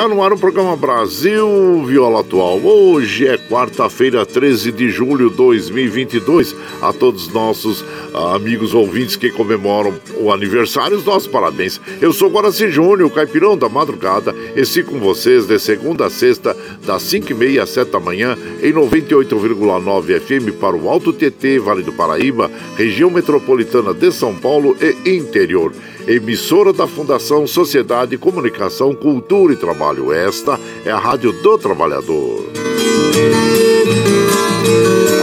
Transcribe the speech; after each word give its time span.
Está 0.00 0.08
no 0.08 0.22
ar 0.22 0.32
o 0.32 0.38
programa 0.38 0.74
Brasil 0.74 1.84
Viola 1.84 2.20
Atual. 2.20 2.58
Hoje 2.60 3.28
é 3.28 3.36
quarta-feira, 3.36 4.24
13 4.24 4.72
de 4.72 4.88
julho 4.88 5.28
de 5.28 5.36
2022. 5.36 6.56
A 6.80 6.90
todos 6.90 7.26
os 7.26 7.34
nossos 7.34 7.84
ah, 8.14 8.34
amigos 8.34 8.72
ouvintes 8.72 9.16
que 9.16 9.30
comemoram 9.30 9.92
o 10.18 10.32
aniversário, 10.32 10.96
os 10.96 11.04
nossos 11.04 11.28
parabéns. 11.28 11.78
Eu 12.00 12.14
sou 12.14 12.30
Guaraci 12.30 12.70
Júnior, 12.70 13.10
caipirão 13.10 13.58
da 13.58 13.68
madrugada, 13.68 14.34
e 14.56 14.82
com 14.82 14.98
vocês 14.98 15.44
de 15.46 15.58
segunda 15.58 16.06
a 16.06 16.10
sexta, 16.10 16.56
das 16.86 17.02
5h30 17.02 17.60
às 17.60 17.68
7 17.68 17.90
da 17.90 18.00
manhã, 18.00 18.38
em 18.62 18.72
98,9 18.72 20.18
FM 20.18 20.58
para 20.58 20.76
o 20.76 20.88
Alto 20.88 21.12
TT, 21.12 21.58
Vale 21.58 21.82
do 21.82 21.92
Paraíba, 21.92 22.50
região 22.74 23.10
metropolitana 23.10 23.92
de 23.92 24.10
São 24.10 24.34
Paulo 24.34 24.74
e 24.80 25.10
interior 25.14 25.74
emissora 26.06 26.72
da 26.72 26.86
Fundação 26.86 27.46
Sociedade, 27.46 28.18
Comunicação, 28.18 28.94
Cultura 28.94 29.52
e 29.52 29.56
Trabalho. 29.56 30.12
Esta 30.12 30.58
é 30.84 30.90
a 30.90 30.98
Rádio 30.98 31.32
do 31.32 31.58
Trabalhador. 31.58 32.50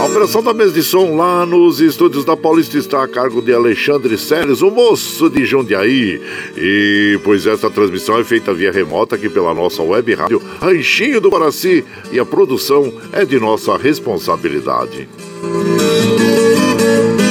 A 0.00 0.04
operação 0.04 0.42
da 0.42 0.54
mesa 0.54 0.72
de 0.72 0.82
som 0.82 1.16
lá 1.16 1.44
nos 1.44 1.80
estúdios 1.80 2.24
da 2.24 2.36
Paulista 2.36 2.78
está 2.78 3.02
a 3.02 3.08
cargo 3.08 3.42
de 3.42 3.52
Alexandre 3.52 4.16
Seles, 4.16 4.62
o 4.62 4.70
moço 4.70 5.28
de 5.28 5.44
Jundiaí. 5.44 6.20
E 6.56 7.18
pois 7.24 7.46
esta 7.46 7.70
transmissão 7.70 8.18
é 8.18 8.24
feita 8.24 8.54
via 8.54 8.72
remota 8.72 9.16
aqui 9.16 9.28
pela 9.28 9.52
nossa 9.54 9.82
web 9.82 10.14
rádio 10.14 10.42
Ranchinho 10.60 11.20
do 11.20 11.30
Guaraci 11.30 11.84
e 12.12 12.18
a 12.18 12.24
produção 12.24 12.92
é 13.12 13.24
de 13.24 13.38
nossa 13.38 13.76
responsabilidade. 13.76 15.08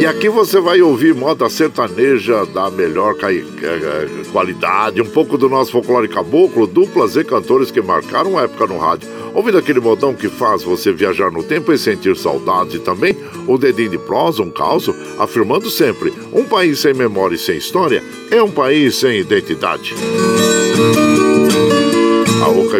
E 0.00 0.06
aqui 0.06 0.30
você 0.30 0.58
vai 0.58 0.80
ouvir 0.80 1.14
moda 1.14 1.50
sertaneja 1.50 2.46
da 2.46 2.70
melhor 2.70 3.14
qualidade, 4.32 5.02
um 5.02 5.06
pouco 5.06 5.36
do 5.36 5.46
nosso 5.46 5.72
folclore 5.72 6.08
caboclo, 6.08 6.66
duplas 6.66 7.16
e 7.16 7.22
cantores 7.22 7.70
que 7.70 7.82
marcaram 7.82 8.38
a 8.38 8.44
época 8.44 8.66
no 8.66 8.78
rádio 8.78 9.06
Ouvindo 9.34 9.58
aquele 9.58 9.80
modão 9.80 10.12
que 10.12 10.28
faz 10.28 10.62
você 10.62 10.92
viajar 10.92 11.30
no 11.30 11.42
tempo 11.42 11.72
e 11.72 11.78
sentir 11.78 12.16
saudades 12.16 12.74
e 12.74 12.78
também 12.80 13.16
o 13.46 13.56
dedinho 13.56 13.90
de 13.90 13.98
prosa, 13.98 14.42
um 14.42 14.50
caos, 14.50 14.90
afirmando 15.18 15.70
sempre: 15.70 16.12
um 16.32 16.44
país 16.44 16.80
sem 16.80 16.94
memória 16.94 17.36
e 17.36 17.38
sem 17.38 17.56
história 17.56 18.02
é 18.30 18.42
um 18.42 18.50
país 18.50 18.96
sem 18.96 19.20
identidade. 19.20 19.94
Alô, 20.74 21.29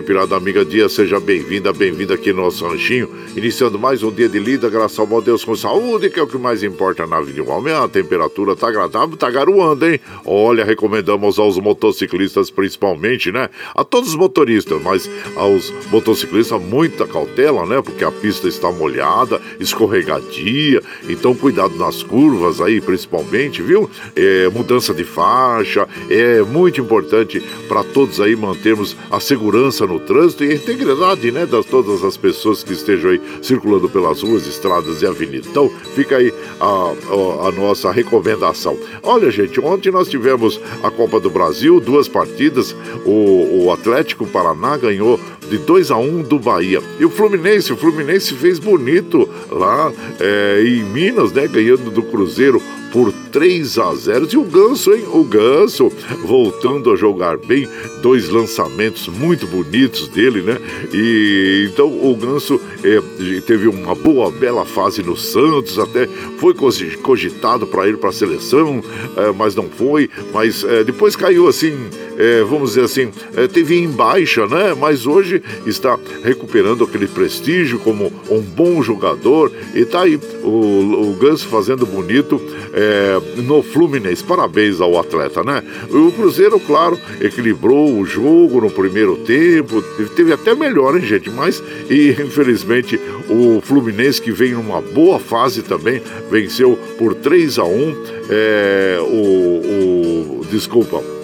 Caipirada 0.00 0.34
Amiga 0.34 0.64
Dia, 0.64 0.88
seja 0.88 1.20
bem-vinda, 1.20 1.74
bem-vinda 1.74 2.14
aqui 2.14 2.32
no 2.32 2.40
nosso 2.40 2.66
ranchinho. 2.66 3.10
Iniciando 3.36 3.78
mais 3.78 4.02
um 4.02 4.10
dia 4.10 4.30
de 4.30 4.38
lida, 4.38 4.70
graças 4.70 4.98
ao 4.98 5.06
bom 5.06 5.20
Deus 5.20 5.44
com 5.44 5.54
saúde, 5.54 6.08
que 6.08 6.18
é 6.18 6.22
o 6.22 6.26
que 6.26 6.38
mais 6.38 6.62
importa 6.62 7.06
na 7.06 7.20
vida 7.20 7.42
de 7.42 7.50
homem. 7.50 7.74
A 7.74 7.86
temperatura 7.86 8.56
tá 8.56 8.68
agradável, 8.68 9.14
tá 9.18 9.30
garoando, 9.30 9.86
hein? 9.86 10.00
Olha, 10.24 10.64
recomendamos 10.64 11.38
aos 11.38 11.58
motociclistas 11.58 12.50
principalmente, 12.50 13.30
né? 13.30 13.50
A 13.74 13.84
todos 13.84 14.08
os 14.08 14.16
motoristas, 14.16 14.80
mas 14.82 15.10
aos 15.36 15.70
motociclistas 15.90 16.58
muita 16.62 17.06
cautela, 17.06 17.66
né? 17.66 17.82
Porque 17.82 18.02
a 18.02 18.10
pista 18.10 18.48
está 18.48 18.72
molhada, 18.72 19.38
escorregadia, 19.60 20.82
então 21.10 21.34
cuidado 21.34 21.76
nas 21.76 22.02
curvas 22.02 22.58
aí, 22.58 22.80
principalmente, 22.80 23.60
viu? 23.60 23.90
É, 24.16 24.48
mudança 24.48 24.94
de 24.94 25.04
faixa, 25.04 25.86
é 26.08 26.40
muito 26.40 26.80
importante 26.80 27.38
para 27.68 27.84
todos 27.84 28.18
aí 28.18 28.34
mantermos 28.34 28.96
a 29.10 29.20
segurança 29.20 29.89
no 29.90 29.98
trânsito 29.98 30.44
e 30.44 30.52
a 30.52 30.54
integridade 30.54 31.30
né, 31.32 31.44
das 31.44 31.66
todas 31.66 32.04
as 32.04 32.16
pessoas 32.16 32.62
que 32.62 32.72
estejam 32.72 33.10
aí 33.10 33.20
circulando 33.42 33.88
pelas 33.88 34.22
ruas, 34.22 34.46
estradas 34.46 35.02
e 35.02 35.06
avenidas. 35.06 35.48
Então, 35.48 35.70
fica 35.94 36.16
aí 36.16 36.32
a, 36.60 36.64
a, 36.64 37.48
a 37.48 37.52
nossa 37.52 37.90
recomendação. 37.90 38.78
Olha, 39.02 39.30
gente, 39.30 39.60
ontem 39.60 39.90
nós 39.90 40.08
tivemos 40.08 40.60
a 40.82 40.90
Copa 40.90 41.18
do 41.18 41.28
Brasil, 41.28 41.80
duas 41.80 42.08
partidas. 42.08 42.74
O, 43.04 43.64
o 43.64 43.72
Atlético 43.72 44.26
Paraná 44.26 44.76
ganhou 44.76 45.18
de 45.48 45.58
2 45.58 45.90
a 45.90 45.96
1 45.96 46.02
um 46.02 46.22
do 46.22 46.38
Bahia. 46.38 46.80
E 46.98 47.04
o 47.04 47.10
Fluminense, 47.10 47.72
o 47.72 47.76
Fluminense 47.76 48.34
fez 48.34 48.58
bonito 48.58 49.28
lá 49.50 49.92
é, 50.20 50.62
em 50.64 50.84
Minas, 50.84 51.32
né? 51.32 51.48
Ganhando 51.48 51.90
do 51.90 52.02
Cruzeiro 52.04 52.62
por 52.92 53.12
3 53.32 53.78
a 53.78 53.94
0. 53.94 54.28
E 54.32 54.36
o 54.36 54.44
Ganso, 54.44 54.92
hein? 54.92 55.04
O 55.12 55.24
Ganso 55.24 55.90
voltando 56.24 56.92
a 56.92 56.96
jogar 56.96 57.36
bem, 57.36 57.68
dois 58.02 58.28
lançamentos 58.28 59.08
muito 59.08 59.46
bonitos 59.46 60.08
dele, 60.08 60.42
né? 60.42 60.58
E 60.92 61.68
então 61.72 61.86
o 61.86 62.14
Ganso 62.16 62.60
é, 62.84 63.00
teve 63.42 63.68
uma 63.68 63.94
boa, 63.94 64.30
bela 64.30 64.64
fase 64.64 65.02
no 65.02 65.16
Santos, 65.16 65.78
até 65.78 66.06
foi 66.38 66.54
cogitado 67.02 67.66
para 67.66 67.88
ir 67.88 67.96
para 67.96 68.10
a 68.10 68.12
seleção, 68.12 68.82
é, 69.16 69.32
mas 69.32 69.54
não 69.54 69.68
foi. 69.68 70.10
Mas 70.32 70.64
é, 70.64 70.84
depois 70.84 71.16
caiu 71.16 71.48
assim, 71.48 71.74
é, 72.18 72.42
vamos 72.42 72.70
dizer 72.70 72.84
assim, 72.84 73.10
é, 73.36 73.46
teve 73.46 73.76
em 73.76 73.88
baixa, 73.88 74.46
né? 74.46 74.74
Mas 74.78 75.06
hoje 75.06 75.42
está 75.66 75.98
recuperando 76.22 76.84
aquele 76.84 77.06
prestígio 77.06 77.78
como 77.78 78.12
um 78.30 78.40
bom 78.40 78.82
jogador 78.82 79.52
e 79.74 79.84
tá 79.84 80.02
aí 80.02 80.18
o, 80.42 81.10
o 81.10 81.16
Ganso 81.20 81.48
fazendo 81.48 81.86
bonito 81.86 82.40
é, 82.80 83.42
no 83.42 83.62
Fluminense. 83.62 84.24
Parabéns 84.24 84.80
ao 84.80 84.98
atleta, 84.98 85.44
né? 85.44 85.62
O 85.90 86.10
Cruzeiro, 86.12 86.58
claro, 86.58 86.98
equilibrou 87.20 87.98
o 87.98 88.06
jogo 88.06 88.60
no 88.60 88.70
primeiro 88.70 89.16
tempo, 89.18 89.82
teve 90.16 90.32
até 90.32 90.54
melhor, 90.54 90.96
hein, 90.96 91.02
gente? 91.02 91.28
Mas, 91.28 91.62
e, 91.90 92.10
infelizmente, 92.10 92.98
o 93.28 93.60
Fluminense, 93.60 94.22
que 94.22 94.32
vem 94.32 94.52
numa 94.52 94.80
boa 94.80 95.18
fase 95.18 95.62
também, 95.62 96.00
venceu 96.30 96.78
por 96.98 97.14
3 97.14 97.58
a 97.58 97.64
1 97.64 97.96
é, 98.30 98.98
o, 99.02 100.40
o. 100.40 100.46
Desculpa 100.50 101.19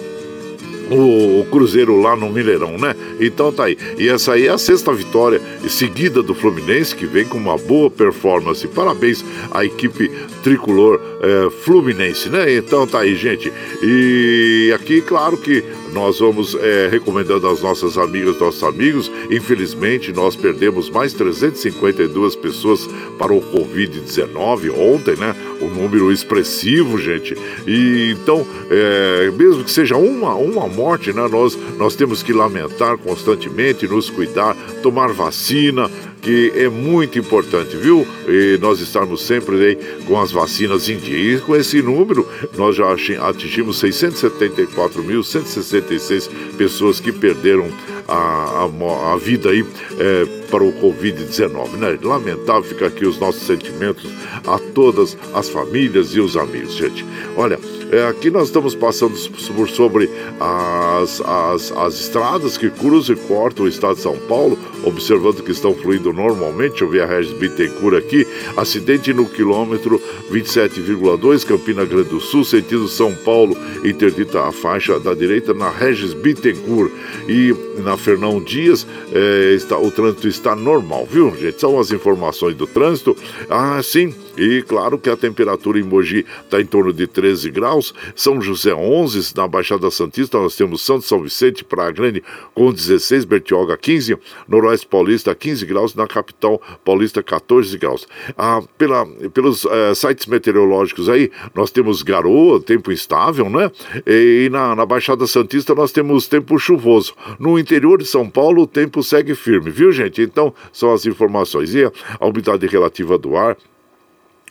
o, 0.91 1.45
Cruzeiro 1.49 1.99
lá 1.99 2.15
no 2.15 2.29
Mineirão, 2.29 2.77
né? 2.77 2.95
Então 3.19 3.51
tá 3.51 3.65
aí. 3.65 3.77
E 3.97 4.07
essa 4.07 4.33
aí 4.33 4.47
é 4.47 4.51
a 4.51 4.57
sexta 4.57 4.93
vitória 4.93 5.41
seguida 5.67 6.21
do 6.21 6.33
Fluminense, 6.33 6.95
que 6.95 7.05
vem 7.05 7.25
com 7.25 7.37
uma 7.37 7.57
boa 7.57 7.89
performance. 7.89 8.67
Parabéns 8.67 9.23
à 9.51 9.65
equipe 9.65 10.09
tricolor 10.43 10.99
é, 11.21 11.49
Fluminense, 11.63 12.29
né? 12.29 12.53
Então 12.53 12.85
tá 12.85 12.99
aí, 12.99 13.15
gente. 13.15 13.51
E 13.81 14.71
aqui, 14.75 15.01
claro 15.01 15.37
que 15.37 15.63
nós 15.93 16.19
vamos 16.19 16.55
é, 16.55 16.87
recomendando 16.89 17.47
às 17.47 17.61
nossas 17.61 17.97
amigas, 17.97 18.39
nossos 18.39 18.63
amigos. 18.63 19.11
Infelizmente, 19.31 20.11
nós 20.13 20.35
perdemos 20.35 20.89
mais 20.89 21.13
352 21.13 22.35
pessoas 22.35 22.87
para 23.17 23.33
o 23.33 23.41
Covid-19 23.41 24.71
ontem, 24.77 25.15
né? 25.15 25.35
Número 25.77 26.11
expressivo, 26.11 26.97
gente. 26.97 27.37
E 27.65 28.17
então, 28.19 28.45
é, 28.69 29.31
mesmo 29.31 29.63
que 29.63 29.71
seja 29.71 29.95
uma, 29.95 30.35
uma 30.35 30.67
morte, 30.67 31.13
né? 31.13 31.25
Nós, 31.29 31.57
nós 31.77 31.95
temos 31.95 32.21
que 32.23 32.33
lamentar 32.33 32.97
constantemente, 32.97 33.87
nos 33.87 34.09
cuidar, 34.09 34.53
tomar 34.81 35.13
vacina, 35.13 35.89
que 36.21 36.51
é 36.55 36.67
muito 36.67 37.17
importante, 37.19 37.77
viu? 37.77 38.05
E 38.27 38.57
nós 38.59 38.81
estarmos 38.81 39.21
sempre 39.21 39.55
aí 39.55 39.77
com 40.05 40.19
as 40.19 40.29
vacinas 40.31 40.89
em 40.89 40.97
dia. 40.97 41.35
E 41.35 41.39
com 41.39 41.55
esse 41.55 41.81
número, 41.81 42.27
nós 42.57 42.75
já 42.75 42.91
atingimos 42.91 43.81
674.166 43.81 46.29
pessoas 46.57 46.99
que 46.99 47.13
perderam 47.13 47.69
a, 48.07 48.15
a, 48.15 48.67
a 49.13 49.17
vida 49.17 49.51
aí 49.51 49.63
é, 49.99 50.36
para 50.49 50.63
o 50.63 50.73
Covid-19, 50.73 51.71
né? 51.77 51.97
Lamentável, 52.01 52.63
fica 52.63 52.87
aqui 52.87 53.05
os 53.05 53.19
nossos 53.19 53.43
sentimentos 53.43 54.09
a 54.45 54.57
todas 54.73 55.17
as 55.33 55.49
famílias 55.49 56.09
e 56.15 56.19
os 56.19 56.35
amigos, 56.35 56.73
gente. 56.73 57.05
Olha, 57.35 57.59
é, 57.91 58.05
aqui 58.07 58.29
nós 58.29 58.47
estamos 58.47 58.75
passando 58.75 59.15
por 59.55 59.69
sobre 59.69 60.09
as, 60.39 61.21
as, 61.21 61.71
as 61.71 61.93
estradas 62.01 62.57
que 62.57 62.69
cruzam 62.69 63.15
e 63.15 63.19
cortam 63.19 63.65
o 63.65 63.69
estado 63.69 63.95
de 63.95 64.01
São 64.01 64.17
Paulo, 64.27 64.57
observando 64.83 65.43
que 65.43 65.51
estão 65.51 65.73
fluindo 65.73 66.11
normalmente. 66.13 66.81
Eu 66.81 66.89
ver 66.89 67.03
a 67.03 67.05
Regis 67.05 67.33
Bittencourt 67.33 67.97
aqui. 67.97 68.27
Acidente 68.55 69.13
no 69.13 69.25
quilômetro 69.25 70.01
27,2, 70.31 71.45
Campina 71.45 71.85
Grande 71.85 72.09
do 72.09 72.19
Sul, 72.19 72.43
sentido 72.43 72.87
São 72.87 73.13
Paulo, 73.15 73.57
interdita 73.83 74.41
a 74.41 74.51
faixa 74.51 74.99
da 74.99 75.13
direita 75.13 75.53
na 75.53 75.69
Regis 75.69 76.13
Bittencourt. 76.13 76.91
E 77.27 77.55
na 77.81 77.97
Fernão 77.97 78.41
Dias, 78.41 78.87
é, 79.11 79.53
está, 79.53 79.77
o 79.77 79.91
trânsito 79.91 80.27
está 80.27 80.55
normal, 80.55 81.07
viu, 81.09 81.35
gente? 81.35 81.59
São 81.59 81.79
as 81.79 81.91
informações 81.91 82.55
do 82.55 82.67
trânsito. 82.67 83.15
Ah, 83.49 83.81
sim. 83.83 84.13
E 84.37 84.61
claro 84.61 84.99
que 84.99 85.09
a 85.09 85.17
temperatura 85.17 85.79
em 85.79 85.83
Mogi 85.83 86.25
está 86.43 86.61
em 86.61 86.65
torno 86.65 86.93
de 86.93 87.07
13 87.07 87.49
graus. 87.49 87.93
São 88.15 88.39
José 88.39 88.73
11, 88.73 89.33
na 89.35 89.47
Baixada 89.47 89.89
Santista 89.89 90.37
nós 90.37 90.55
temos 90.55 90.85
Santo 90.85 91.05
São 91.05 91.23
Vicente, 91.23 91.63
Praia 91.63 91.91
Grande 91.91 92.23
com 92.53 92.71
16, 92.71 93.25
Bertioga 93.25 93.75
15, 93.75 94.17
Noroeste 94.47 94.66
Paulista 94.83 95.33
15 95.33 95.65
graus, 95.65 95.95
na 95.95 96.07
capital 96.07 96.61
paulista 96.83 97.21
14 97.21 97.77
graus. 97.77 98.07
Ah, 98.37 98.61
pela, 98.77 99.05
pelos 99.33 99.65
eh, 99.65 99.95
sites 99.95 100.25
meteorológicos 100.25 101.09
aí, 101.09 101.31
nós 101.53 101.71
temos 101.71 102.01
garoa, 102.01 102.61
tempo 102.61 102.91
instável, 102.91 103.49
né? 103.49 103.71
E 104.05 104.49
na, 104.51 104.75
na 104.75 104.85
Baixada 104.85 105.25
Santista 105.27 105.73
nós 105.73 105.91
temos 105.91 106.27
tempo 106.27 106.57
chuvoso. 106.57 107.13
No 107.39 107.57
interior 107.57 107.97
de 107.97 108.05
São 108.05 108.29
Paulo 108.29 108.63
o 108.63 108.67
tempo 108.67 109.03
segue 109.03 109.35
firme, 109.35 109.69
viu 109.69 109.91
gente? 109.91 110.21
Então 110.21 110.53
são 110.71 110.93
as 110.93 111.05
informações. 111.05 111.73
E 111.73 111.83
a 111.85 112.25
umidade 112.25 112.65
relativa 112.67 113.17
do 113.17 113.35
ar 113.35 113.57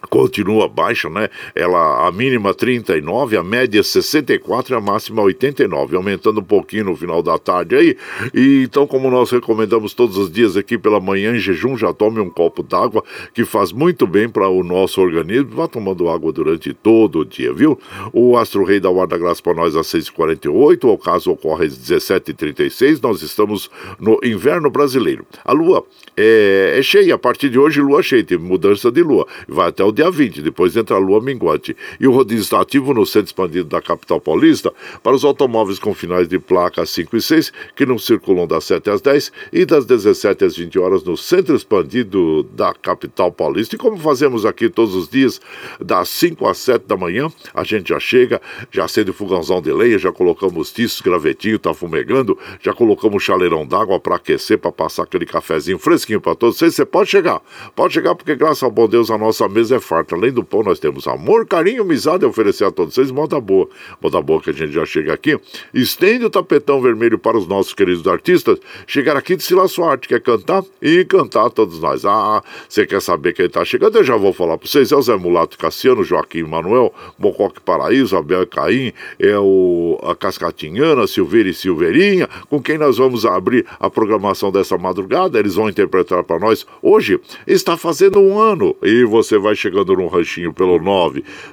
continua 0.08 0.68
baixa, 0.68 1.08
né? 1.08 1.28
Ela 1.54 2.06
a 2.06 2.12
mínima 2.12 2.54
39, 2.54 3.36
a 3.36 3.42
média 3.42 3.82
64 3.82 4.74
e 4.74 4.76
a 4.76 4.80
máxima 4.80 5.22
89, 5.22 5.96
aumentando 5.96 6.40
um 6.40 6.44
pouquinho 6.44 6.86
no 6.86 6.96
final 6.96 7.22
da 7.22 7.38
tarde 7.38 7.76
aí. 7.76 7.96
E 8.34 8.62
então, 8.64 8.86
como 8.86 9.10
nós 9.10 9.30
recomendamos 9.30 9.94
todos 9.94 10.16
os 10.16 10.30
dias 10.30 10.56
aqui 10.56 10.78
pela 10.78 11.00
manhã 11.00 11.34
em 11.34 11.38
jejum, 11.38 11.76
já 11.76 11.92
tome 11.92 12.20
um 12.20 12.30
copo 12.30 12.62
d'água 12.62 13.02
que 13.34 13.44
faz 13.44 13.72
muito 13.72 14.06
bem 14.06 14.28
para 14.28 14.48
o 14.48 14.62
nosso 14.62 15.00
organismo. 15.00 15.50
Vá 15.56 15.68
tomando 15.68 16.08
água 16.08 16.32
durante 16.32 16.72
todo 16.72 17.20
o 17.20 17.24
dia, 17.24 17.52
viu? 17.52 17.78
O 18.12 18.36
Astro 18.36 18.64
Rei 18.64 18.80
da 18.80 18.90
Guarda 18.90 19.18
Graça 19.18 19.42
para 19.42 19.54
nós 19.54 19.76
às 19.76 19.86
6h48, 19.86 20.84
o 20.84 20.98
caso 20.98 21.30
ocorre 21.30 21.66
às 21.66 21.78
17h36. 21.78 23.00
Nós 23.02 23.22
estamos 23.22 23.70
no 23.98 24.18
inverno 24.22 24.70
brasileiro. 24.70 25.26
A 25.44 25.52
lua 25.52 25.84
é, 26.16 26.76
é 26.78 26.82
cheia 26.82 27.14
a 27.14 27.18
partir 27.18 27.48
de 27.48 27.58
hoje, 27.58 27.80
lua 27.80 28.02
cheia, 28.02 28.24
tem 28.24 28.38
mudança 28.38 28.90
de 28.90 29.02
lua. 29.02 29.26
Vai 29.48 29.68
até 29.68 29.84
o 29.84 29.92
dia 29.96 30.10
20, 30.10 30.42
depois 30.42 30.76
entra 30.76 30.94
a 30.96 30.98
lua 30.98 31.20
minguante. 31.20 31.76
E 31.98 32.06
o 32.06 32.12
rodízio 32.12 32.42
está 32.42 32.60
ativo 32.60 32.92
no 32.92 33.04
centro 33.06 33.26
expandido 33.26 33.64
da 33.64 33.80
capital 33.80 34.20
paulista 34.20 34.72
para 35.02 35.16
os 35.16 35.24
automóveis 35.24 35.78
com 35.78 35.94
finais 35.94 36.28
de 36.28 36.38
placa 36.38 36.84
5 36.84 37.16
e 37.16 37.22
6, 37.22 37.52
que 37.74 37.86
não 37.86 37.98
circulam 37.98 38.46
das 38.46 38.64
7 38.64 38.90
às 38.90 39.00
10 39.00 39.32
e 39.52 39.64
das 39.64 39.86
17 39.86 40.44
às 40.44 40.56
20 40.56 40.78
horas 40.78 41.02
no 41.02 41.16
centro 41.16 41.56
expandido 41.56 42.42
da 42.54 42.74
capital 42.74 43.32
paulista. 43.32 43.74
E 43.74 43.78
como 43.78 43.96
fazemos 43.96 44.44
aqui 44.44 44.68
todos 44.68 44.94
os 44.94 45.08
dias, 45.08 45.40
das 45.80 46.08
5 46.10 46.46
às 46.46 46.58
7 46.58 46.86
da 46.86 46.96
manhã, 46.96 47.32
a 47.54 47.64
gente 47.64 47.88
já 47.88 47.98
chega, 47.98 48.40
já 48.70 48.84
acende 48.84 49.10
o 49.10 49.14
fogãozão 49.14 49.62
de 49.62 49.72
lenha, 49.72 49.98
já 49.98 50.12
colocamos 50.12 50.72
tiços, 50.72 51.00
gravetinho, 51.00 51.58
tá 51.58 51.72
fumegando, 51.72 52.38
já 52.60 52.74
colocamos 52.74 53.22
chaleirão 53.22 53.66
d'água 53.66 53.98
para 53.98 54.16
aquecer, 54.16 54.58
para 54.58 54.70
passar 54.70 55.04
aquele 55.04 55.24
cafezinho 55.24 55.78
fresquinho 55.78 56.20
para 56.20 56.34
todos 56.34 56.58
vocês. 56.58 56.74
Você 56.74 56.84
pode 56.84 57.08
chegar, 57.08 57.40
pode 57.74 57.94
chegar, 57.94 58.14
porque 58.14 58.34
graças 58.36 58.62
ao 58.62 58.70
bom 58.70 58.86
Deus 58.86 59.10
a 59.10 59.16
nossa 59.16 59.48
mesa 59.48 59.76
é 59.76 59.80
farta. 59.86 60.14
Além 60.14 60.32
do 60.32 60.42
pão, 60.42 60.62
nós 60.62 60.78
temos 60.78 61.06
amor, 61.06 61.46
carinho, 61.46 61.82
amizade 61.82 62.24
a 62.24 62.28
oferecer 62.28 62.64
a 62.64 62.70
todos 62.70 62.94
vocês. 62.94 63.10
Moda 63.10 63.40
boa. 63.40 63.68
Moda 64.00 64.20
boa 64.20 64.40
que 64.40 64.50
a 64.50 64.52
gente 64.52 64.72
já 64.72 64.84
chega 64.84 65.12
aqui. 65.12 65.38
Estende 65.72 66.24
o 66.24 66.30
tapetão 66.30 66.80
vermelho 66.80 67.18
para 67.18 67.36
os 67.36 67.46
nossos 67.46 67.72
queridos 67.72 68.06
artistas. 68.06 68.58
Chegar 68.86 69.16
aqui 69.16 69.36
de 69.36 69.42
Sila 69.42 69.68
sua 69.68 69.92
arte, 69.92 70.08
quer 70.08 70.20
cantar? 70.20 70.64
E 70.82 71.04
cantar 71.04 71.50
todos 71.50 71.80
nós. 71.80 72.04
Ah, 72.04 72.42
você 72.68 72.86
quer 72.86 73.00
saber 73.00 73.32
quem 73.32 73.46
está 73.46 73.64
chegando? 73.64 73.96
Eu 73.96 74.04
já 74.04 74.16
vou 74.16 74.32
falar 74.32 74.58
para 74.58 74.68
vocês. 74.68 74.90
É 74.92 74.96
o 74.96 75.02
Zé 75.02 75.16
Mulato 75.16 75.58
Cassiano, 75.58 76.02
Joaquim 76.02 76.42
Manuel, 76.42 76.92
Mocoque 77.18 77.60
Paraíso, 77.60 78.16
Abel 78.16 78.46
Caim, 78.46 78.92
é 79.18 79.38
o 79.38 79.98
a 80.02 80.14
Cascatinhana, 80.14 81.06
Silveira 81.06 81.48
e 81.48 81.54
Silveirinha, 81.54 82.28
com 82.48 82.60
quem 82.60 82.78
nós 82.78 82.98
vamos 82.98 83.24
abrir 83.24 83.66
a 83.78 83.90
programação 83.90 84.50
dessa 84.50 84.76
madrugada. 84.78 85.38
Eles 85.38 85.54
vão 85.54 85.68
interpretar 85.68 86.22
para 86.24 86.38
nós. 86.38 86.66
Hoje 86.82 87.20
está 87.46 87.76
fazendo 87.76 88.20
um 88.20 88.38
ano 88.38 88.74
e 88.82 89.04
você 89.04 89.38
vai 89.38 89.54
chegar 89.54 89.65
chegando 89.66 89.96
no 89.96 90.06
ranchinho 90.06 90.52
pelo 90.52 90.78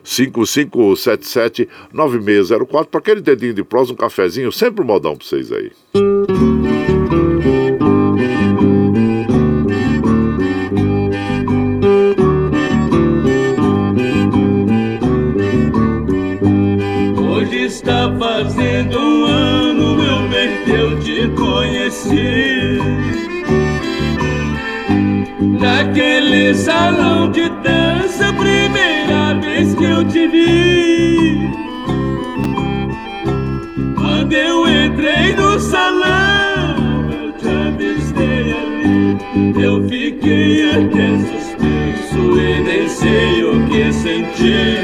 955779604 0.03 2.86
para 2.86 3.00
aquele 3.00 3.22
dedinho 3.22 3.55
de 3.55 3.63
prós, 3.63 3.89
um 3.89 3.96
cafezinho, 3.96 4.51
sempre 4.51 4.84
um 4.84 4.86
modão 4.86 5.15
para 5.15 5.25
vocês 5.25 5.51
aí. 5.51 5.72
Hoje 17.17 17.65
está 17.65 18.15
fazendo 18.20 19.00
um 19.00 19.25
ano, 19.25 19.96
meu 19.96 20.29
bem, 20.29 20.51
eu 20.67 21.00
te 21.00 21.27
conheci 21.36 22.52
naquele 25.93 26.55
salão 26.55 27.29
de 27.29 27.47
dança, 27.62 28.33
primeira 28.33 29.35
vez 29.39 29.75
que 29.75 29.83
eu 29.83 30.03
te 30.03 30.27
vi. 30.27 31.50
Quando 33.95 34.33
eu 34.33 34.67
entrei 34.67 35.35
no 35.35 35.59
salão, 35.59 37.12
eu 37.12 37.31
te 37.33 37.47
avistei 37.47 38.53
ali. 38.53 39.63
Eu 39.63 39.88
fiquei 39.88 40.71
até 40.71 41.09
suspenso 41.29 42.39
e 42.39 42.63
nem 42.63 42.89
sei 42.89 43.43
o 43.43 43.67
que 43.67 43.93
senti. 43.93 44.77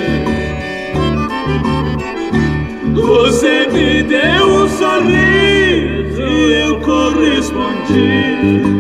Você 2.94 3.68
me 3.68 4.04
deu 4.04 4.64
um 4.64 4.70
sorriso 4.70 6.22
e 6.22 6.68
eu 6.68 6.80
correspondi. 6.82 8.79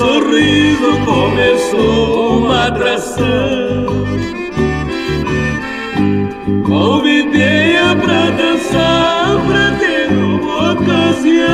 Sorriso 0.00 0.90
começou 1.04 2.38
uma 2.38 2.68
atração. 2.68 3.26
Convidei-a 6.64 7.94
pra 7.96 8.30
dançar, 8.30 9.38
pra 9.46 9.76
ter 9.78 10.08
uma 10.10 10.72
ocasião. 10.72 11.50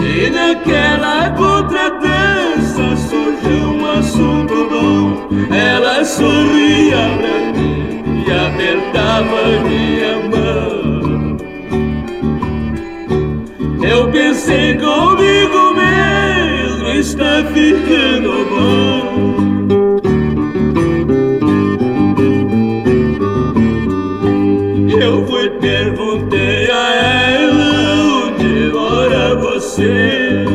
E 0.00 0.30
naquela 0.30 1.30
contradança 1.30 2.96
surgiu 3.08 3.70
um 3.74 3.86
assunto 3.98 4.54
bom. 4.70 5.28
Ela 5.52 6.04
sorria 6.04 7.02
pra 7.18 7.36
mim 7.60 8.24
e 8.24 8.30
apertava 8.30 9.40
minha 9.66 10.14
mão. 10.28 10.41
Eu 13.92 14.10
pensei 14.10 14.74
comigo 14.78 15.74
mesmo, 15.74 16.88
está 16.98 17.44
ficando 17.52 18.46
bom. 18.48 19.02
Eu 24.98 25.26
fui 25.26 25.50
perguntei 25.60 26.70
a 26.70 26.94
ela 27.32 27.72
onde 28.24 28.72
mora 28.72 29.34
você. 29.34 30.46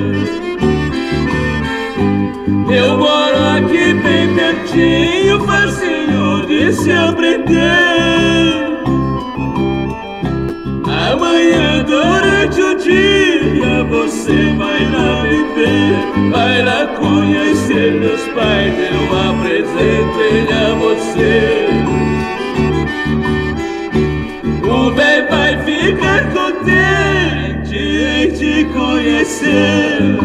Eu 2.75 2.97
moro 2.97 3.37
aqui 3.55 3.93
bem 3.93 4.33
pertinho, 4.33 5.39
facinho 5.45 6.43
de 6.47 6.73
se 6.73 6.91
aprender. 6.91 7.77
Amanhã 11.11 11.83
durante 11.83 12.61
o 12.61 12.75
dia 12.79 13.26
você 13.89 14.53
vai 14.57 14.83
lá 14.91 15.23
me 15.23 15.43
ver, 15.55 16.29
vai 16.31 16.63
lá 16.63 16.87
conhecer 16.99 17.91
meus 17.93 18.21
pais, 18.27 18.73
eu 18.77 19.03
apresento 19.29 20.19
ele 20.19 20.53
a 20.53 20.75
você. 20.75 21.67
O 24.63 24.91
bem 24.91 25.25
vai 25.29 25.57
ficar 25.63 26.31
contente 26.33 27.77
em 27.77 28.31
te 28.31 28.65
conhecer. 28.73 30.17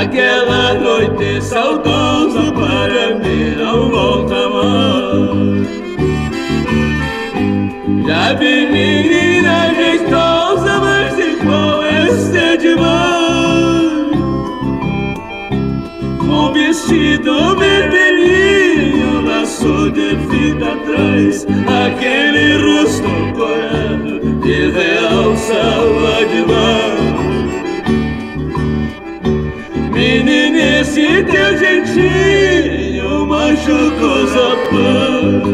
Aquela 0.00 0.74
noite 0.74 1.42
saudosa 1.42 2.45
realça 25.46 26.26
demais. 26.26 27.06
Menina, 29.92 30.80
esse 30.80 31.24
teu 31.24 31.58
jeitinho 31.58 33.26
machucou 33.26 34.26
paz. 34.70 35.46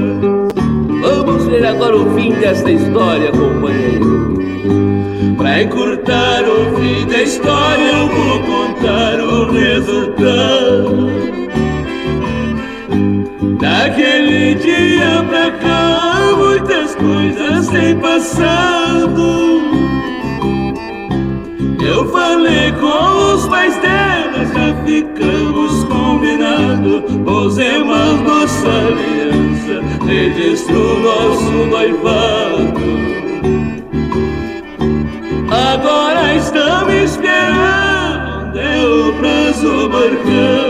Vamos 1.01 1.47
ver 1.47 1.67
agora 1.67 1.97
o 1.97 2.15
fim 2.15 2.33
desta 2.33 2.71
história, 2.71 3.31
companheiro. 3.33 4.39
Pra 5.37 5.63
encurtar 5.63 6.45
o 6.45 6.77
fim 6.77 7.07
da 7.07 7.23
história, 7.23 7.93
eu 7.93 8.09
vou 8.09 8.41
contar 8.41 9.21
o 9.21 9.53
resultado. 9.53 11.13
Daquele 13.61 14.55
dia 14.57 15.25
pra 15.29 15.51
cá, 15.53 16.33
muitas 16.37 16.95
coisas 16.97 17.69
têm 17.69 17.97
passado. 17.99 19.72
Eu 21.93 22.11
falei 22.11 22.73
com 22.73 23.35
os 23.35 23.47
pais 23.49 23.77
dela, 23.77 24.47
já 24.47 24.75
ficamos 24.87 25.85
combinados. 25.85 27.03
Pusemos 27.23 28.21
nossa 28.23 28.67
aliança, 28.67 30.07
registrou 30.07 31.01
nosso 31.01 31.53
noivado. 31.71 32.73
Agora 35.51 36.35
estamos 36.35 36.95
esperando, 36.95 38.59
é 38.59 38.85
o 38.87 39.13
prazo 39.19 39.91
marcado. 39.91 40.62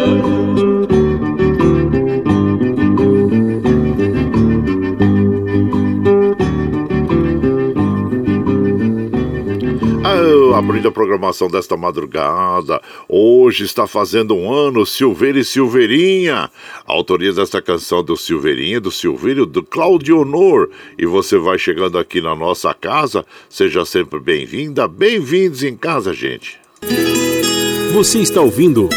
Programação 11.03 11.49
desta 11.49 11.77
madrugada. 11.77 12.81
Hoje 13.09 13.65
está 13.65 13.89
fazendo 13.89 14.37
um 14.37 14.53
ano 14.53 14.87
Silveira 14.87 15.41
e 15.41 15.45
Silveirinha. 15.45 16.49
A 16.87 16.93
autoria 16.93 17.33
desta 17.33 17.61
canção 17.61 18.05
do 18.05 18.17
Silveirinha, 18.17 18.81
do 18.81 18.93
Silvírio, 18.93 19.45
do 19.45 19.65
Claudio 19.65 20.21
Honor. 20.21 20.71
E 20.97 21.05
você 21.05 21.37
vai 21.37 21.59
chegando 21.59 21.99
aqui 21.99 22.21
na 22.21 22.37
nossa 22.37 22.73
casa. 22.73 23.27
Seja 23.49 23.85
sempre 23.85 24.21
bem-vinda, 24.21 24.87
bem-vindos 24.87 25.65
em 25.65 25.77
casa, 25.77 26.15
gente. 26.15 26.57
Você 27.93 28.21
está 28.21 28.41
ouvindo 28.41 28.89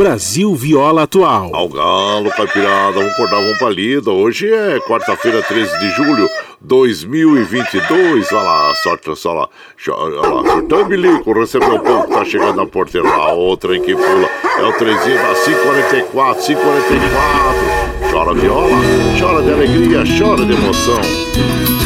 Brasil 0.00 0.54
Viola 0.54 1.02
Atual. 1.02 1.54
Ao 1.54 1.68
galo, 1.68 2.30
caipirada, 2.30 2.92
vamos 2.92 3.12
acordar, 3.12 3.42
vamos 3.42 3.58
pra 3.58 3.68
lida. 3.68 4.10
Hoje 4.10 4.48
é 4.48 4.80
quarta-feira, 4.80 5.42
13 5.42 5.78
de 5.80 5.90
julho 5.90 6.26
2022. 6.60 8.32
Olha 8.32 8.42
lá, 8.42 8.74
sorte, 8.74 9.16
só 9.16 9.32
lá. 9.32 9.48
Olha 9.88 10.20
lá, 10.20 10.52
surtão 10.52 10.84
bilico, 10.84 11.32
recebeu 11.32 11.76
o 11.76 11.80
que 11.80 12.12
tá 12.12 12.24
chegando 12.24 12.56
na 12.56 12.66
porteira 12.66 13.08
lá. 13.08 13.32
Outra 13.32 13.78
que 13.78 13.94
pula. 13.94 14.28
É 14.58 14.64
o 14.64 14.72
trezinho 14.74 15.16
da 15.16 15.34
544, 15.34 16.44
544. 16.44 18.10
Chora 18.10 18.34
viola, 18.34 18.76
chora 19.18 19.42
de 19.42 19.52
alegria, 19.52 20.02
chora 20.18 20.44
de 20.44 20.52
emoção. 20.52 21.79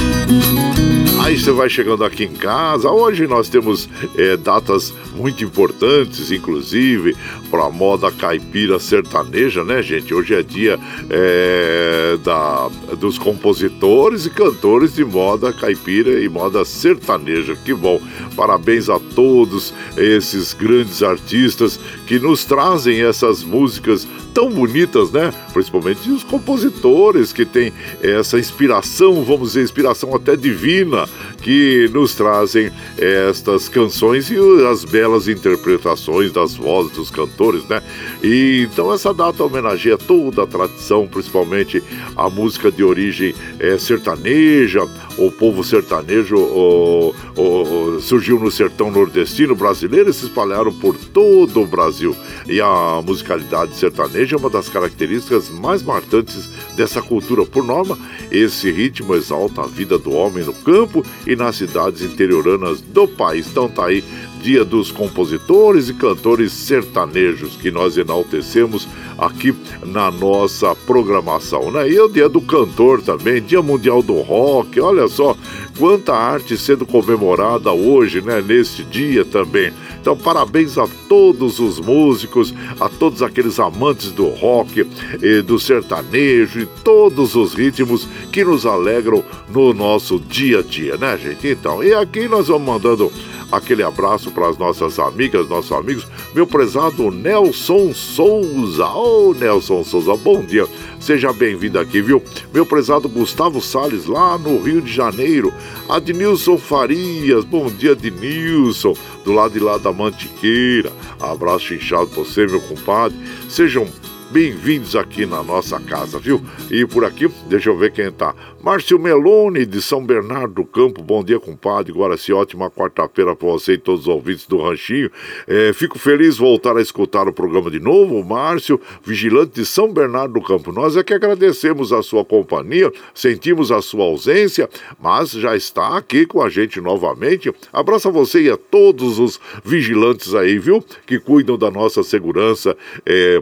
Você 1.45 1.53
vai 1.53 1.69
chegando 1.69 2.03
aqui 2.03 2.25
em 2.25 2.33
casa. 2.33 2.89
Hoje 2.89 3.27
nós 3.27 3.51
temos 3.51 3.87
é, 4.17 4.35
datas 4.35 4.95
muito 5.15 5.45
importantes, 5.45 6.33
inclusive 6.33 7.15
para 7.51 7.67
a 7.67 7.71
moda 7.71 8.11
caipira 8.11 8.79
sertaneja, 8.79 9.63
né, 9.63 9.83
gente? 9.83 10.15
Hoje 10.15 10.35
é 10.35 10.43
dia 10.43 10.81
é, 11.11 12.17
da, 12.25 12.71
dos 12.99 13.19
compositores 13.19 14.25
e 14.25 14.31
cantores 14.31 14.95
de 14.95 15.05
moda 15.05 15.53
caipira 15.53 16.19
e 16.19 16.31
moda 16.31 16.65
sertaneja. 16.65 17.55
Que 17.55 17.75
bom! 17.75 18.01
Parabéns 18.35 18.89
a 18.89 18.99
todos 18.99 19.75
esses 19.99 20.55
grandes 20.55 21.03
artistas 21.03 21.79
que 22.07 22.19
nos 22.19 22.47
trazem 22.47 23.03
essas 23.03 23.43
músicas 23.45 24.09
tão 24.35 24.51
bonitas, 24.51 25.13
né? 25.13 25.33
Principalmente 25.53 26.11
os 26.11 26.25
compositores 26.25 27.33
que 27.33 27.45
têm 27.45 27.73
essa 28.03 28.39
inspiração, 28.39 29.23
vamos 29.23 29.51
dizer, 29.51 29.63
inspiração 29.63 30.15
até 30.15 30.35
divina, 30.37 31.09
que 31.45 31.91
nos 31.93 32.15
trazem 32.15 32.73
estas 32.97 33.69
canções 33.69 34.31
e 34.31 34.37
as 34.67 34.83
belas 34.83 35.29
interpretações 35.29 36.33
das 36.33 36.57
vozes 36.57 36.93
dos 36.93 37.11
cantores, 37.11 37.63
né? 37.69 37.83
E 38.23 38.67
então 38.67 38.91
essa 38.91 39.13
data 39.13 39.45
homenageia 39.45 39.99
toda 39.99 40.45
a 40.45 40.47
tradição, 40.47 41.07
principalmente 41.07 41.83
a 42.17 42.31
música 42.31 42.73
de 42.73 42.83
origem 42.83 43.35
é, 43.61 43.77
sertaneja, 43.77 44.89
o 45.19 45.31
povo 45.31 45.63
sertanejo 45.63 46.37
o, 46.37 47.15
o, 47.37 48.01
surgiu 48.01 48.41
no 48.41 48.51
sertão 48.51 48.91
nordestino 48.91 49.55
brasileiro 49.55 50.09
e 50.09 50.15
se 50.15 50.25
espalharam 50.25 50.73
por 50.73 50.97
todo 50.97 51.61
o 51.61 51.67
Brasil. 51.67 52.17
E 52.49 52.59
a 52.59 53.03
musicalidade 53.05 53.77
sertaneja 53.77 54.37
é 54.37 54.39
uma 54.39 54.49
das 54.49 54.71
características 54.71 55.51
mais 55.51 55.83
marcantes 55.83 56.49
dessa 56.75 57.03
cultura. 57.03 57.45
Por 57.45 57.63
norma, 57.65 57.99
esse 58.31 58.71
ritmo 58.71 59.15
exalta 59.15 59.63
a 59.63 59.67
vida 59.67 59.99
do 59.99 60.13
homem 60.13 60.43
no 60.43 60.55
campo 60.55 61.05
e 61.27 61.34
nas 61.37 61.57
cidades 61.57 62.03
interioranas 62.03 62.81
do 62.81 63.07
país. 63.07 63.47
Então 63.47 63.69
tá 63.69 63.87
aí 63.87 64.05
dia 64.45 64.63
dos 64.63 64.93
compositores 64.93 65.89
e 65.89 65.95
cantores 65.95 66.53
sertanejos 66.53 67.57
que 67.57 67.71
nós 67.71 67.97
enaltecemos 67.97 68.87
aqui 69.17 69.55
na 69.87 70.11
nossa 70.11 70.75
programação, 70.75 71.71
né? 71.71 71.89
E 71.89 71.99
o 71.99 72.09
dia 72.09 72.29
do 72.29 72.43
cantor 72.43 73.01
também, 73.01 73.41
Dia 73.41 73.63
Mundial 73.63 74.03
do 74.03 74.21
Rock, 74.21 74.79
olha 74.79 75.09
só 75.09 75.35
quanta 75.79 76.13
arte 76.13 76.59
sendo 76.59 76.85
comemorada 76.85 77.73
hoje, 77.73 78.21
né? 78.21 78.43
Neste 78.43 78.85
dia 78.85 79.25
também. 79.25 79.73
Então, 79.99 80.15
parabéns 80.15 80.77
a 80.77 80.87
todos 81.09 81.59
os 81.59 81.81
músicos, 81.81 82.53
a 82.79 82.91
todos 82.91 83.23
aqueles 83.23 83.59
amantes 83.59 84.11
do 84.11 84.27
rock, 84.29 84.87
e 85.23 85.41
do 85.41 85.59
sertanejo 85.59 86.61
e 86.61 86.67
todos 86.67 87.35
os 87.35 87.55
ritmos 87.55 88.07
que 88.31 88.45
nos 88.45 88.67
alegram 88.67 89.25
no 89.49 89.73
nosso 89.73 90.19
dia 90.19 90.59
a 90.59 90.63
dia, 90.63 90.99
né, 90.99 91.17
gente? 91.17 91.49
Então, 91.49 91.83
e 91.83 91.95
aqui 91.95 92.29
nós 92.29 92.49
vamos 92.49 92.67
mandando 92.67 93.11
aquele 93.51 93.83
abraço 93.83 94.31
para 94.31 94.49
as 94.49 94.59
nossas 94.59 94.99
amigas, 94.99 95.49
nossos 95.49 95.73
amigos, 95.73 96.07
meu 96.35 96.47
prezado 96.47 97.11
Nelson 97.11 97.93
Souza. 97.95 98.87
Ô, 98.87 99.31
oh, 99.31 99.35
Nelson 99.35 99.85
Souza, 99.85 100.17
bom 100.17 100.43
dia. 100.43 100.67
Seja 101.01 101.33
bem-vindo 101.33 101.79
aqui, 101.79 102.01
viu? 102.01 102.23
Meu 102.53 102.65
prezado 102.65 103.09
Gustavo 103.09 103.61
Sales, 103.61 104.07
lá 104.07 104.39
no 104.39 104.61
Rio 104.63 104.81
de 104.81 104.93
Janeiro. 104.93 105.53
Adnilson 105.89 106.57
Farias, 106.57 107.45
bom 107.45 107.67
dia, 107.67 107.93
Adnilson, 107.93 108.95
do 109.25 109.33
lado 109.33 109.53
de 109.53 109.61
lá 109.61 109.77
da 109.77 109.93
Mantiqueira. 109.93 110.91
Abraço 111.21 111.75
inchado 111.75 112.07
pra 112.07 112.23
você, 112.23 112.47
meu 112.47 112.61
compadre. 112.61 113.19
Sejam 113.49 113.87
bem-vindos 114.35 114.97
aqui 114.97 115.25
na 115.25 115.45
nossa 115.45 115.79
casa, 115.79 116.19
viu? 116.19 116.43
E 116.69 116.85
por 116.85 117.05
aqui, 117.05 117.31
deixa 117.47 117.71
eu 117.71 117.79
ver 117.79 117.93
quem 117.93 118.11
tá. 118.11 118.35
Márcio 118.61 118.99
Meloni, 118.99 119.65
de 119.65 119.81
São 119.81 120.05
Bernardo 120.05 120.55
do 120.55 120.65
Campo, 120.65 121.05
bom 121.05 121.23
dia, 121.23 121.39
compadre. 121.39 121.93
Guaraci, 121.93 122.33
ótima 122.33 122.69
quarta-feira 122.69 123.37
para 123.37 123.47
você 123.47 123.75
e 123.75 123.79
todos 123.79 124.01
os 124.01 124.09
ouvintes 124.09 124.45
do 124.49 124.61
Ranchinho. 124.61 125.09
É, 125.47 125.73
fico 125.73 126.01
feliz 126.01 126.37
voltar 126.37 126.77
a 126.77 126.83
escutar 126.83 127.29
o 127.29 127.33
programa 127.33 127.71
de 127.71 127.79
novo. 127.79 128.25
Márcio, 128.25 128.81
vigilante 129.05 129.53
de 129.53 129.65
São 129.65 129.93
Bernardo 129.93 130.35
do 130.35 130.43
Campo. 130.43 130.73
Nós 130.73 130.97
é 130.97 131.05
que 131.05 131.15
agradecemos 131.15 131.93
a 131.93 132.03
sua 132.03 132.25
companhia, 132.25 132.93
sentimos 133.15 133.71
a 133.71 133.81
sua 133.81 134.03
ausência, 134.03 134.69
mas 135.01 135.31
já 135.31 135.55
está 135.55 135.97
aqui 135.97 136.27
com 136.27 136.43
a 136.43 136.49
gente 136.49 136.81
novamente. 136.81 137.55
Abraço 137.73 138.09
a 138.09 138.11
você 138.11 138.43
e 138.43 138.51
a 138.51 138.57
todos 138.57 139.21
os 139.21 139.39
vigilantes 139.65 140.35
aí, 140.35 140.59
viu? 140.59 140.85
Que 141.07 141.21
cuidam 141.21 141.57
da 141.57 141.71
nossa 141.71 142.03
segurança. 142.03 142.77
É, 143.07 143.41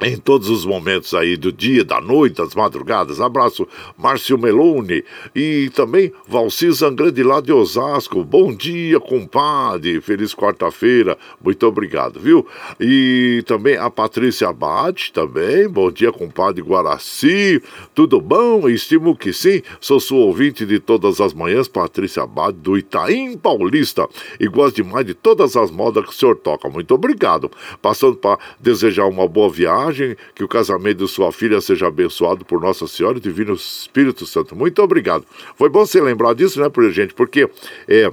em 0.00 0.16
todos 0.16 0.48
os 0.48 0.64
momentos 0.64 1.12
aí 1.12 1.36
do 1.36 1.52
dia, 1.52 1.84
da 1.84 2.00
noite, 2.00 2.36
das 2.36 2.54
madrugadas. 2.54 3.20
Abraço, 3.20 3.66
Márcio 3.96 4.38
Meloni 4.38 5.02
e 5.34 5.70
também 5.74 6.12
Valci 6.26 6.70
Zangrande 6.70 7.22
lá 7.22 7.40
de 7.40 7.52
Osasco. 7.52 8.22
Bom 8.22 8.54
dia, 8.54 9.00
compadre. 9.00 10.00
Feliz 10.00 10.34
quarta-feira. 10.34 11.18
Muito 11.42 11.66
obrigado, 11.66 12.20
viu? 12.20 12.46
E 12.80 13.42
também 13.46 13.76
a 13.76 13.90
Patrícia 13.90 14.48
Abate 14.48 15.12
também. 15.12 15.68
Bom 15.68 15.90
dia, 15.90 16.12
compadre 16.12 16.62
Guaraci. 16.62 17.60
Tudo 17.92 18.20
bom? 18.20 18.68
Estimo 18.68 19.16
que 19.16 19.32
sim. 19.32 19.62
Sou 19.80 19.98
sua 19.98 20.18
ouvinte 20.18 20.64
de 20.64 20.78
todas 20.78 21.20
as 21.20 21.34
manhãs, 21.34 21.66
Patrícia 21.66 22.22
Abate, 22.22 22.58
do 22.58 22.78
Itaim 22.78 23.36
Paulista. 23.36 24.08
E 24.38 24.46
gosto 24.46 24.76
demais 24.76 25.04
de 25.04 25.14
todas 25.14 25.56
as 25.56 25.72
modas 25.72 26.04
que 26.04 26.10
o 26.10 26.14
senhor 26.14 26.36
toca. 26.36 26.68
Muito 26.68 26.94
obrigado. 26.94 27.50
Passando 27.82 28.16
para 28.16 28.38
desejar 28.60 29.06
uma 29.06 29.26
boa 29.26 29.50
viagem 29.50 29.87
que 30.34 30.44
o 30.44 30.48
casamento 30.48 31.04
de 31.04 31.10
sua 31.10 31.32
filha 31.32 31.60
seja 31.60 31.88
abençoado 31.88 32.44
por 32.44 32.60
Nossa 32.60 32.86
Senhora 32.86 33.18
e 33.18 33.20
Divino 33.20 33.54
Espírito 33.54 34.26
Santo. 34.26 34.54
Muito 34.56 34.82
obrigado. 34.82 35.24
Foi 35.56 35.68
bom 35.68 35.84
você 35.84 36.00
lembrar 36.00 36.34
disso, 36.34 36.60
né, 36.60 36.70
gente? 36.90 37.14
Porque 37.14 37.48
é, 37.86 38.10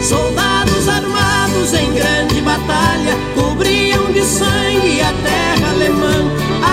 Soldados 0.00 0.88
armados 0.88 1.72
em 1.72 1.94
grande 1.94 2.40
batalha 2.42 3.14
cobriam 3.34 4.12
de 4.12 4.22
sangue 4.22 5.00
a 5.00 5.12
terra 5.22 5.70
alemã. 5.70 6.12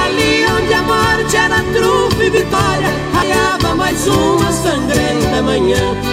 Ali 0.04 0.46
onde 0.46 0.74
a 0.74 0.82
morte 0.82 1.36
era 1.36 1.64
trufe 1.74 2.26
e 2.26 2.30
vitória, 2.30 2.90
raiava 3.14 3.76
mais 3.76 4.08
uma 4.08 4.52
sangrenta 4.52 5.42
manhã. 5.42 6.11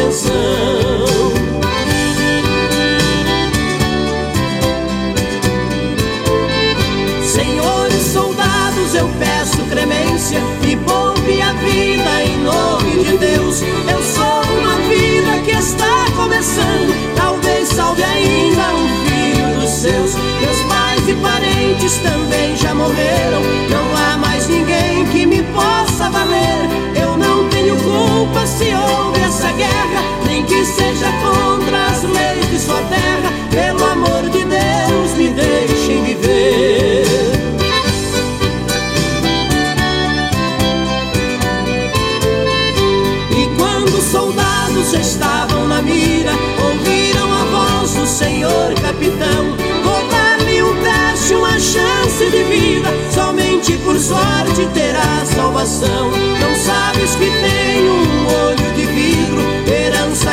Atenção. 0.00 0.30
Senhores 7.22 8.02
soldados, 8.12 8.94
eu 8.94 9.08
peço 9.18 9.62
clemência 9.68 10.40
e 10.66 10.76
poupe 10.76 11.42
a 11.42 11.52
vida 11.52 12.22
em 12.24 12.38
nome 12.42 13.04
de 13.04 13.18
Deus. 13.18 13.62
Eu 13.62 14.02
sou 14.02 14.58
uma 14.58 14.76
vida 14.88 15.38
que 15.44 15.50
está 15.50 16.06
começando, 16.16 17.14
talvez 17.14 17.68
salve 17.68 18.02
ainda 18.02 18.74
um 18.74 18.88
filho 19.06 19.60
dos 19.60 19.70
seus. 19.70 20.14
Meus 20.14 20.62
pais 20.68 21.08
e 21.08 21.14
parentes 21.14 21.94
também 21.98 22.56
já 22.56 22.74
morreram, 22.74 23.42
não 23.70 23.96
há 23.96 24.16
mais 24.16 24.48
ninguém 24.48 25.04
que 25.06 25.26
me 25.26 25.42
possa 25.42 26.08
valer. 26.10 26.68
Eu 27.00 27.16
não 27.16 27.48
tenho 27.48 27.76
culpa 27.76 28.46
se 28.46 28.72
houve 28.74 29.19
que 30.44 30.64
seja 30.64 31.10
contra 31.22 31.86
as 31.86 32.02
leis 32.02 32.50
de 32.50 32.58
sua 32.58 32.82
terra. 32.82 33.32
Pelo 33.50 33.84
amor 33.84 34.22
de 34.30 34.44
Deus, 34.44 35.14
me 35.16 35.28
deixem 35.28 36.04
viver. 36.04 37.40
soldados 44.10 44.92
estavam 44.92 45.68
na 45.68 45.80
mira, 45.80 46.32
ouviram 46.64 47.32
a 47.32 47.44
voz 47.44 47.94
do 47.94 48.06
senhor 48.06 48.74
capitão. 48.74 49.56
Vou 49.84 50.08
dar-lhe 50.08 50.62
um 50.62 50.74
teste, 50.82 51.34
uma 51.34 51.58
chance 51.60 52.30
de 52.30 52.42
vida, 52.44 52.88
somente 53.14 53.76
por 53.78 53.98
sorte 53.98 54.66
terá 54.74 55.24
salvação. 55.24 56.10
Não 56.40 56.54
sabes 56.56 57.14
que 57.14 57.30
tenho 57.30 57.92
um 57.92 58.46
olho 58.46 58.49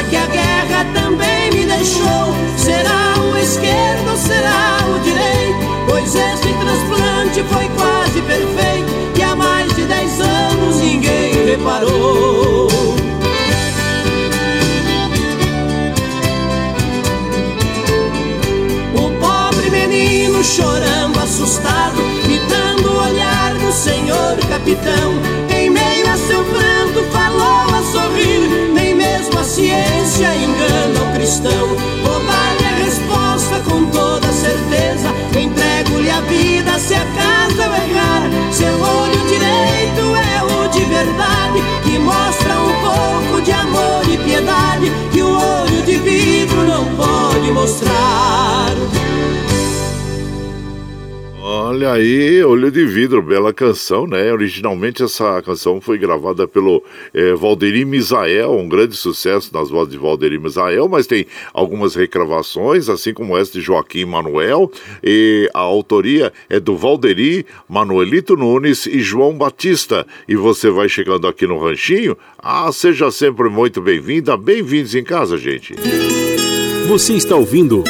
que 0.09 0.15
a 0.15 0.25
guerra 0.27 0.85
também 0.93 1.51
me 1.51 1.65
deixou. 1.65 2.33
Será 2.57 3.15
o 3.21 3.37
esquerdo 3.37 4.09
ou 4.11 4.17
será 4.17 4.79
o 4.95 4.99
direito? 4.99 5.59
Pois 5.87 6.15
esse 6.15 6.53
transplante 6.53 7.43
foi 7.51 7.69
quase 7.77 8.21
perfeito 8.21 8.91
e 9.17 9.23
há 9.23 9.35
mais 9.35 9.73
de 9.75 9.85
dez 9.85 10.19
anos 10.19 10.77
ninguém 10.77 11.45
reparou. 11.45 12.67
O 18.95 19.11
pobre 19.19 19.69
menino 19.69 20.43
chorando, 20.43 21.19
assustado, 21.19 21.97
fitando 22.23 22.91
o 22.91 23.03
olhar 23.03 23.53
do 23.55 23.71
senhor 23.71 24.37
capitão 24.49 25.13
em 25.49 25.69
meio 25.69 25.96
Se 30.17 30.23
engana 30.23 30.99
o 30.99 31.13
cristão. 31.13 31.67
Vou 32.03 32.19
dar-lhe 32.25 32.65
a 32.65 32.85
resposta 32.85 33.59
com 33.69 33.85
toda 33.91 34.27
certeza. 34.31 35.09
Entrego-lhe 35.39 36.09
a 36.09 36.21
vida 36.21 36.79
se 36.79 36.95
acaso 36.95 37.61
eu 37.61 37.71
errar. 37.71 38.23
Seu 38.51 38.81
olho 38.81 39.27
direito 39.27 40.15
é 40.15 40.26
Olha 51.77 51.91
aí, 51.91 52.43
Olho 52.43 52.71
de 52.71 52.83
Vidro, 52.87 53.21
bela 53.21 53.53
canção, 53.53 54.07
né? 54.07 54.33
Originalmente 54.33 55.03
essa 55.03 55.39
canção 55.43 55.79
foi 55.79 55.99
gravada 55.99 56.47
pelo 56.47 56.83
é, 57.13 57.35
Valderi 57.35 57.85
Misael, 57.85 58.51
um 58.53 58.67
grande 58.67 58.95
sucesso 58.95 59.53
nas 59.53 59.69
vozes 59.69 59.91
de 59.91 59.97
Valderi 59.99 60.39
Misael, 60.39 60.89
mas 60.89 61.05
tem 61.05 61.27
algumas 61.53 61.93
regravações, 61.93 62.89
assim 62.89 63.13
como 63.13 63.37
essa 63.37 63.51
de 63.51 63.61
Joaquim 63.61 64.05
Manuel, 64.05 64.71
e 65.03 65.47
a 65.53 65.59
autoria 65.59 66.33
é 66.49 66.59
do 66.59 66.75
Valderi, 66.75 67.45
Manuelito 67.69 68.35
Nunes 68.35 68.87
e 68.87 68.99
João 68.99 69.37
Batista. 69.37 70.03
E 70.27 70.35
você 70.35 70.71
vai 70.71 70.89
chegando 70.89 71.27
aqui 71.27 71.45
no 71.45 71.59
Ranchinho, 71.59 72.17
ah, 72.39 72.71
seja 72.71 73.11
sempre 73.11 73.51
muito 73.51 73.83
bem-vinda, 73.83 74.35
bem-vindos 74.35 74.95
em 74.95 75.03
casa, 75.03 75.37
gente. 75.37 75.75
Você 76.87 77.13
está 77.13 77.35
ouvindo 77.35 77.83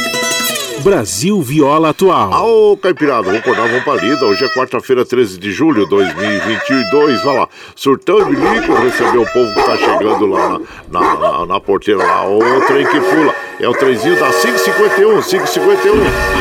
Brasil 0.88 1.42
Viola 1.42 1.90
Atual. 1.90 2.32
Ô, 2.32 2.78
Caipirada, 2.78 3.24
vamos 3.24 3.40
acordar, 3.42 3.68
vamos 3.68 3.84
pra 3.84 3.96
lida. 3.96 4.26
Hoje 4.26 4.46
é 4.46 4.48
quarta-feira, 4.48 5.04
13 5.04 5.38
de 5.38 5.52
julho 5.52 5.84
de 5.84 5.90
2022. 5.90 7.24
Vai 7.26 7.36
lá, 7.36 7.50
surtão 7.76 8.22
e 8.22 8.24
bilico, 8.34 8.74
receber 8.74 9.18
o 9.18 9.26
povo 9.26 9.54
que 9.54 9.64
tá 9.66 9.76
chegando 9.76 10.26
lá 10.28 10.58
na, 10.90 11.02
na, 11.02 11.20
na, 11.20 11.46
na 11.46 11.60
porteira 11.60 12.02
lá. 12.02 12.26
O 12.26 12.40
trem 12.68 12.88
que 12.88 13.02
pula. 13.02 13.36
É 13.60 13.68
o 13.68 13.74
trenzinho 13.74 14.18
da 14.18 14.32
551, 14.32 15.22
551. 15.24 15.94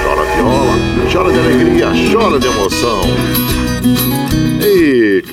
Chora 0.05 0.23
viola, 0.37 1.13
chora 1.13 1.33
de 1.33 1.39
alegria, 1.41 1.89
chora 2.13 2.39
de 2.39 2.47
emoção. 2.47 3.66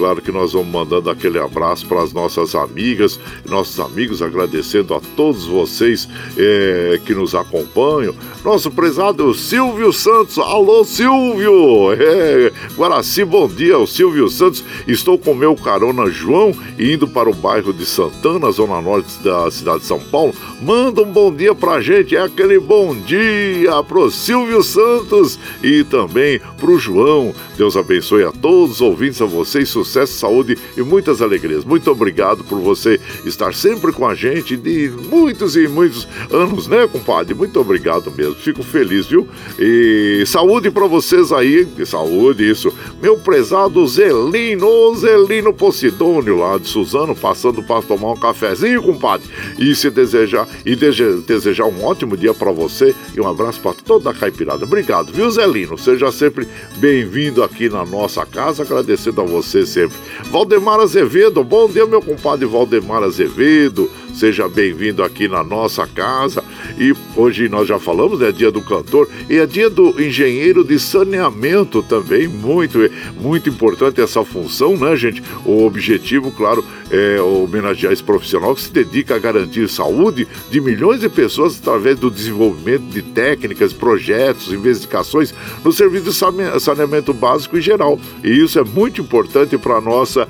Claro 0.03 0.21
que 0.21 0.33
nós 0.33 0.51
vamos 0.51 0.67
mandando 0.67 1.09
aquele 1.09 1.39
abraço 1.39 1.87
para 1.87 2.01
as 2.01 2.11
nossas 2.11 2.55
amigas 2.55 3.17
e 3.45 3.49
nossos 3.49 3.79
amigos, 3.79 4.21
agradecendo 4.21 4.93
a 4.93 4.99
todos 5.15 5.45
vocês 5.45 6.09
é, 6.37 6.99
que 7.05 7.15
nos 7.15 7.33
acompanham. 7.33 8.13
Nosso 8.43 8.69
prezado 8.69 9.33
Silvio 9.33 9.93
Santos, 9.93 10.37
alô 10.37 10.83
Silvio! 10.83 11.93
É, 11.93 12.51
Guaraci, 12.75 13.23
bom 13.23 13.47
dia, 13.47 13.79
o 13.79 13.87
Silvio 13.87 14.27
Santos. 14.27 14.61
Estou 14.85 15.17
com 15.17 15.33
meu 15.33 15.55
carona 15.55 16.09
João 16.09 16.53
indo 16.77 17.07
para 17.07 17.29
o 17.29 17.33
bairro 17.33 17.71
de 17.71 17.85
Santana, 17.85 18.51
zona 18.51 18.81
norte 18.81 19.23
da 19.23 19.49
cidade 19.49 19.79
de 19.79 19.85
São 19.85 20.01
Paulo. 20.01 20.33
Manda 20.61 21.01
um 21.01 21.13
bom 21.13 21.33
dia 21.33 21.55
pra 21.55 21.79
gente, 21.79 22.13
é 22.13 22.21
aquele 22.21 22.59
bom 22.59 22.93
dia 22.93 23.81
pro 23.83 24.11
Silvio 24.11 24.61
Santos 24.63 25.39
e 25.63 25.85
também 25.85 26.41
pro 26.57 26.77
João. 26.77 27.33
Deus 27.55 27.77
abençoe 27.77 28.25
a 28.25 28.31
todos 28.33 28.75
os 28.75 28.81
ouvintes 28.81 29.21
a 29.21 29.25
vocês 29.25 29.69
sucesso, 29.69 29.92
saúde 30.07 30.57
e 30.75 30.81
muitas 30.81 31.21
alegrias. 31.21 31.63
Muito 31.63 31.89
obrigado 31.89 32.43
por 32.43 32.59
você 32.59 32.99
estar 33.25 33.53
sempre 33.53 33.91
com 33.91 34.07
a 34.07 34.15
gente 34.15 34.57
de 34.57 34.91
muitos 35.09 35.55
e 35.55 35.67
muitos 35.67 36.07
anos, 36.31 36.67
né, 36.67 36.87
compadre? 36.87 37.33
Muito 37.33 37.59
obrigado 37.59 38.11
mesmo. 38.11 38.35
Fico 38.35 38.63
feliz, 38.63 39.05
viu? 39.05 39.27
E 39.59 40.23
saúde 40.25 40.71
para 40.71 40.87
vocês 40.87 41.31
aí. 41.31 41.67
Saúde, 41.85 42.49
isso. 42.49 42.73
Meu 43.01 43.17
prezado 43.17 43.85
Zelino, 43.87 44.95
Zelino 44.95 45.53
Posidônio 45.53 46.37
lá 46.37 46.57
de 46.57 46.67
Suzano, 46.67 47.15
passando 47.15 47.61
para 47.63 47.81
tomar 47.81 48.11
um 48.11 48.17
cafezinho, 48.17 48.81
compadre. 48.81 49.27
E 49.57 49.75
se 49.75 49.89
desejar 49.89 50.47
e 50.65 50.75
desejar 50.75 51.65
um 51.65 51.83
ótimo 51.83 52.17
dia 52.17 52.33
para 52.33 52.51
você 52.51 52.95
e 53.15 53.21
um 53.21 53.27
abraço 53.27 53.59
para 53.59 53.73
toda 53.73 54.09
a 54.09 54.13
caipirada. 54.13 54.65
Obrigado, 54.65 55.11
viu, 55.11 55.29
Zelino? 55.29 55.77
Seja 55.77 56.11
sempre 56.11 56.47
bem-vindo 56.77 57.43
aqui 57.43 57.69
na 57.69 57.85
nossa 57.85 58.25
casa, 58.25 58.63
agradecendo 58.63 59.21
a 59.21 59.25
você 59.25 59.65
sempre. 59.73 59.97
Valdemar 60.25 60.79
Azevedo, 60.79 61.43
bom 61.43 61.67
dia, 61.67 61.85
meu 61.85 62.01
compadre 62.01 62.45
Valdemar 62.45 63.03
Azevedo. 63.03 63.89
Seja 64.13 64.47
bem-vindo 64.47 65.03
aqui 65.03 65.27
na 65.27 65.43
nossa 65.43 65.87
casa. 65.87 66.43
E 66.77 66.93
hoje 67.15 67.49
nós 67.49 67.67
já 67.67 67.79
falamos, 67.79 68.21
é 68.21 68.31
dia 68.31 68.51
do 68.51 68.61
cantor 68.61 69.09
e 69.29 69.37
é 69.37 69.45
dia 69.45 69.69
do 69.69 70.01
engenheiro 70.01 70.63
de 70.63 70.79
saneamento 70.79 71.81
também. 71.81 72.27
Muito, 72.27 72.77
muito 73.19 73.49
importante 73.49 73.99
essa 74.01 74.23
função, 74.23 74.77
né, 74.77 74.95
gente? 74.95 75.21
O 75.45 75.65
objetivo, 75.65 76.31
claro, 76.31 76.63
é 76.91 77.19
homenagear 77.19 77.91
esse 77.91 78.03
profissional 78.03 78.53
que 78.53 78.61
se 78.61 78.71
dedica 78.71 79.15
a 79.15 79.19
garantir 79.19 79.67
saúde 79.67 80.27
de 80.49 80.61
milhões 80.61 81.01
de 81.01 81.09
pessoas 81.09 81.57
através 81.57 81.97
do 81.97 82.11
desenvolvimento 82.11 82.83
de 82.83 83.01
técnicas, 83.01 83.73
projetos, 83.73 84.53
investigações 84.53 85.33
no 85.63 85.71
serviço 85.71 86.05
de 86.05 86.59
saneamento 86.61 87.13
básico 87.13 87.57
em 87.57 87.61
geral. 87.61 87.99
E 88.23 88.29
isso 88.29 88.59
é 88.59 88.63
muito 88.63 89.01
importante 89.01 89.57
para 89.57 89.77
a 89.77 89.81
nossa, 89.81 90.27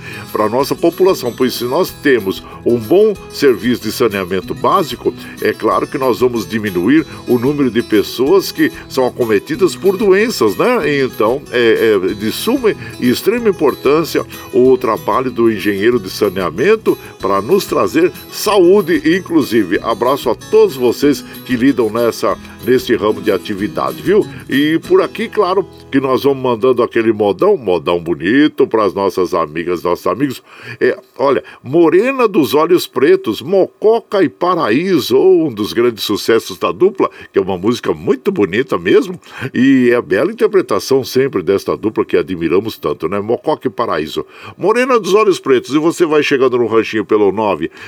nossa 0.50 0.74
população, 0.74 1.34
pois 1.36 1.54
se 1.54 1.66
nós 1.66 1.92
temos 1.92 2.42
um 2.66 2.78
bom 2.78 3.14
serviço 3.30 3.73
de 3.80 3.92
saneamento 3.92 4.54
básico, 4.54 5.14
é 5.42 5.54
claro 5.54 5.88
que 5.88 5.98
nós 5.98 6.20
vamos 6.20 6.48
diminuir 6.48 7.06
o 7.28 7.38
número 7.38 7.70
de 7.70 7.82
pessoas 7.82 8.52
que 8.52 8.72
são 8.90 9.06
acometidas 9.06 9.76
por 9.76 9.98
doenças, 9.98 10.56
né? 10.56 11.02
Então, 11.02 11.42
é, 11.52 11.96
é 11.96 12.14
de 12.14 12.32
suma 12.32 12.74
e 13.00 13.10
extrema 13.10 13.50
importância 13.50 14.26
o 14.54 14.78
trabalho 14.78 15.32
do 15.32 15.52
engenheiro 15.52 16.00
de 16.00 16.10
saneamento 16.10 16.98
para 17.20 17.42
nos 17.42 17.66
trazer 17.66 18.12
saúde, 18.32 19.02
inclusive. 19.18 19.80
Abraço 19.82 20.30
a 20.30 20.36
todos 20.36 20.76
vocês 20.76 21.24
que 21.46 21.56
lidam 21.56 21.90
nessa 21.90 22.38
neste 22.64 22.96
ramo 22.96 23.22
de 23.22 23.32
atividade, 23.32 24.02
viu? 24.02 24.26
E 24.50 24.80
por 24.88 25.02
aqui, 25.02 25.28
claro, 25.28 25.68
que 25.92 26.00
nós 26.00 26.24
vamos 26.24 26.42
mandando 26.42 26.82
aquele 26.82 27.12
modão, 27.12 27.58
modão 27.58 28.00
bonito 28.00 28.66
para 28.68 28.86
as 28.86 28.94
nossas 28.94 29.34
amigas, 29.34 29.84
nossos 29.84 30.08
amigos. 30.08 30.42
É, 30.80 30.98
olha, 31.18 31.44
Morena 31.62 32.26
dos 32.28 32.54
Olhos 32.54 32.88
Pretos, 32.88 33.42
Mococa 33.42 34.24
e 34.24 34.30
Paraíso, 34.30 35.18
um 35.18 35.52
dos 35.54 35.74
grandes 35.74 36.04
sucessos 36.04 36.58
da 36.58 36.72
dupla, 36.72 37.10
que 37.32 37.40
é 37.40 37.42
uma 37.42 37.58
música 37.58 37.94
muito 37.94 38.32
bonita 38.32 38.78
mesmo, 38.78 39.20
e 39.54 39.90
é 39.92 39.96
a 39.96 40.02
bela 40.02 40.32
interpretação 40.32 41.04
sempre 41.04 41.44
desta 41.44 41.76
dupla 41.76 42.06
que 42.06 42.16
admiramos 42.18 42.78
tanto, 42.78 43.10
né? 43.10 43.20
Mococa 43.20 43.68
e 43.68 43.72
Paraíso. 43.72 44.26
Morena 44.58 44.98
dos 45.00 45.14
Olhos 45.14 45.40
Pretos, 45.40 45.76
e 45.76 45.78
você 45.78 46.06
vai 46.06 46.24
chegando 46.24 46.58
no 46.58 46.68
ranchinho 46.68 47.06
pelo 47.06 47.32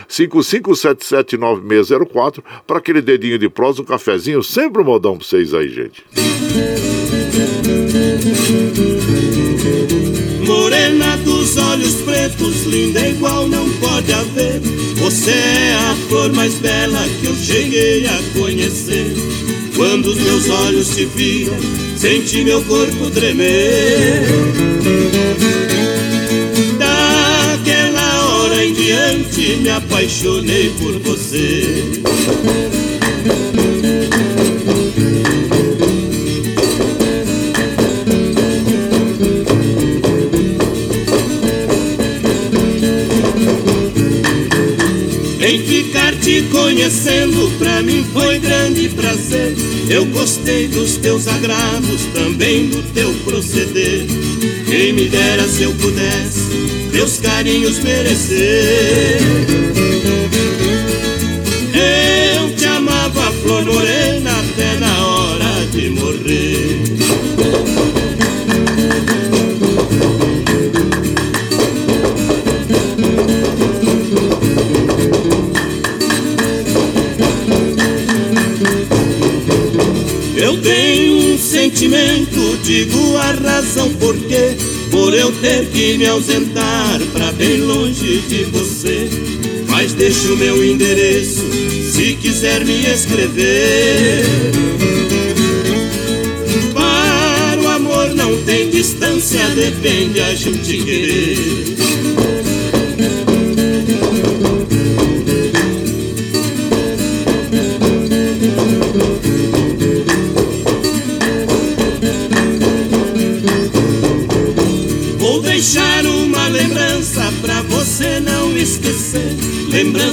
955779604 0.10 2.44
para 2.68 2.78
aquele 2.78 3.02
dedinho 3.02 3.40
de 3.40 3.50
prosa, 3.50 3.82
um 3.82 3.86
cafezinho, 3.86 4.44
sempre 4.44 4.65
um 4.68 4.84
modão 4.84 5.18
para 5.18 5.26
vocês 5.26 5.54
aí, 5.54 5.70
gente. 5.70 6.04
Morena 10.46 11.18
dos 11.18 11.58
olhos 11.58 11.96
pretos, 12.02 12.64
linda 12.66 13.08
igual 13.08 13.48
não 13.48 13.70
pode 13.74 14.12
haver. 14.12 14.62
Você 14.96 15.32
é 15.32 15.74
a 15.76 15.96
flor 16.08 16.34
mais 16.34 16.56
bela 16.56 17.04
que 17.20 17.28
eu 17.28 17.36
cheguei 17.36 18.06
a 18.08 18.20
conhecer. 18.38 19.14
Quando 19.76 20.08
os 20.08 20.18
meus 20.18 20.50
olhos 20.50 20.88
se 20.88 21.06
viram, 21.06 21.58
senti 21.98 22.44
meu 22.44 22.64
corpo 22.64 23.10
tremer. 23.12 24.24
Daquela 26.80 28.26
hora 28.26 28.66
em 28.66 28.74
diante, 28.74 29.58
me 29.58 29.70
apaixonei 29.70 30.70
por 30.80 31.00
você. 31.00 32.02
Te 46.26 46.42
conhecendo, 46.52 47.52
pra 47.60 47.84
mim 47.84 48.04
foi 48.12 48.40
grande 48.40 48.90
prazer. 48.90 49.54
Eu 49.88 50.08
gostei 50.08 50.68
dos 50.68 50.98
teus 50.98 51.28
agrados, 51.28 52.02
também 52.16 52.68
do 52.68 52.82
teu 52.94 53.14
proceder. 53.24 54.08
Quem 54.66 54.92
me 54.94 55.08
dera 55.08 55.48
se 55.48 55.62
eu 55.62 55.72
pudesse 55.74 56.90
teus 56.92 57.20
carinhos 57.20 57.78
merecer. 57.78 59.20
Eu 62.34 62.56
te 62.56 62.66
amava, 62.66 63.32
flor 63.44 63.64
morena, 63.64 64.05
sentimento, 81.66 82.60
digo 82.62 83.18
a 83.18 83.32
razão 83.32 83.92
porque 83.96 84.56
por 84.92 85.12
eu 85.16 85.32
ter 85.42 85.66
que 85.70 85.98
me 85.98 86.06
ausentar 86.06 87.00
pra 87.12 87.32
bem 87.32 87.60
longe 87.62 88.20
de 88.28 88.44
você. 88.46 89.10
Mas 89.68 89.94
deixa 89.94 90.32
o 90.32 90.38
meu 90.38 90.64
endereço 90.64 91.42
se 91.92 92.14
quiser 92.22 92.64
me 92.64 92.86
escrever. 92.86 94.26
Para 96.72 97.62
o 97.62 97.68
amor 97.68 98.14
não 98.14 98.38
tem 98.44 98.70
distância, 98.70 99.44
depende 99.50 100.22
a 100.22 100.36
gente 100.36 100.78
querer. 100.84 102.05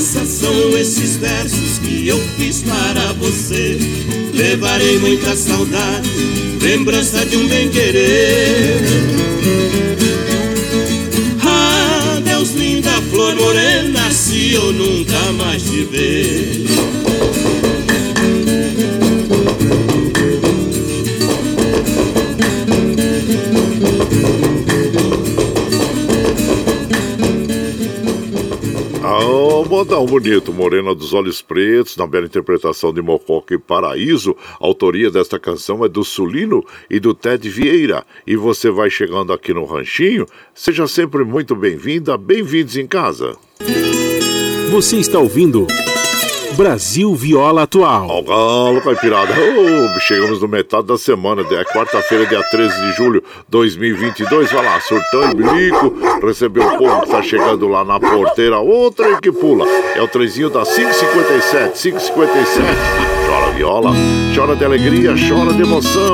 Lembranças 0.03 0.29
são 0.31 0.77
esses 0.77 1.17
versos 1.17 1.79
que 1.79 2.09
eu 2.09 2.19
fiz 2.37 2.61
para 2.63 3.13
você. 3.13 3.79
Levarei 4.35 4.99
muita 4.99 5.37
saudade, 5.37 6.11
lembrança 6.61 7.25
de 7.25 7.37
um 7.37 7.47
bem-querer. 7.47 8.81
Ah, 11.41 12.21
Deus 12.25 12.51
linda 12.51 12.91
flor 13.13 13.37
morena, 13.37 14.11
se 14.11 14.55
eu 14.55 14.73
nunca 14.73 15.33
mais 15.35 15.63
te 15.63 15.85
ver. 15.85 16.72
Oh, 29.05 29.65
modão 29.65 30.07
bonito, 30.07 30.53
Morena 30.53 30.95
dos 30.95 31.13
Olhos 31.13 31.43
Pretos, 31.43 31.97
na 31.97 32.07
bela 32.07 32.25
interpretação 32.25 32.95
de 32.95 33.03
Mococa 33.03 33.53
e 33.53 33.59
Paraíso. 33.59 34.37
A 34.61 34.65
autoria 34.65 35.11
desta 35.11 35.41
canção 35.41 35.85
é 35.85 35.89
do 35.89 36.05
Sulino 36.05 36.65
e 36.89 37.01
do 37.01 37.13
Ted 37.13 37.49
Vieira. 37.51 38.07
E 38.25 38.37
você 38.37 38.71
vai 38.71 38.89
chegando 38.91 39.33
aqui 39.33 39.53
no 39.53 39.65
Ranchinho, 39.65 40.25
seja 40.55 40.87
sempre 40.87 41.25
muito 41.25 41.57
bem-vinda, 41.57 42.17
bem-vindos 42.17 42.77
em 42.77 42.87
casa. 42.87 43.37
Você 44.71 44.99
está 44.99 45.19
ouvindo 45.19 45.67
Brasil 46.53 47.15
Viola 47.15 47.63
Atual. 47.63 48.07
Ó, 48.09 48.23
galo, 48.23 48.81
caipirada. 48.83 49.33
Oh, 49.33 50.01
chegamos 50.01 50.41
no 50.41 50.49
metade 50.49 50.87
da 50.87 50.99
semana, 50.99 51.43
é 51.43 51.65
quarta-feira, 51.65 52.27
dia 52.27 52.43
13 52.43 52.81
de 52.81 52.93
julho 52.93 53.23
2022. 53.49 54.53
Vai 54.53 54.65
lá, 54.65 54.81
surtão 54.81 55.31
e 55.31 55.35
bilico. 55.35 55.95
Recebeu 56.25 56.67
o 56.67 56.79
povo 56.79 57.03
que 57.03 57.11
tá 57.11 57.23
chegando 57.23 57.69
lá 57.69 57.85
na 57.85 57.99
porteira. 57.99 58.59
Outra 58.59 59.21
que 59.21 59.33
pula. 59.33 59.67
É 59.95 60.03
o 60.03 60.09
trezinho 60.09 60.51
da 60.51 60.65
557. 60.65 61.81
557. 61.81 62.67
Chora 63.27 63.53
viola, 63.53 63.93
chora 64.35 64.55
de 64.55 64.65
alegria, 64.65 65.15
chora 65.29 65.53
de 65.53 65.63
emoção. 65.63 66.13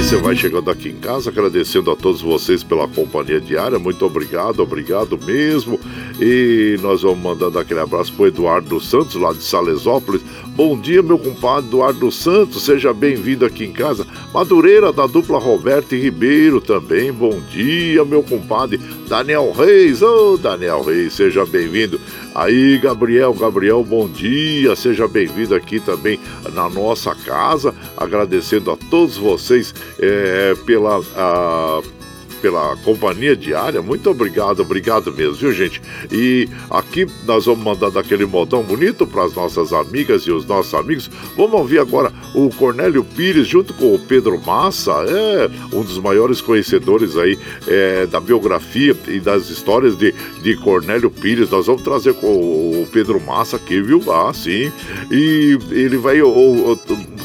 Você 0.00 0.16
vai 0.16 0.34
chegando 0.34 0.68
aqui 0.70 0.88
em 0.88 0.96
casa, 0.96 1.30
agradecendo 1.30 1.88
a 1.90 1.94
todos 1.94 2.20
vocês 2.20 2.64
pela 2.64 2.88
companhia 2.88 3.40
diária. 3.40 3.78
Muito 3.78 4.04
obrigado, 4.04 4.60
obrigado 4.60 5.16
mesmo. 5.24 5.78
E 6.18 6.76
nós 6.80 7.02
vamos 7.02 7.20
mandando 7.20 7.58
aquele 7.58 7.78
abraço 7.78 8.12
pro 8.14 8.26
Eduardo 8.26 8.80
Santos, 8.80 9.14
lá 9.14 9.32
de 9.32 9.44
Salesópolis. 9.44 10.20
Bom 10.48 10.78
dia, 10.78 11.02
meu 11.02 11.18
compadre 11.18 11.68
Eduardo 11.68 12.10
Santos, 12.10 12.64
seja 12.64 12.92
bem-vindo 12.92 13.46
aqui 13.46 13.64
em 13.64 13.72
casa. 13.72 14.04
Madureira 14.34 14.92
da 14.92 15.06
dupla 15.06 15.38
Roberto 15.38 15.94
e 15.94 16.00
Ribeiro 16.00 16.60
também. 16.60 17.12
Bom 17.12 17.40
dia, 17.48 18.04
meu 18.04 18.22
compadre 18.22 18.78
Daniel 19.08 19.52
Reis. 19.52 20.02
Ô, 20.02 20.32
oh, 20.32 20.36
Daniel 20.36 20.82
Reis, 20.82 21.12
seja 21.12 21.46
bem-vindo. 21.46 22.00
Aí, 22.34 22.78
Gabriel, 22.78 23.34
Gabriel, 23.34 23.84
bom 23.84 24.08
dia, 24.08 24.76
seja 24.76 25.08
bem-vindo 25.08 25.54
aqui 25.54 25.80
também 25.80 26.18
na 26.52 26.68
nossa 26.68 27.14
casa, 27.14 27.74
agradecendo 27.96 28.70
a 28.70 28.76
todos 28.76 29.16
vocês 29.16 29.74
é, 30.00 30.54
pela. 30.64 31.00
A, 31.16 31.99
pela 32.40 32.76
companhia 32.84 33.36
diária. 33.36 33.82
Muito 33.82 34.10
obrigado, 34.10 34.60
obrigado 34.60 35.12
mesmo, 35.12 35.34
viu, 35.34 35.52
gente? 35.52 35.80
E 36.10 36.48
aqui 36.70 37.06
nós 37.24 37.46
vamos 37.46 37.64
mandando 37.64 37.98
aquele 37.98 38.24
modão 38.24 38.62
bonito 38.62 39.06
para 39.06 39.24
as 39.24 39.34
nossas 39.34 39.72
amigas 39.72 40.22
e 40.22 40.32
os 40.32 40.44
nossos 40.46 40.74
amigos. 40.74 41.10
Vamos 41.36 41.54
ouvir 41.54 41.78
agora 41.78 42.12
o 42.34 42.50
Cornélio 42.50 43.04
Pires 43.04 43.46
junto 43.46 43.74
com 43.74 43.94
o 43.94 43.98
Pedro 43.98 44.40
Massa, 44.40 44.92
é 45.08 45.50
um 45.74 45.82
dos 45.82 45.98
maiores 45.98 46.40
conhecedores 46.40 47.16
aí 47.16 47.38
é, 47.66 48.06
da 48.06 48.20
biografia 48.20 48.96
e 49.08 49.20
das 49.20 49.50
histórias 49.50 49.96
de, 49.96 50.14
de 50.42 50.56
Cornélio 50.56 51.10
Pires. 51.10 51.50
Nós 51.50 51.66
vamos 51.66 51.82
trazer 51.82 52.14
com 52.14 52.26
o 52.26 52.86
Pedro 52.92 53.20
Massa 53.20 53.56
aqui, 53.56 53.80
viu? 53.80 54.02
Ah, 54.10 54.32
sim. 54.32 54.72
E 55.10 55.58
ele 55.70 55.96
vai 55.96 56.18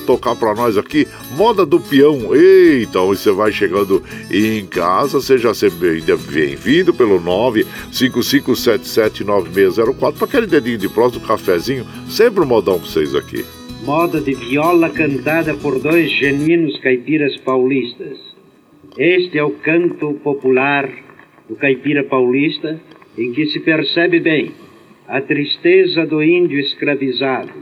tocar 0.06 0.36
para 0.36 0.54
nós 0.54 0.78
aqui 0.78 1.08
Moda 1.36 1.65
do 1.65 1.80
Peão. 1.80 2.34
Eita, 2.34 2.99
você 3.01 3.32
vai 3.32 3.51
chegando 3.51 4.01
em 4.32 4.65
casa, 4.65 5.04
seja 5.09 5.53
sempre 5.53 6.01
bem-vindo 6.01 6.93
pelo 6.93 7.19
955779604 7.21 10.17
para 10.17 10.25
aquele 10.25 10.47
dedinho 10.47 10.79
de 10.79 10.89
prós 10.89 11.11
do 11.11 11.19
cafezinho. 11.19 11.85
Sempre 12.09 12.41
um 12.41 12.45
modão 12.45 12.79
para 12.79 12.87
vocês 12.87 13.13
aqui. 13.13 13.45
Moda 13.83 14.19
de 14.19 14.33
viola 14.33 14.89
cantada 14.89 15.53
por 15.53 15.79
dois 15.79 16.09
genuínos 16.11 16.79
caipiras 16.79 17.37
paulistas. 17.37 18.17
Este 18.97 19.37
é 19.37 19.43
o 19.43 19.51
canto 19.51 20.13
popular 20.23 20.89
do 21.47 21.55
caipira 21.55 22.03
paulista, 22.03 22.81
em 23.17 23.31
que 23.31 23.45
se 23.47 23.59
percebe 23.59 24.19
bem 24.19 24.51
a 25.07 25.21
tristeza 25.21 26.05
do 26.05 26.21
índio 26.23 26.59
escravizado, 26.59 27.53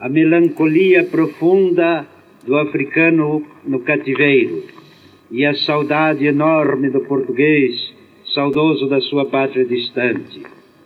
a 0.00 0.08
melancolia 0.08 1.04
profunda 1.04 2.06
do 2.46 2.56
africano 2.56 3.44
no 3.66 3.80
cativeiro 3.80 4.73
e 5.34 5.44
a 5.44 5.52
saudade 5.52 6.24
enorme 6.24 6.88
do 6.88 7.00
português, 7.00 7.92
saudoso 8.32 8.88
da 8.88 9.00
sua 9.00 9.26
pátria 9.26 9.64
distante. 9.64 10.40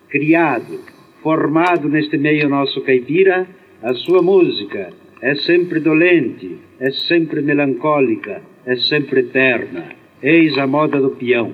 Criado, 0.09 0.81
formado 1.23 1.87
neste 1.87 2.17
meio 2.17 2.49
nosso 2.49 2.81
caipira, 2.81 3.47
a 3.83 3.93
sua 3.93 4.23
música 4.23 4.91
é 5.21 5.35
sempre 5.35 5.81
dolente, 5.81 6.57
é 6.81 6.91
sempre 6.91 7.43
melancólica, 7.43 8.41
é 8.65 8.75
sempre 8.77 9.21
eterna. 9.21 9.91
Eis 10.23 10.57
a 10.57 10.67
moda 10.67 10.99
do 10.99 11.11
peão. 11.11 11.53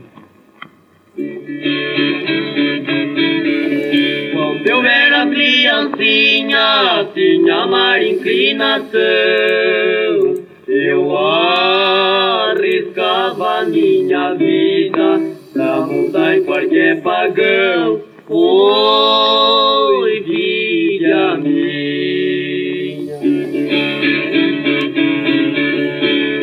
Quando 4.33 4.69
eu 4.69 4.85
era 4.85 5.27
criancinha, 5.27 7.11
tinha 7.13 7.67
mar 7.67 8.01
inclinação. 8.01 8.95
Eu 10.67 11.15
arriscava 11.15 12.65
minha 13.67 14.33
vida 14.33 15.21
pra 15.53 15.81
montar 15.81 16.39
em 16.39 16.45
qualquer 16.45 17.03
pagão. 17.03 18.01
Oi, 18.31 20.23
filha 20.23 21.37
minha. 21.37 23.15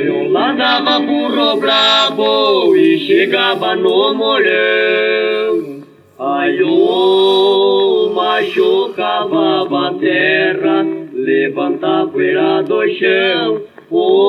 Eu 0.06 0.32
ladava 0.32 1.00
burro 1.00 1.60
brabo 1.60 2.76
e 2.76 3.00
chegava 3.00 3.76
no 3.76 4.14
morão. 4.14 5.82
Ai, 6.20 6.62
o 6.62 8.12
macho 8.14 8.94
cavava 8.96 9.88
a 9.88 9.94
terra, 9.96 10.86
levantava 11.12 12.08
poeira 12.12 12.62
do 12.62 12.88
chão. 12.90 13.71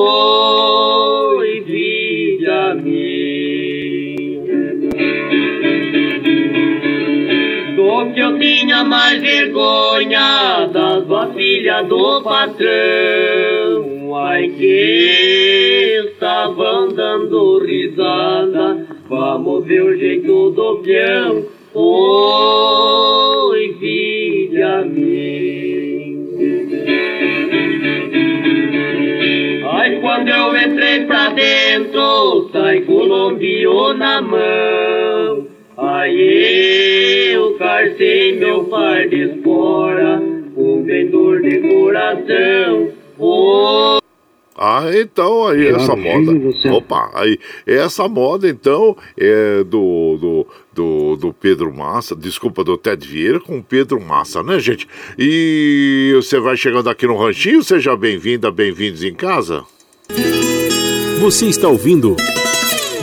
Oi, 0.05 1.61
vida 1.61 2.75
minha. 2.75 4.43
Do 7.75 8.13
que 8.13 8.19
eu 8.19 8.37
tinha 8.37 8.83
mais 8.83 9.21
vergonha 9.21 10.67
das 10.73 11.05
vasilhas 11.05 11.87
do 11.87 12.21
patrão. 12.21 14.13
Ai, 14.15 14.49
que 14.49 16.11
estavam 16.11 16.89
dando 16.89 17.59
risada. 17.65 18.85
Vamos 19.07 19.63
ver 19.65 19.83
o 19.83 19.97
jeito 19.97 20.51
do 20.51 20.79
peão. 20.83 21.45
Colombiou 33.23 33.93
na 33.93 34.21
mão. 34.21 35.47
Aí 35.77 37.31
eu 37.33 37.55
carcei 37.55 38.37
meu 38.37 38.65
par 38.65 39.07
de 39.07 39.23
espora, 39.23 40.21
um 40.55 40.83
vendedor 40.83 41.41
de 41.41 41.59
coração. 41.59 42.89
Oh, 43.17 43.99
ah, 44.55 44.83
então 44.93 45.47
aí 45.47 45.67
essa 45.67 45.95
moda. 45.95 46.31
Opa, 46.71 47.11
aí 47.15 47.39
essa 47.65 48.07
moda 48.07 48.47
então 48.47 48.95
é 49.17 49.63
do, 49.63 50.17
do, 50.19 50.47
do, 50.73 51.15
do 51.15 51.33
Pedro 51.33 51.73
Massa, 51.73 52.15
desculpa, 52.15 52.63
do 52.63 52.77
Ted 52.77 53.07
Vieira 53.07 53.39
com 53.39 53.57
o 53.57 53.63
Pedro 53.63 53.99
Massa, 53.99 54.43
né, 54.43 54.59
gente? 54.59 54.87
E 55.17 56.11
você 56.15 56.39
vai 56.39 56.55
chegando 56.55 56.89
aqui 56.89 57.07
no 57.07 57.17
Ranchinho, 57.17 57.63
seja 57.63 57.95
bem-vinda, 57.95 58.51
bem-vindos 58.51 59.03
em 59.03 59.13
casa. 59.13 59.63
Você 61.19 61.45
está 61.47 61.67
ouvindo 61.67 62.15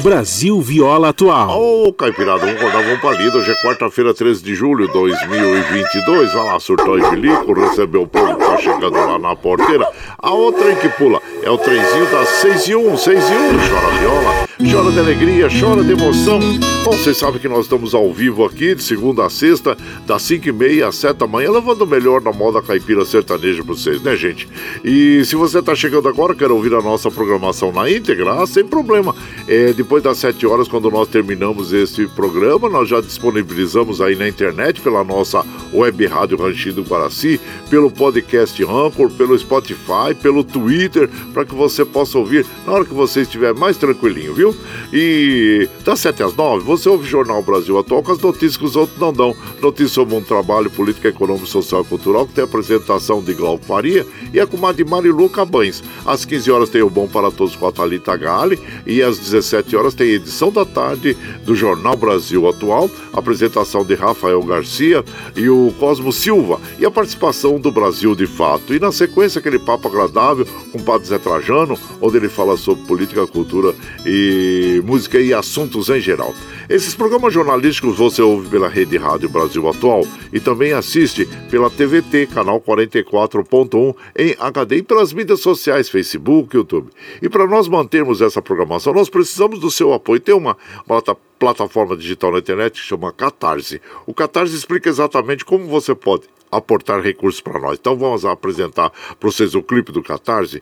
Brasil 0.02 0.60
Viola 0.62 1.10
Atual. 1.10 1.60
Ô, 1.60 1.88
oh, 1.88 1.92
Caipirada, 1.92 2.46
vamos 2.46 2.60
rodar 2.60 2.88
um 2.88 2.98
palido. 2.98 3.38
Hoje 3.38 3.50
é 3.50 3.54
quarta-feira, 3.62 4.14
13 4.14 4.42
de 4.42 4.54
julho 4.54 4.86
de 4.86 4.92
2022. 4.94 6.32
Vai 6.32 6.46
lá, 6.46 6.58
surtou 6.58 6.98
e 6.98 7.10
bilico, 7.10 7.52
recebeu 7.52 8.02
o 8.02 8.06
povo 8.06 8.39
tá 8.50 8.58
chegando 8.58 8.96
lá 8.96 9.18
na 9.18 9.36
porteira. 9.36 9.86
A 10.18 10.32
outra 10.32 10.74
que 10.74 10.88
pula 10.90 11.20
é 11.42 11.50
o 11.50 11.58
trenzinho 11.58 12.06
das 12.10 12.28
6 12.28 12.68
e 12.68 12.76
1, 12.76 12.96
6 12.96 13.18
e 13.18 13.32
1, 13.32 13.48
chora 13.68 13.98
viola, 13.98 14.48
chora 14.70 14.92
de 14.92 14.98
alegria, 14.98 15.48
chora 15.48 15.84
de 15.84 15.92
emoção. 15.92 16.40
Bom, 16.84 16.92
vocês 16.92 17.16
sabem 17.16 17.40
que 17.40 17.48
nós 17.48 17.64
estamos 17.64 17.94
ao 17.94 18.12
vivo 18.12 18.44
aqui, 18.44 18.74
de 18.74 18.82
segunda 18.82 19.24
a 19.24 19.30
sexta, 19.30 19.76
das 20.06 20.22
5 20.22 20.48
e 20.48 20.52
meia 20.52 20.88
às 20.88 20.96
7 20.96 21.16
da 21.18 21.26
manhã, 21.26 21.50
levando 21.50 21.82
o 21.82 21.86
melhor 21.86 22.20
da 22.20 22.32
moda 22.32 22.60
caipira 22.60 23.04
sertaneja 23.04 23.62
pra 23.62 23.74
vocês, 23.74 24.02
né, 24.02 24.16
gente? 24.16 24.48
E 24.84 25.24
se 25.24 25.36
você 25.36 25.62
tá 25.62 25.74
chegando 25.74 26.08
agora, 26.08 26.34
quer 26.34 26.50
ouvir 26.50 26.74
a 26.74 26.82
nossa 26.82 27.10
programação 27.10 27.72
na 27.72 27.90
íntegra, 27.90 28.42
ah, 28.42 28.46
sem 28.46 28.66
problema. 28.66 29.14
É, 29.46 29.72
depois 29.72 30.02
das 30.02 30.18
7 30.18 30.46
horas, 30.46 30.68
quando 30.68 30.90
nós 30.90 31.08
terminamos 31.08 31.72
esse 31.72 32.06
programa, 32.08 32.68
nós 32.68 32.88
já 32.88 33.00
disponibilizamos 33.00 34.00
aí 34.00 34.16
na 34.16 34.28
internet, 34.28 34.80
pela 34.80 35.04
nossa 35.04 35.44
web 35.72 36.06
rádio 36.06 36.38
Ranchinho 36.38 36.76
do 36.76 36.82
Guaraci, 36.82 37.40
pelo 37.68 37.90
podcast 37.90 38.39
Anchor, 38.62 39.10
pelo 39.10 39.38
Spotify, 39.38 40.14
pelo 40.20 40.44
Twitter, 40.44 41.08
para 41.32 41.44
que 41.44 41.54
você 41.54 41.84
possa 41.84 42.18
ouvir 42.18 42.46
na 42.66 42.72
hora 42.72 42.84
que 42.84 42.94
você 42.94 43.22
estiver 43.22 43.54
mais 43.54 43.76
tranquilinho, 43.76 44.34
viu? 44.34 44.54
E 44.92 45.68
das 45.84 46.00
7 46.00 46.22
às 46.22 46.34
9, 46.34 46.64
você 46.64 46.88
ouve 46.88 47.04
o 47.04 47.10
Jornal 47.10 47.42
Brasil 47.42 47.78
Atual 47.78 48.02
com 48.02 48.12
as 48.12 48.18
notícias 48.18 48.56
que 48.56 48.64
os 48.64 48.76
outros 48.76 48.98
não 48.98 49.12
dão. 49.12 49.34
Notícias 49.60 49.92
sobre 49.92 50.14
um 50.14 50.22
trabalho, 50.22 50.70
política, 50.70 51.08
econômico, 51.08 51.46
social 51.46 51.82
e 51.82 51.84
cultural, 51.84 52.26
que 52.26 52.34
tem 52.34 52.42
a 52.42 52.46
apresentação 52.46 53.22
de 53.22 53.34
Glauco 53.34 53.64
Faria 53.64 54.06
e 54.32 54.40
a 54.40 54.46
comadre 54.46 54.84
Marilu 54.84 55.28
Cabães. 55.28 55.82
Às 56.04 56.24
15 56.24 56.50
horas 56.50 56.68
tem 56.68 56.82
o 56.82 56.90
Bom 56.90 57.06
para 57.06 57.30
Todos 57.30 57.56
com 57.56 57.66
a 57.66 57.72
Thalita 57.72 58.16
Gale 58.16 58.58
e 58.86 59.02
às 59.02 59.18
17 59.18 59.76
horas 59.76 59.94
tem 59.94 60.10
a 60.10 60.14
edição 60.14 60.50
da 60.50 60.64
tarde 60.64 61.16
do 61.44 61.54
Jornal 61.54 61.96
Brasil 61.96 62.48
Atual, 62.48 62.90
apresentação 63.12 63.84
de 63.84 63.94
Rafael 63.94 64.42
Garcia 64.42 65.04
e 65.36 65.48
o 65.48 65.72
Cosmo 65.78 66.12
Silva 66.12 66.60
e 66.78 66.86
a 66.86 66.90
participação 66.90 67.58
do 67.58 67.70
Brasil 67.70 68.14
de 68.14 68.26
Fato. 68.36 68.74
E 68.74 68.78
na 68.78 68.92
sequência 68.92 69.38
aquele 69.38 69.58
papo 69.58 69.88
agradável 69.88 70.46
com 70.72 70.78
o 70.78 70.82
Padre 70.82 71.08
Zé 71.08 71.18
Trajano, 71.18 71.78
onde 72.00 72.16
ele 72.16 72.28
fala 72.28 72.56
sobre 72.56 72.84
política, 72.86 73.26
cultura 73.26 73.74
e 74.06 74.82
música 74.84 75.20
e 75.20 75.34
assuntos 75.34 75.88
em 75.88 76.00
geral. 76.00 76.34
Esses 76.68 76.94
programas 76.94 77.34
jornalísticos 77.34 77.98
você 77.98 78.22
ouve 78.22 78.48
pela 78.48 78.68
Rede 78.68 78.96
Rádio 78.96 79.28
Brasil 79.28 79.68
Atual 79.68 80.06
e 80.32 80.38
também 80.38 80.72
assiste 80.72 81.28
pela 81.50 81.68
TVT, 81.68 82.28
canal 82.28 82.60
44.1 82.60 83.94
em 84.16 84.36
HD 84.38 84.76
e 84.76 84.82
pelas 84.82 85.12
mídias 85.12 85.40
sociais, 85.40 85.88
Facebook, 85.88 86.56
YouTube. 86.56 86.90
E 87.20 87.28
para 87.28 87.46
nós 87.46 87.68
mantermos 87.68 88.20
essa 88.20 88.40
programação, 88.40 88.92
nós 88.92 89.08
precisamos 89.08 89.58
do 89.58 89.70
seu 89.70 89.92
apoio. 89.92 90.20
Tem 90.20 90.34
uma, 90.34 90.56
uma 90.88 91.02
plataforma 91.40 91.96
digital 91.96 92.32
na 92.32 92.38
internet 92.38 92.74
que 92.74 92.86
chama 92.86 93.10
Catarse. 93.10 93.80
O 94.06 94.12
Catarse 94.12 94.54
explica 94.54 94.90
exatamente 94.90 95.42
como 95.42 95.66
você 95.66 95.94
pode 95.94 96.24
aportar 96.50 97.00
recursos 97.00 97.40
para 97.40 97.58
nós. 97.58 97.78
Então 97.80 97.96
vamos 97.96 98.26
apresentar 98.26 98.90
para 98.90 99.30
vocês 99.30 99.54
o 99.54 99.62
clipe 99.62 99.90
do 99.90 100.02
Catarse. 100.02 100.60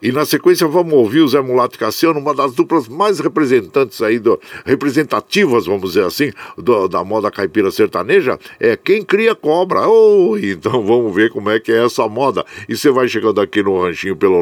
E 0.00 0.12
na 0.12 0.24
sequência 0.24 0.64
vamos 0.68 0.94
ouvir 0.94 1.22
o 1.22 1.28
Zé 1.28 1.40
Mulato 1.40 1.74
e 1.74 1.78
Cassiano, 1.78 2.20
uma 2.20 2.32
das 2.32 2.54
duplas 2.54 2.86
mais 2.86 3.18
representantes 3.18 4.00
aí, 4.00 4.20
do, 4.20 4.40
representativas, 4.64 5.66
vamos 5.66 5.90
dizer 5.90 6.04
assim, 6.04 6.30
do, 6.56 6.86
da 6.86 7.02
moda 7.02 7.32
caipira 7.32 7.68
sertaneja, 7.72 8.38
é 8.60 8.76
Quem 8.76 9.02
Cria 9.02 9.34
Cobra. 9.34 9.88
Oh, 9.88 10.38
então 10.38 10.84
vamos 10.84 11.12
ver 11.12 11.30
como 11.30 11.50
é 11.50 11.58
que 11.58 11.72
é 11.72 11.84
essa 11.84 12.06
moda. 12.06 12.46
E 12.68 12.76
você 12.76 12.92
vai 12.92 13.08
chegando 13.08 13.40
aqui 13.40 13.60
no 13.60 13.82
ranchinho 13.82 14.14
pelo 14.14 14.40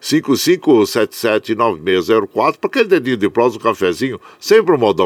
955779604 0.00 2.56
para 2.56 2.68
aquele 2.68 2.84
dedinho 2.84 3.16
de 3.16 3.28
prosa, 3.28 3.56
um 3.56 3.60
cafezinho, 3.60 4.20
sempre 4.38 4.72
um 4.72 4.78
modão 4.78 5.05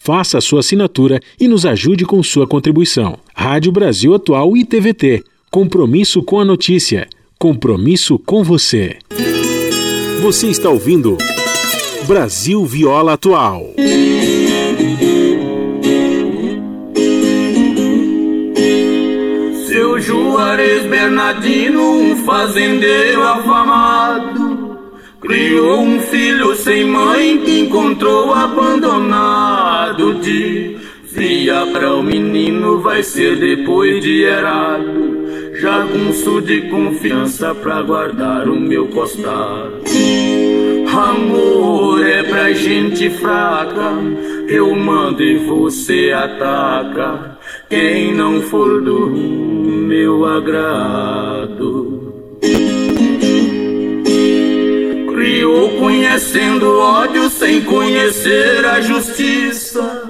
faça 0.00 0.38
a 0.38 0.40
sua 0.40 0.60
assinatura 0.60 1.20
e 1.38 1.46
nos 1.46 1.66
ajude 1.66 2.04
com 2.04 2.22
sua 2.22 2.46
contribuição. 2.46 3.18
Rádio 3.34 3.70
Brasil 3.70 4.14
Atual 4.14 4.56
e 4.56 4.64
TVT. 4.64 5.22
Compromisso 5.50 6.22
com 6.22 6.40
a 6.40 6.44
notícia. 6.44 7.06
Compromisso 7.38 8.18
com 8.18 8.42
você. 8.42 8.96
Você 10.22 10.48
está 10.48 10.70
ouvindo 10.70 11.16
Brasil 12.06 12.64
Viola 12.64 13.12
Atual. 13.12 13.74
Seu 19.68 20.00
Juarez 20.00 20.86
Bernardino, 20.86 21.82
um 21.82 22.16
fazendeiro 22.24 23.22
afamado 23.22 24.70
Criou 25.20 25.82
um 25.82 26.00
filho 26.00 26.56
sem 26.56 26.86
mãe 26.86 27.38
que 27.44 27.60
encontrou 27.60 28.32
abandonado. 28.32 29.59
Dizia 31.10 31.66
para 31.72 31.94
o 31.94 32.02
menino 32.02 32.80
vai 32.80 33.02
ser 33.02 33.36
depois 33.36 34.02
de 34.02 34.22
errado. 34.22 35.20
Jagunço 35.60 36.40
de 36.40 36.62
confiança 36.62 37.54
pra 37.54 37.82
guardar 37.82 38.48
o 38.48 38.58
meu 38.58 38.86
costado. 38.86 39.82
Amor 40.88 42.06
é 42.06 42.22
pra 42.22 42.52
gente 42.52 43.10
fraca, 43.10 43.94
eu 44.48 44.74
mando 44.74 45.22
e 45.22 45.38
você 45.38 46.12
ataca. 46.14 47.38
Quem 47.68 48.14
não 48.14 48.40
for 48.40 48.80
do 48.80 49.06
meu 49.08 50.24
agrado 50.24 51.89
criou 55.20 55.68
conhecendo 55.78 56.78
ódio 56.78 57.28
sem 57.28 57.60
conhecer 57.60 58.64
a 58.64 58.80
justiça. 58.80 60.08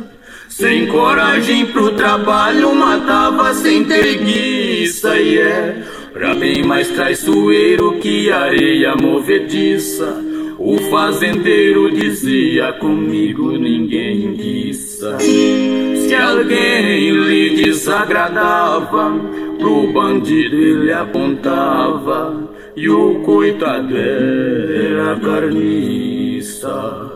Sem 0.49 0.87
coragem 0.87 1.67
pro 1.67 1.91
trabalho, 1.97 2.73
matava 2.77 3.53
sem 3.53 3.83
preguiça. 3.83 5.19
E 5.19 5.37
é 5.37 5.83
pra 6.13 6.33
bem 6.37 6.63
mais 6.63 6.91
traiçoeiro 6.91 7.99
que 7.99 8.31
areia 8.31 8.95
movediça. 8.95 10.23
O 10.57 10.79
fazendeiro 10.91 11.91
dizia 11.91 12.73
comigo 12.75 13.51
ninguém 13.59 14.33
guiça. 14.35 15.19
Se 15.19 16.15
alguém 16.15 17.11
lhe 17.11 17.65
desagradava, 17.65 19.13
pro 19.59 19.89
bandido 19.93 20.55
ele 20.55 20.93
apontava 20.93 22.50
e 22.77 22.89
o 22.89 23.21
coitado 23.25 23.97
era 23.97 25.17
carniça. 25.17 27.11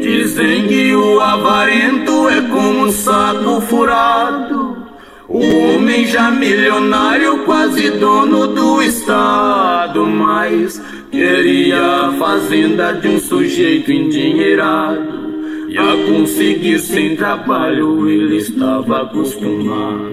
Dizem 0.00 0.66
que 0.66 0.94
o 0.94 1.20
avarento 1.20 2.28
é 2.28 2.40
como 2.42 2.86
um 2.86 2.90
saco 2.90 3.60
furado. 3.62 4.84
O 5.28 5.38
homem 5.38 6.06
já 6.06 6.30
milionário, 6.30 7.44
quase 7.44 7.90
dono 7.90 8.48
do 8.48 8.82
estado, 8.82 10.04
mas 10.04 10.80
queria 11.10 11.80
a 11.80 12.12
fazenda 12.18 12.92
de 12.92 13.08
um 13.08 13.18
sujeito 13.18 13.90
endinheirado. 13.90 15.24
E 15.68 15.78
a 15.78 16.06
conseguir 16.06 16.78
sem 16.78 17.16
trabalho 17.16 18.08
ele 18.08 18.36
estava 18.36 19.02
acostumado. 19.02 20.12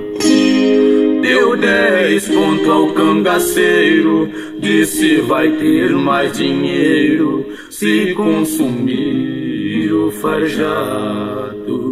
Deu 1.22 1.56
dez 1.56 2.28
pontos 2.28 2.68
ao 2.68 2.88
cangaceiro, 2.94 4.28
disse 4.58 5.22
vai 5.22 5.52
ter 5.52 5.92
mais 5.92 6.36
dinheiro 6.36 7.46
se 7.70 8.14
consumir 8.16 9.94
o 9.94 10.10
farjado. 10.12 11.92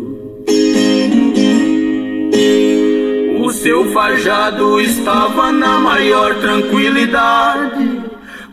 O 3.39 3.51
seu 3.51 3.85
farjado 3.91 4.81
estava 4.81 5.51
na 5.51 5.79
maior 5.79 6.33
tranquilidade. 6.39 8.01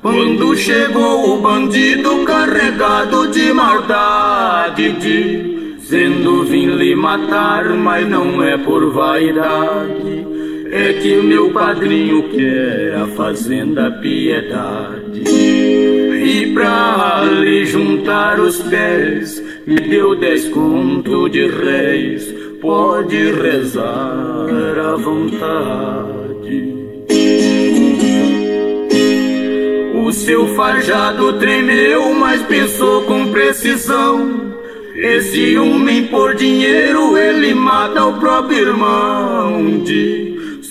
Quando 0.03 0.55
chegou 0.57 1.37
o 1.37 1.41
bandido 1.41 2.23
carregado 2.25 3.29
de 3.29 3.51
maldade, 3.53 4.93
dizendo 5.79 6.45
vim 6.45 6.67
lhe 6.77 6.95
matar, 6.95 7.71
mas 7.71 8.07
não 8.07 8.43
é 8.43 8.59
por 8.59 8.93
vaidade 8.93 10.16
é 10.71 10.93
que 10.95 11.17
meu 11.17 11.51
padrinho 11.51 12.29
quer 12.31 12.95
a 12.97 13.07
fazenda 13.09 13.91
piedade. 13.91 15.23
E 15.25 16.53
pra 16.53 17.25
lhe 17.25 17.65
juntar 17.65 18.41
os 18.41 18.61
pés, 18.63 19.43
me 19.67 19.77
deu 19.77 20.15
dez 20.19 20.49
conto 20.49 21.29
de 21.29 21.47
réis, 21.47 22.33
pode 22.61 23.33
rezar 23.33 24.47
à 24.79 24.97
vontade. 24.97 26.17
seu 30.27 30.49
farjado 30.57 31.35
tremeu, 31.35 32.15
mas 32.15 32.43
pensou 32.43 33.03
com 33.03 33.31
precisão. 33.31 34.57
Esse 34.97 35.57
homem 35.59 36.09
por 36.09 36.35
dinheiro 36.35 37.17
ele 37.19 37.55
mata 37.55 38.05
o 38.07 38.19
próprio 38.19 38.59
irmão. 38.59 39.85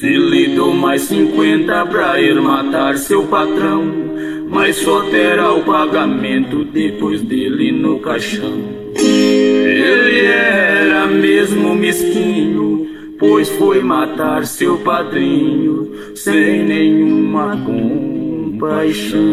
Se 0.06 0.18
lhe 0.18 0.50
dou 0.50 0.72
mais 0.72 1.02
cinquenta 1.02 1.84
pra 1.84 2.22
ir 2.22 2.40
matar 2.40 2.96
seu 2.96 3.24
patrão, 3.24 3.92
mas 4.48 4.76
só 4.76 5.02
terá 5.10 5.52
o 5.52 5.64
pagamento 5.64 6.64
depois 6.64 7.24
dele 7.24 7.72
no 7.72 7.98
caixão. 7.98 8.54
Ele 9.00 10.28
era 10.28 11.08
mesmo 11.08 11.74
mesquinho, 11.74 12.88
pois 13.18 13.50
foi 13.50 13.82
matar 13.82 14.46
seu 14.46 14.78
padrinho 14.78 15.92
sem 16.14 16.64
nenhuma 16.64 17.58
compaixão. 17.66 19.26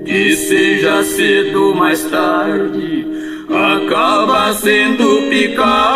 que 0.05 0.35
seja 0.35 1.03
cedo 1.03 1.73
mais 1.75 2.03
tarde, 2.03 3.05
acaba 3.49 4.53
sendo 4.53 5.29
picado. 5.29 5.87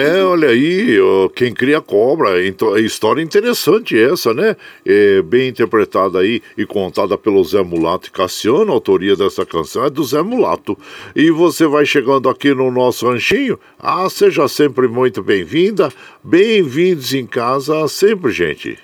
É, 0.00 0.24
olha 0.24 0.48
aí, 0.48 0.96
quem 1.34 1.52
cria 1.52 1.78
cobra, 1.78 2.46
então, 2.46 2.74
história 2.78 3.20
interessante 3.20 4.00
essa, 4.00 4.32
né? 4.32 4.56
É, 4.82 5.20
bem 5.20 5.50
interpretada 5.50 6.20
aí 6.20 6.40
e 6.56 6.64
contada 6.64 7.18
pelo 7.18 7.44
Zé 7.44 7.62
Mulato 7.62 8.08
e 8.08 8.10
Cassiano, 8.10 8.70
a 8.70 8.74
autoria 8.74 9.14
dessa 9.14 9.44
canção 9.44 9.84
é 9.84 9.90
do 9.90 10.02
Zé 10.02 10.22
Mulato. 10.22 10.78
E 11.14 11.30
você 11.30 11.66
vai 11.66 11.84
chegando 11.84 12.30
aqui 12.30 12.54
no 12.54 12.70
nosso 12.70 13.06
ranchinho, 13.06 13.60
ah, 13.78 14.08
seja 14.08 14.48
sempre 14.48 14.88
muito 14.88 15.22
bem-vinda, 15.22 15.92
bem-vindos 16.24 17.12
em 17.12 17.26
casa 17.26 17.86
sempre, 17.86 18.32
gente. 18.32 18.78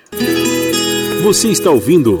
Você 1.23 1.47
está 1.47 1.71
ouvindo 1.71 2.19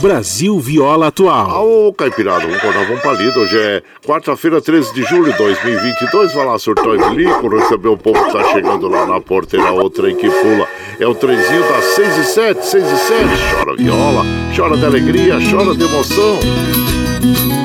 Brasil 0.00 0.58
Viola 0.58 1.08
Atual. 1.08 1.66
Ô, 1.66 1.92
Caipirada, 1.92 2.40
vamos 2.40 2.56
acordar 2.56 2.90
um 2.90 2.98
palido. 2.98 3.40
Hoje 3.40 3.58
é 3.58 3.82
quarta-feira, 4.06 4.60
13 4.60 4.94
de 4.94 5.02
julho 5.02 5.30
de 5.30 5.36
2022. 5.36 6.32
Vai 6.32 6.46
lá, 6.46 6.58
surtou 6.58 6.96
e 6.96 7.10
bilico, 7.10 7.48
receber 7.48 7.88
o 7.88 7.98
povo 7.98 8.24
que 8.24 8.32
tá 8.32 8.42
chegando 8.44 8.88
lá 8.88 9.04
na 9.06 9.20
porteira, 9.20 9.70
outra 9.70 10.10
em 10.10 10.16
que 10.16 10.30
pula. 10.30 10.66
É 10.98 11.06
o 11.06 11.14
trenzinho 11.14 11.62
das 11.68 11.84
6 11.84 12.16
e 12.16 12.24
7, 12.24 12.66
6 12.66 12.84
e 12.84 12.96
7. 12.96 13.24
Chora 13.54 13.76
viola, 13.76 14.24
chora 14.56 14.76
de 14.76 14.86
alegria, 14.86 15.38
chora 15.50 15.74
de 15.74 15.84
emoção. 15.84 17.59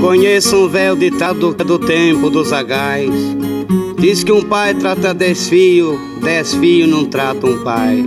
Conheço 0.00 0.56
um 0.56 0.68
velho 0.68 0.96
ditado 0.96 1.52
do 1.54 1.78
tempo 1.78 2.30
dos 2.30 2.52
agais. 2.52 3.10
Diz 3.98 4.24
que 4.24 4.32
um 4.32 4.42
pai 4.42 4.74
trata 4.74 5.12
dez 5.12 5.46
filhos 5.48 6.00
não 6.88 7.04
tratam 7.04 7.50
um 7.50 7.62
pai. 7.62 8.02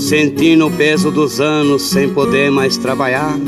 Sentindo 0.00 0.66
o 0.66 0.70
peso 0.70 1.10
dos 1.10 1.40
anos 1.40 1.82
sem 1.82 2.08
poder 2.08 2.50
mais 2.50 2.76
trabalhar, 2.78 3.38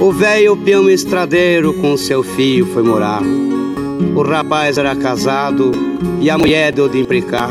o 0.00 0.12
velho 0.12 0.54
peão 0.54 0.88
estradeiro 0.88 1.72
com 1.72 1.96
seu 1.96 2.22
filho 2.22 2.66
foi 2.66 2.82
morar. 2.82 3.22
O 4.14 4.22
rapaz 4.22 4.76
era 4.76 4.94
casado 4.94 5.72
e 6.20 6.28
a 6.28 6.36
mulher 6.36 6.72
deu 6.72 6.88
de 6.88 7.00
implicar. 7.00 7.50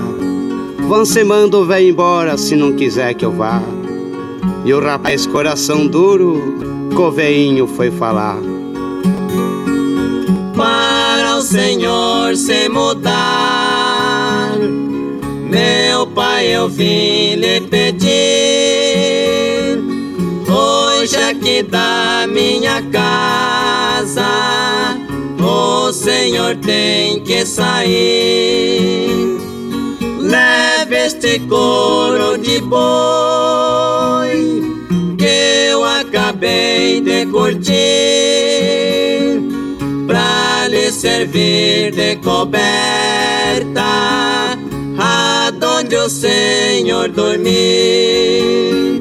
Você 0.88 1.24
manda 1.24 1.58
o 1.58 1.66
velho 1.66 1.90
embora 1.90 2.38
se 2.38 2.56
não 2.56 2.74
quiser 2.74 3.16
que 3.16 3.26
eu 3.26 3.32
vá. 3.32 3.62
E 4.64 4.72
o 4.72 4.80
rapaz, 4.80 5.26
coração 5.26 5.88
duro, 5.88 6.40
com 6.96 7.08
o 7.08 7.12
veinho 7.12 7.66
foi 7.66 7.90
falar. 7.90 8.38
Para 10.56 11.38
o 11.38 11.42
Senhor 11.42 12.36
se 12.38 12.70
mudar, 12.70 13.61
meu 15.52 16.08
pai, 16.08 16.48
eu 16.48 16.70
vim 16.70 17.36
lhe 17.36 17.60
pedir. 17.60 18.10
Hoje 20.50 21.18
aqui 21.18 21.62
da 21.62 22.26
minha 22.26 22.82
casa, 22.84 24.26
o 25.44 25.92
Senhor 25.92 26.56
tem 26.56 27.20
que 27.20 27.46
sair. 27.46 29.38
Leve 30.22 30.96
este 30.96 31.40
couro 31.40 32.38
de 32.38 32.62
boi 32.62 33.52
que 35.18 35.70
eu 35.70 35.84
acabei 35.84 37.02
de 37.02 37.26
curtir 37.26 37.72
pra 40.08 40.70
lhe 40.70 40.90
servir 40.94 41.92
de 41.92 42.16
coberta 42.18 42.62
onde 45.82 45.96
o 45.96 46.10
Senhor 46.10 47.08
dormir. 47.10 49.00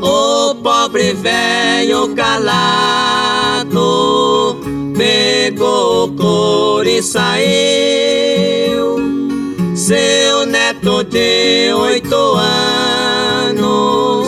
O 0.00 0.54
pobre 0.62 1.12
velho 1.12 2.14
calado 2.14 2.56
pegou 4.96 6.04
o 6.04 6.08
e 6.86 7.02
saiu. 7.02 8.96
Seu 9.74 10.46
neto 10.46 11.04
de 11.04 11.74
oito 11.74 12.14
anos 12.14 14.25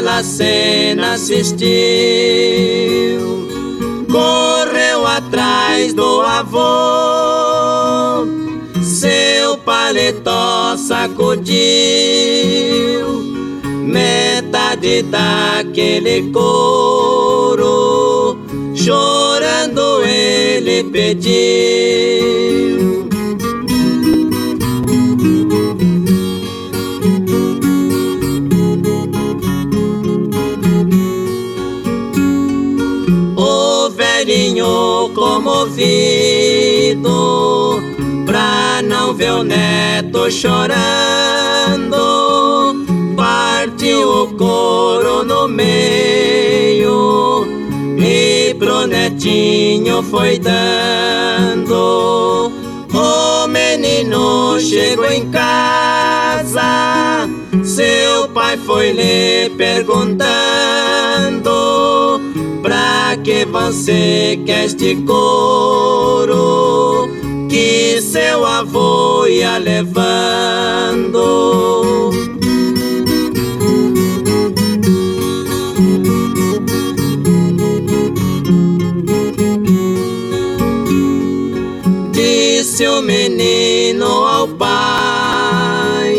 aquela 0.00 0.24
cena 0.24 1.12
assistiu. 1.12 1.60
Correu 4.10 5.06
atrás 5.06 5.92
do 5.92 6.22
avô, 6.22 6.58
seu 8.82 9.58
paletó 9.58 10.74
sacudiu 10.78 11.50
metade 13.84 15.02
daquele 15.02 16.32
couro, 16.32 18.38
chorando 18.74 20.02
ele 20.02 20.84
pediu. 20.84 22.79
Comovido, 35.80 37.80
pra 38.26 38.82
não 38.82 39.14
ver 39.14 39.32
o 39.32 39.42
neto 39.42 40.30
chorando 40.30 40.76
partiu 43.16 44.24
o 44.24 44.34
couro 44.34 45.24
no 45.24 45.48
meio 45.48 47.46
e 47.98 48.54
pro 48.58 48.86
netinho 48.86 50.02
foi 50.02 50.38
dando. 50.38 52.52
O 52.92 53.46
menino 53.46 54.60
chegou 54.60 55.10
em 55.10 55.30
casa, 55.30 57.26
seu 57.64 58.28
pai 58.28 58.58
foi 58.58 58.92
lhe 58.92 59.48
perguntando: 59.56 60.28
Pra 62.62 63.16
que 63.22 63.44
você 63.44 64.40
quer 64.46 64.64
este? 64.64 64.96
Seu 68.30 68.46
avô 68.46 69.26
ia 69.26 69.58
levando. 69.58 71.20
disse 82.12 82.86
o 82.86 83.02
menino 83.02 84.06
ao 84.06 84.46
pai: 84.46 86.14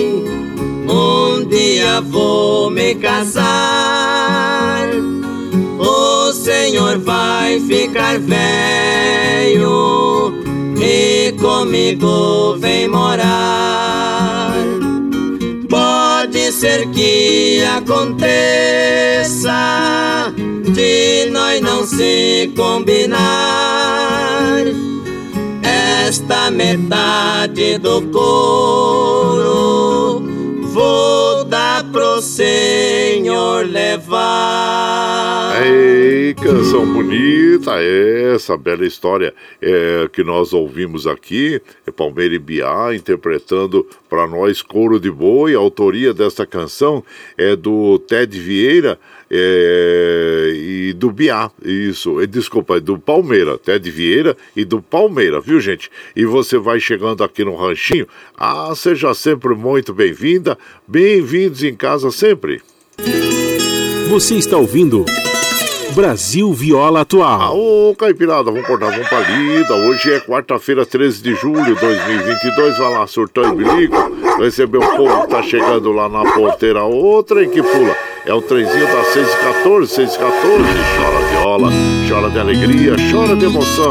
Um 0.89 1.45
dia 1.45 2.01
vou 2.01 2.69
me 2.69 2.95
casar. 2.95 4.85
O 5.79 6.33
senhor 6.33 6.99
vai 6.99 7.57
ficar 7.61 8.19
velho 8.19 9.90
comigo 11.41 12.55
vem 12.57 12.87
morar. 12.87 14.53
Pode 15.69 16.51
ser 16.51 16.87
que 16.91 17.63
aconteça 17.77 18.31
de 20.73 21.29
nós 21.31 21.59
não 21.61 21.83
se 21.85 22.53
combinar 22.55 23.19
esta 25.63 26.51
metade 26.51 27.77
do 27.79 28.01
couro 28.11 29.60
pro 31.83 32.21
Senhor 32.21 33.65
levar. 33.65 35.53
Ei, 35.65 36.33
canção 36.35 36.85
bonita 36.85 37.81
essa, 37.81 38.57
bela 38.57 38.85
história 38.85 39.33
é, 39.61 40.07
que 40.11 40.23
nós 40.23 40.53
ouvimos 40.53 41.07
aqui. 41.07 41.61
É 41.85 41.91
Palmeira 41.91 42.35
e 42.35 42.39
Biá 42.39 42.93
interpretando 42.93 43.87
para 44.09 44.27
nós 44.27 44.61
Couro 44.61 44.99
de 44.99 45.09
Boi. 45.09 45.55
A 45.55 45.59
autoria 45.59 46.13
dessa 46.13 46.45
canção 46.45 47.03
é 47.37 47.55
do 47.55 47.97
Ted 47.99 48.39
Vieira 48.39 48.99
é, 49.33 50.51
e 50.53 50.93
do 50.93 51.09
Biá, 51.09 51.49
isso, 51.63 52.19
é, 52.19 52.27
desculpa, 52.27 52.75
é 52.75 52.79
do 52.81 52.99
Palmeira, 52.99 53.57
Ted 53.57 53.89
Vieira 53.89 54.35
e 54.53 54.65
do 54.65 54.81
Palmeira, 54.81 55.39
viu 55.39 55.61
gente? 55.61 55.89
E 56.13 56.25
você 56.25 56.57
vai 56.57 56.81
chegando 56.81 57.23
aqui 57.23 57.45
no 57.45 57.55
Ranchinho, 57.55 58.05
ah, 58.37 58.73
seja 58.75 59.13
sempre 59.13 59.55
muito 59.55 59.93
bem-vinda, 59.93 60.57
bem-vindos 60.85 61.63
em 61.63 61.73
casa 61.73 62.11
sempre. 62.11 62.61
Você 64.09 64.35
está 64.35 64.57
ouvindo 64.57 65.05
Brasil 65.95 66.51
Viola 66.53 67.01
Atual. 67.01 67.57
Ô, 67.57 67.95
Caipirada, 67.95 68.51
vamos 68.51 68.67
cortar, 68.67 68.91
pra 69.07 69.19
lida. 69.21 69.73
Hoje 69.75 70.11
é 70.11 70.19
quarta-feira, 70.19 70.85
13 70.85 71.21
de 71.21 71.35
julho 71.35 71.63
de 71.63 71.79
2022. 71.79 72.77
Vai 72.77 72.93
lá, 72.93 73.07
surtando 73.07 73.55
bilico. 73.55 73.95
Receber 74.37 74.77
o 74.77 74.95
povo 74.97 75.21
que 75.21 75.27
tá 75.29 75.43
chegando 75.43 75.91
lá 75.91 76.09
na 76.09 76.31
porteira. 76.31 76.83
Outra 76.83 77.43
em 77.43 77.49
que 77.49 77.61
pula. 77.61 78.10
É 78.23 78.33
o 78.33 78.41
trenzinho 78.41 78.85
das 78.85 79.07
6h14, 79.15 80.05
6h14. 80.05 80.17
Chora 80.95 81.29
viola, 81.31 81.69
chora 82.07 82.29
de 82.29 82.39
alegria, 82.39 82.95
chora 83.11 83.35
de 83.35 83.45
emoção. 83.45 83.89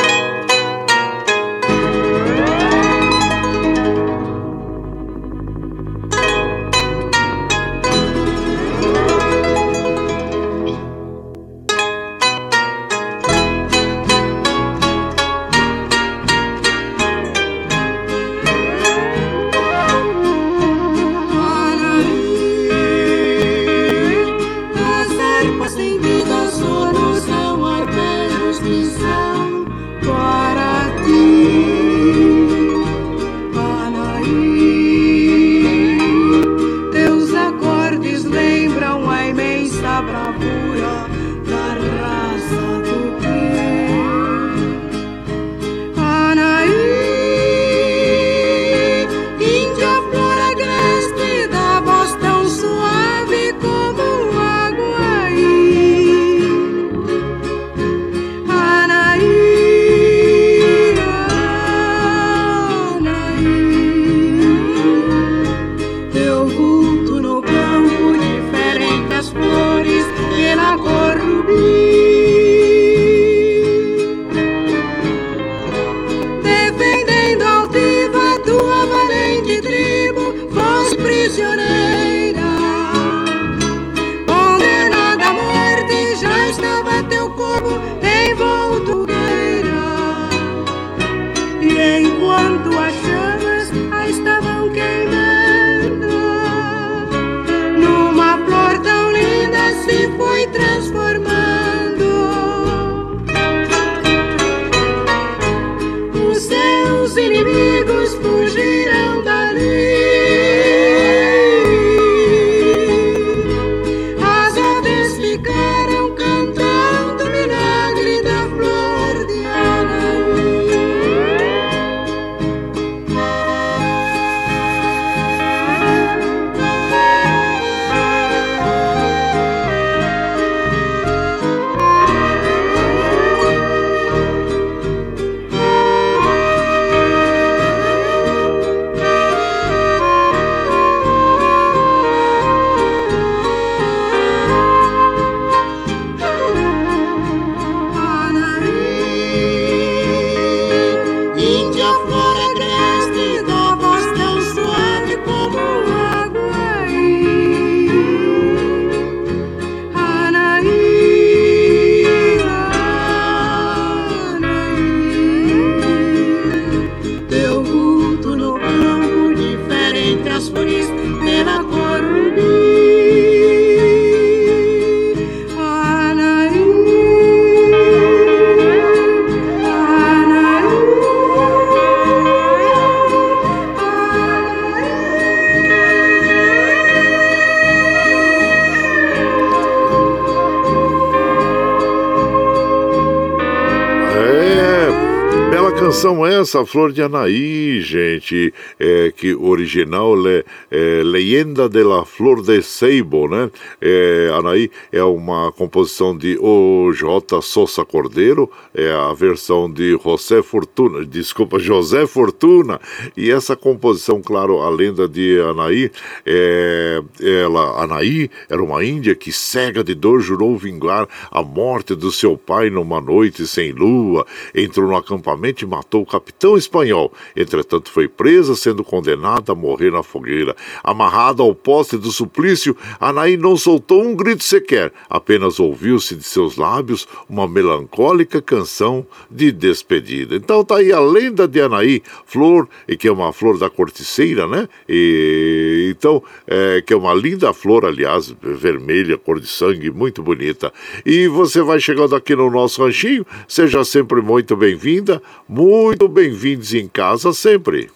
Essa 196.53 196.67
flor 196.67 196.93
de 196.93 197.01
Anaí, 197.01 197.81
gente, 197.81 198.53
é, 198.79 199.11
que 199.17 199.35
original 199.35 200.15
é, 200.29 200.45
é 200.71 201.03
Leyenda 201.03 201.67
de 201.67 201.83
la 201.83 202.05
Flor 202.05 202.43
de 202.43 202.61
Seibo, 202.61 203.27
né? 203.27 203.51
É, 203.81 204.31
Anaí 204.35 204.71
é 204.93 205.03
uma 205.03 205.51
composição 205.51 206.15
de 206.15 206.37
O.J. 206.39 207.41
Sousa 207.41 207.87
Cordeiro, 207.87 208.51
é 208.75 208.93
a 208.93 209.15
versão 209.15 209.71
de 209.73 209.99
José 209.99 210.43
Fortuna, 210.43 211.07
desculpa, 211.07 211.59
José 211.59 212.07
Fortuna, 212.07 212.79
e 213.17 213.31
essa 213.31 213.57
composição, 213.57 214.21
claro, 214.21 214.61
a 214.61 214.69
lenda 214.69 215.09
de 215.09 215.41
Anaí, 215.41 215.91
é, 216.27 217.03
ela, 217.19 217.83
Anaí 217.83 218.31
era 218.51 218.63
uma 218.63 218.85
índia 218.85 219.15
que 219.15 219.33
cega 219.33 219.83
de 219.83 219.95
dor 219.95 220.21
jurou 220.21 220.55
vingar 220.59 221.09
a 221.31 221.43
morte 221.43 221.95
do 221.95 222.13
seu 222.13 222.37
pai 222.37 222.69
numa 222.69 223.01
noite 223.01 223.47
sem 223.47 223.73
lua, 223.73 224.27
entrou 224.55 224.87
no 224.87 224.97
acampamento 224.97 225.65
e 225.65 225.67
matou 225.67 226.03
o 226.03 226.07
capitão 226.07 226.42
espanhol. 226.57 227.13
Entretanto, 227.37 227.91
foi 227.91 228.09
presa, 228.09 228.55
sendo 228.55 228.85
condenada 228.85 229.53
a 229.53 229.55
morrer 229.55 229.91
na 229.91 230.03
fogueira. 230.03 230.55
Amarrada 230.83 231.43
ao 231.43 231.55
poste 231.55 231.97
do 231.97 232.11
suplício, 232.11 232.77
Anaí 233.01 233.37
não 233.37 233.57
soltou 233.57 234.03
um 234.03 234.15
grito 234.15 234.45
sequer, 234.45 234.93
apenas 235.09 235.59
ouviu-se 235.59 236.15
de 236.15 236.25
seus 236.25 236.57
lábios 236.57 237.07
uma 237.29 237.47
melancólica 237.49 238.43
canção 238.43 239.07
de 239.31 239.51
despedida. 239.53 240.37
Então 240.37 240.65
tá 240.65 240.77
aí 240.77 240.93
a 240.93 241.01
lenda 241.01 241.47
de 241.47 241.61
Anaí, 241.61 242.03
flor, 242.27 242.69
que 242.99 243.09
é 243.09 243.13
uma 243.13 243.33
flor 243.33 243.59
da 243.59 243.71
corticeira, 243.71 244.47
né? 244.47 244.69
E, 244.89 245.93
então, 245.97 246.23
é, 246.47 246.83
que 246.83 246.93
é 246.93 246.97
uma 246.97 247.15
linda 247.15 247.53
flor, 247.53 247.85
aliás, 247.85 248.35
vermelha, 248.43 249.17
cor 249.17 249.41
de 249.41 249.47
sangue, 249.47 249.91
muito 249.91 250.23
bonita. 250.23 250.73
E 251.05 251.29
você 251.29 251.63
vai 251.63 251.81
chegando 251.81 252.15
aqui 252.15 252.35
no 252.35 252.51
nosso 252.51 252.83
ranchinho, 252.83 253.27
seja 253.47 253.85
sempre 253.85 254.21
muito 254.21 254.57
bem-vinda, 254.57 255.23
muito 255.49 256.09
bem-vindos 256.33 256.73
em 256.73 256.89
casa 256.89 257.33
sempre. 257.35 257.91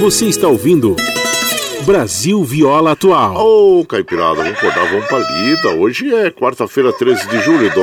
Você 0.00 0.24
está 0.26 0.48
ouvindo 0.48 0.96
Brasil 1.84 2.42
Viola 2.42 2.92
Atual. 2.92 3.36
Ô, 3.36 3.80
oh, 3.80 3.84
Caipirada, 3.84 4.36
vamos 4.36 4.52
acordar, 4.52 4.90
vamos 4.90 5.06
pra 5.06 5.18
lida. 5.18 5.68
Hoje 5.76 6.14
é 6.14 6.30
quarta-feira, 6.30 6.90
13 6.90 7.28
de 7.28 7.40
julho 7.40 7.68
de 7.68 7.76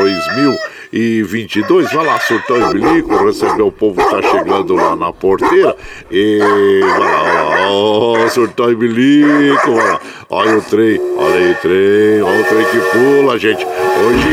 2022. 0.91 1.91
Vai 1.93 2.05
lá, 2.05 2.19
surtão 2.19 2.57
e 2.57 2.73
bilico, 2.73 3.25
receber 3.25 3.61
o 3.61 3.71
povo 3.71 4.01
que 4.01 4.09
tá 4.09 4.21
chegando 4.21 4.75
lá 4.75 4.95
na 4.95 5.13
porteira. 5.13 5.75
E 6.11 6.39
vai 6.81 6.99
lá, 6.99 7.69
ó, 7.69 8.25
oh, 8.25 8.29
surtão 8.29 8.71
e 8.71 8.75
bilico, 8.75 9.71
vai 9.73 9.87
lá. 9.87 10.01
Olha 10.29 10.57
o 10.57 10.61
trem, 10.61 10.99
olha 11.17 11.35
aí 11.35 11.51
o 11.51 11.55
trem, 11.55 12.21
olha 12.21 12.41
o 12.41 12.45
trem 12.45 12.65
que 12.65 12.79
pula, 12.91 13.37
gente. 13.37 13.65
Hoje 13.65 14.27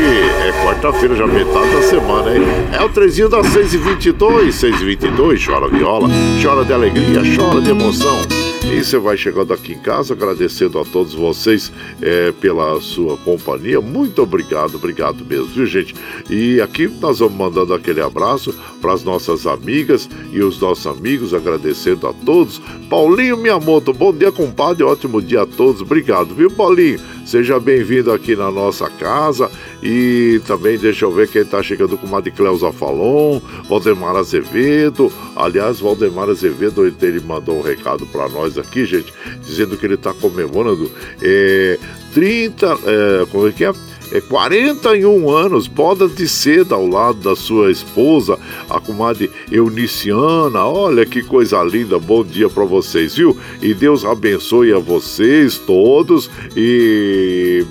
é 0.46 0.64
quarta-feira, 0.64 1.14
já 1.16 1.26
metade 1.26 1.70
da 1.70 1.82
semana, 1.82 2.36
hein? 2.36 2.42
É 2.72 2.82
o 2.82 2.88
trezinho 2.88 3.28
das 3.28 3.46
6h22, 3.46 4.48
6h22, 4.48 5.44
chora 5.44 5.68
viola, 5.68 6.08
chora 6.42 6.64
de 6.64 6.72
alegria, 6.72 7.22
chora 7.36 7.60
de 7.60 7.70
emoção. 7.70 8.45
E 8.72 8.84
você 8.84 8.98
vai 8.98 9.16
chegando 9.16 9.54
aqui 9.54 9.72
em 9.72 9.78
casa, 9.78 10.12
agradecendo 10.12 10.78
a 10.78 10.84
todos 10.84 11.14
vocês 11.14 11.72
é, 12.02 12.32
pela 12.32 12.80
sua 12.80 13.16
companhia. 13.16 13.80
Muito 13.80 14.22
obrigado, 14.22 14.74
obrigado 14.74 15.24
mesmo, 15.24 15.46
viu, 15.46 15.66
gente? 15.66 15.94
E 16.28 16.60
aqui 16.60 16.88
nós 17.00 17.20
vamos 17.20 17.36
mandando 17.36 17.72
aquele 17.72 18.00
abraço 18.00 18.52
para 18.82 18.92
as 18.92 19.04
nossas 19.04 19.46
amigas 19.46 20.08
e 20.32 20.42
os 20.42 20.60
nossos 20.60 20.86
amigos, 20.86 21.32
agradecendo 21.32 22.08
a 22.08 22.12
todos. 22.12 22.60
Paulinho 22.90 23.36
Miyamoto, 23.36 23.92
bom 23.92 24.12
dia, 24.12 24.32
compadre, 24.32 24.82
ótimo 24.82 25.22
dia 25.22 25.42
a 25.42 25.46
todos. 25.46 25.80
Obrigado, 25.80 26.34
viu, 26.34 26.50
Paulinho? 26.50 27.00
Seja 27.26 27.58
bem-vindo 27.58 28.12
aqui 28.12 28.36
na 28.36 28.52
nossa 28.52 28.88
casa. 28.88 29.50
E 29.82 30.40
também 30.46 30.78
deixa 30.78 31.04
eu 31.04 31.10
ver 31.10 31.28
quem 31.28 31.42
está 31.42 31.60
chegando 31.60 31.98
com 31.98 32.06
o 32.06 32.10
Madre 32.10 32.30
Cleusa 32.30 32.72
Falon, 32.72 33.40
Valdemar 33.68 34.14
Azevedo. 34.14 35.12
Aliás, 35.34 35.80
Valdemar 35.80 36.30
Azevedo 36.30 36.86
ele 36.86 37.20
mandou 37.20 37.58
um 37.58 37.62
recado 37.62 38.06
para 38.06 38.28
nós 38.28 38.56
aqui, 38.56 38.86
gente, 38.86 39.12
dizendo 39.44 39.76
que 39.76 39.84
ele 39.84 39.94
está 39.94 40.14
comemorando 40.14 40.88
é, 41.20 41.76
30. 42.14 42.66
É, 42.66 43.26
como 43.26 43.48
é 43.48 43.52
que 43.52 43.64
é? 43.64 43.72
É 44.12 44.20
41 44.20 45.30
anos, 45.30 45.66
bodas 45.66 46.14
de 46.14 46.28
seda 46.28 46.74
ao 46.74 46.86
lado 46.86 47.18
da 47.18 47.34
sua 47.34 47.70
esposa, 47.70 48.38
a 48.70 48.78
comadre 48.80 49.30
Euniciana. 49.50 50.64
Olha 50.64 51.04
que 51.04 51.22
coisa 51.22 51.62
linda, 51.62 51.98
bom 51.98 52.22
dia 52.22 52.48
para 52.48 52.64
vocês, 52.64 53.16
viu? 53.16 53.36
E 53.60 53.74
Deus 53.74 54.04
abençoe 54.04 54.72
a 54.72 54.78
vocês 54.78 55.58
todos 55.58 56.30
e 56.56 57.64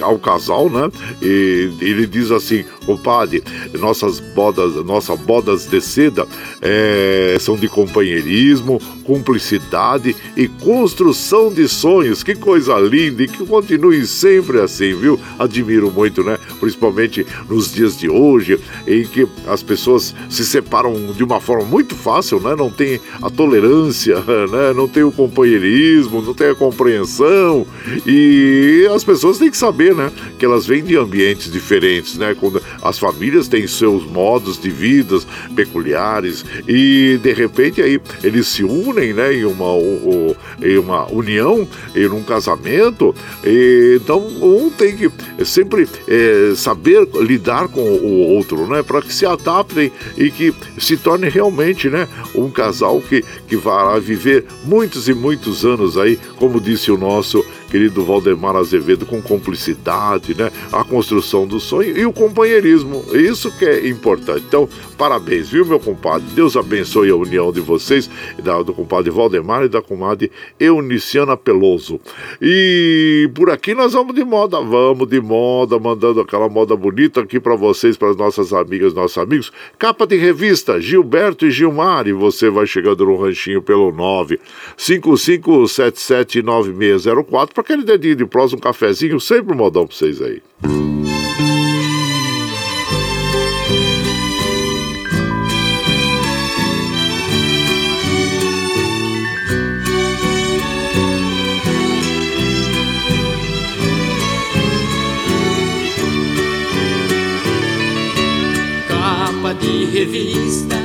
ao, 0.00 0.18
casal, 0.18 0.70
né? 0.70 0.90
E 1.20 1.70
ele 1.80 2.06
diz 2.06 2.30
assim: 2.30 2.64
compadre, 2.86 3.42
nossas 3.78 4.20
bodas, 4.20 4.74
nossas 4.84 5.18
bodas 5.20 5.66
de 5.66 5.80
seda 5.80 6.26
é, 6.60 7.36
são 7.40 7.56
de 7.56 7.68
companheirismo, 7.68 8.80
cumplicidade 9.04 10.16
e 10.36 10.48
construção 10.48 11.52
de 11.52 11.68
sonhos. 11.68 12.22
Que 12.22 12.34
coisa 12.34 12.78
linda 12.78 13.22
e 13.22 13.28
que 13.28 13.44
continue 13.44 14.06
sempre 14.06 14.60
assim, 14.60 14.94
viu? 14.94 15.20
Admiro 15.38 15.81
muito, 15.90 16.22
né? 16.22 16.38
Principalmente 16.60 17.26
nos 17.48 17.72
dias 17.72 17.96
de 17.96 18.08
hoje, 18.08 18.58
em 18.86 19.04
que 19.04 19.26
as 19.46 19.62
pessoas 19.62 20.14
se 20.28 20.44
separam 20.44 21.12
de 21.12 21.24
uma 21.24 21.40
forma 21.40 21.64
muito 21.64 21.94
fácil, 21.94 22.40
né? 22.40 22.54
Não 22.56 22.70
tem 22.70 23.00
a 23.20 23.30
tolerância, 23.30 24.16
né? 24.50 24.72
Não 24.74 24.88
tem 24.88 25.02
o 25.02 25.12
companheirismo, 25.12 26.22
não 26.22 26.34
tem 26.34 26.48
a 26.48 26.54
compreensão 26.54 27.66
e 28.06 28.86
as 28.94 29.04
pessoas 29.04 29.38
têm 29.38 29.50
que 29.50 29.56
saber, 29.56 29.94
né? 29.94 30.10
Que 30.38 30.44
elas 30.44 30.66
vêm 30.66 30.82
de 30.82 30.96
ambientes 30.96 31.50
diferentes, 31.50 32.16
né? 32.16 32.36
Quando 32.38 32.62
as 32.82 32.98
famílias 32.98 33.48
têm 33.48 33.66
seus 33.66 34.04
modos 34.04 34.60
de 34.60 34.70
vidas 34.70 35.26
peculiares 35.54 36.44
e 36.68 37.18
de 37.22 37.32
repente 37.32 37.80
aí 37.80 38.00
eles 38.22 38.46
se 38.48 38.64
unem, 38.64 39.12
né? 39.12 39.34
Em 39.34 39.44
uma, 39.44 39.72
em 40.60 40.78
uma 40.78 41.10
união, 41.10 41.66
em 41.94 42.08
um 42.08 42.22
casamento. 42.22 43.14
E, 43.44 43.98
então 44.02 44.20
um 44.42 44.70
tem 44.70 44.96
que 44.96 45.10
sempre 45.44 45.71
é, 46.08 46.54
saber 46.56 47.08
lidar 47.20 47.68
com 47.68 47.80
o 47.80 48.34
outro, 48.34 48.66
né? 48.66 48.82
Para 48.82 49.02
que 49.02 49.12
se 49.12 49.26
adaptem 49.26 49.92
e 50.16 50.30
que 50.30 50.54
se 50.78 50.96
torne 50.96 51.28
realmente, 51.28 51.88
né? 51.88 52.08
Um 52.34 52.50
casal 52.50 53.00
que, 53.00 53.24
que 53.46 53.56
vai 53.56 54.00
viver 54.00 54.44
muitos 54.64 55.08
e 55.08 55.14
muitos 55.14 55.64
anos 55.64 55.96
aí, 55.96 56.18
como 56.36 56.60
disse 56.60 56.90
o 56.90 56.98
nosso 56.98 57.44
querido 57.72 58.04
Valdemar 58.04 58.54
Azevedo, 58.54 59.04
com 59.06 59.22
cumplicidade, 59.22 60.36
né? 60.36 60.52
A 60.70 60.84
construção 60.84 61.46
do 61.46 61.58
sonho 61.58 61.96
e 61.96 62.04
o 62.04 62.12
companheirismo. 62.12 63.02
Isso 63.14 63.50
que 63.56 63.64
é 63.64 63.88
importante. 63.88 64.44
Então, 64.46 64.68
parabéns, 64.98 65.48
viu, 65.48 65.64
meu 65.64 65.80
compadre? 65.80 66.26
Deus 66.34 66.54
abençoe 66.54 67.08
a 67.08 67.16
união 67.16 67.50
de 67.50 67.62
vocês, 67.62 68.10
do 68.66 68.74
compadre 68.74 69.10
Valdemar 69.10 69.64
e 69.64 69.70
da 69.70 69.80
comadre 69.80 70.30
Euniciana 70.60 71.34
Peloso. 71.34 71.98
E 72.42 73.30
por 73.34 73.48
aqui 73.48 73.72
nós 73.72 73.94
vamos 73.94 74.14
de 74.14 74.22
moda, 74.22 74.60
vamos 74.60 75.08
de 75.08 75.22
moda, 75.22 75.78
mandando 75.78 76.20
aquela 76.20 76.50
moda 76.50 76.76
bonita 76.76 77.22
aqui 77.22 77.40
para 77.40 77.56
vocês, 77.56 77.96
para 77.96 78.10
as 78.10 78.16
nossas 78.18 78.52
amigas, 78.52 78.92
nossos 78.92 79.16
amigos. 79.16 79.50
Capa 79.78 80.06
de 80.06 80.18
revista, 80.18 80.78
Gilberto 80.78 81.46
e 81.46 81.50
Gilmar, 81.50 82.06
e 82.06 82.12
você 82.12 82.50
vai 82.50 82.66
chegando 82.66 83.06
no 83.06 83.16
ranchinho 83.16 83.62
pelo 83.62 83.90
955779604 84.76 87.54
para 87.54 87.61
aquele 87.62 87.84
dedinho 87.84 88.16
de 88.16 88.26
prosa, 88.26 88.56
um 88.56 88.58
cafezinho, 88.58 89.18
sempre 89.18 89.54
um 89.54 89.56
modão 89.56 89.86
para 89.86 89.96
vocês 89.96 90.20
aí. 90.20 90.42
Capa 108.88 109.54
de 109.54 109.84
revista 109.86 110.76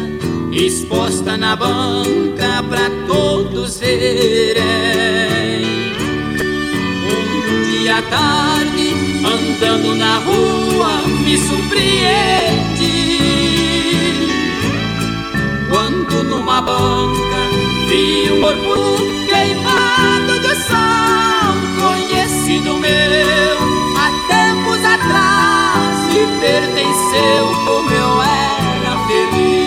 exposta 0.52 1.38
na 1.38 1.56
banca 1.56 2.64
para 2.70 2.90
todos 3.08 3.80
verem 3.80 4.87
tarde, 8.10 8.94
andando 9.26 9.96
na 9.96 10.20
rua, 10.20 11.02
me 11.24 11.38
surpreende. 11.38 12.88
Quando 15.70 16.24
numa 16.24 16.62
banca 16.62 17.50
vi 17.90 18.32
um 18.32 18.42
corpo 18.42 18.98
queimado 19.28 20.40
de 20.40 20.56
sol, 20.56 21.56
conhecido 21.82 22.78
meu, 22.78 23.58
há 23.98 24.10
tempos 24.28 24.84
atrás, 24.86 26.14
me 26.14 26.26
pertenceu 26.40 27.46
como 27.66 27.90
eu 27.92 28.22
era 28.22 28.98
feliz. 29.08 29.67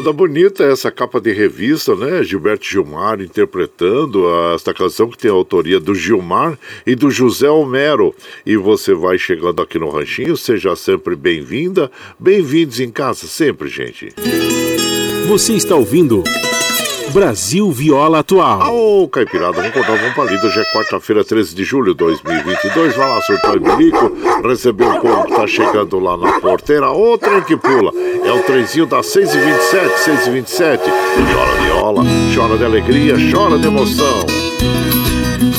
Moda 0.00 0.14
bonita 0.14 0.64
essa 0.64 0.90
capa 0.90 1.20
de 1.20 1.30
revista, 1.30 1.94
né? 1.94 2.24
Gilberto 2.24 2.64
Gilmar 2.64 3.20
interpretando 3.20 4.24
esta 4.54 4.72
canção 4.72 5.10
que 5.10 5.18
tem 5.18 5.30
a 5.30 5.34
autoria 5.34 5.78
do 5.78 5.94
Gilmar 5.94 6.58
e 6.86 6.94
do 6.94 7.10
José 7.10 7.50
Homero. 7.50 8.14
E 8.46 8.56
você 8.56 8.94
vai 8.94 9.18
chegando 9.18 9.60
aqui 9.60 9.78
no 9.78 9.90
Ranchinho, 9.90 10.38
seja 10.38 10.74
sempre 10.74 11.14
bem-vinda. 11.14 11.90
Bem-vindos 12.18 12.80
em 12.80 12.90
casa 12.90 13.26
sempre, 13.26 13.68
gente. 13.68 14.14
Você 15.28 15.52
está 15.52 15.76
ouvindo 15.76 16.24
Brasil 17.12 17.70
Viola 17.72 18.20
Atual. 18.20 18.72
Ô, 18.72 19.08
Caipirada, 19.08 19.52
vamos 19.52 19.72
contar 19.72 19.92
um 19.92 20.12
palito. 20.14 20.46
Hoje 20.46 20.60
é 20.60 20.64
quarta-feira, 20.72 21.24
13 21.24 21.54
de 21.54 21.64
julho 21.64 21.92
de 21.92 21.98
2022. 21.98 22.94
Vai 22.94 23.08
lá, 23.08 23.20
surtou 23.20 23.56
e 23.56 23.58
bilico. 23.58 24.12
Recebeu 24.46 24.88
o 24.88 25.24
que 25.24 25.34
tá 25.34 25.46
chegando 25.46 25.98
lá 25.98 26.16
na 26.16 26.40
porteira. 26.40 26.90
Ô, 26.90 27.18
trem 27.18 27.42
que 27.42 27.56
pula. 27.56 27.92
É 28.24 28.32
o 28.32 28.42
trenzinho 28.44 28.86
das 28.86 29.06
6h27, 29.06 29.90
6h27. 30.04 30.80
Viola, 31.26 31.54
viola. 31.62 32.02
Chora 32.34 32.56
de 32.56 32.64
alegria, 32.64 33.14
chora 33.32 33.58
de 33.58 33.66
emoção. 33.66 34.26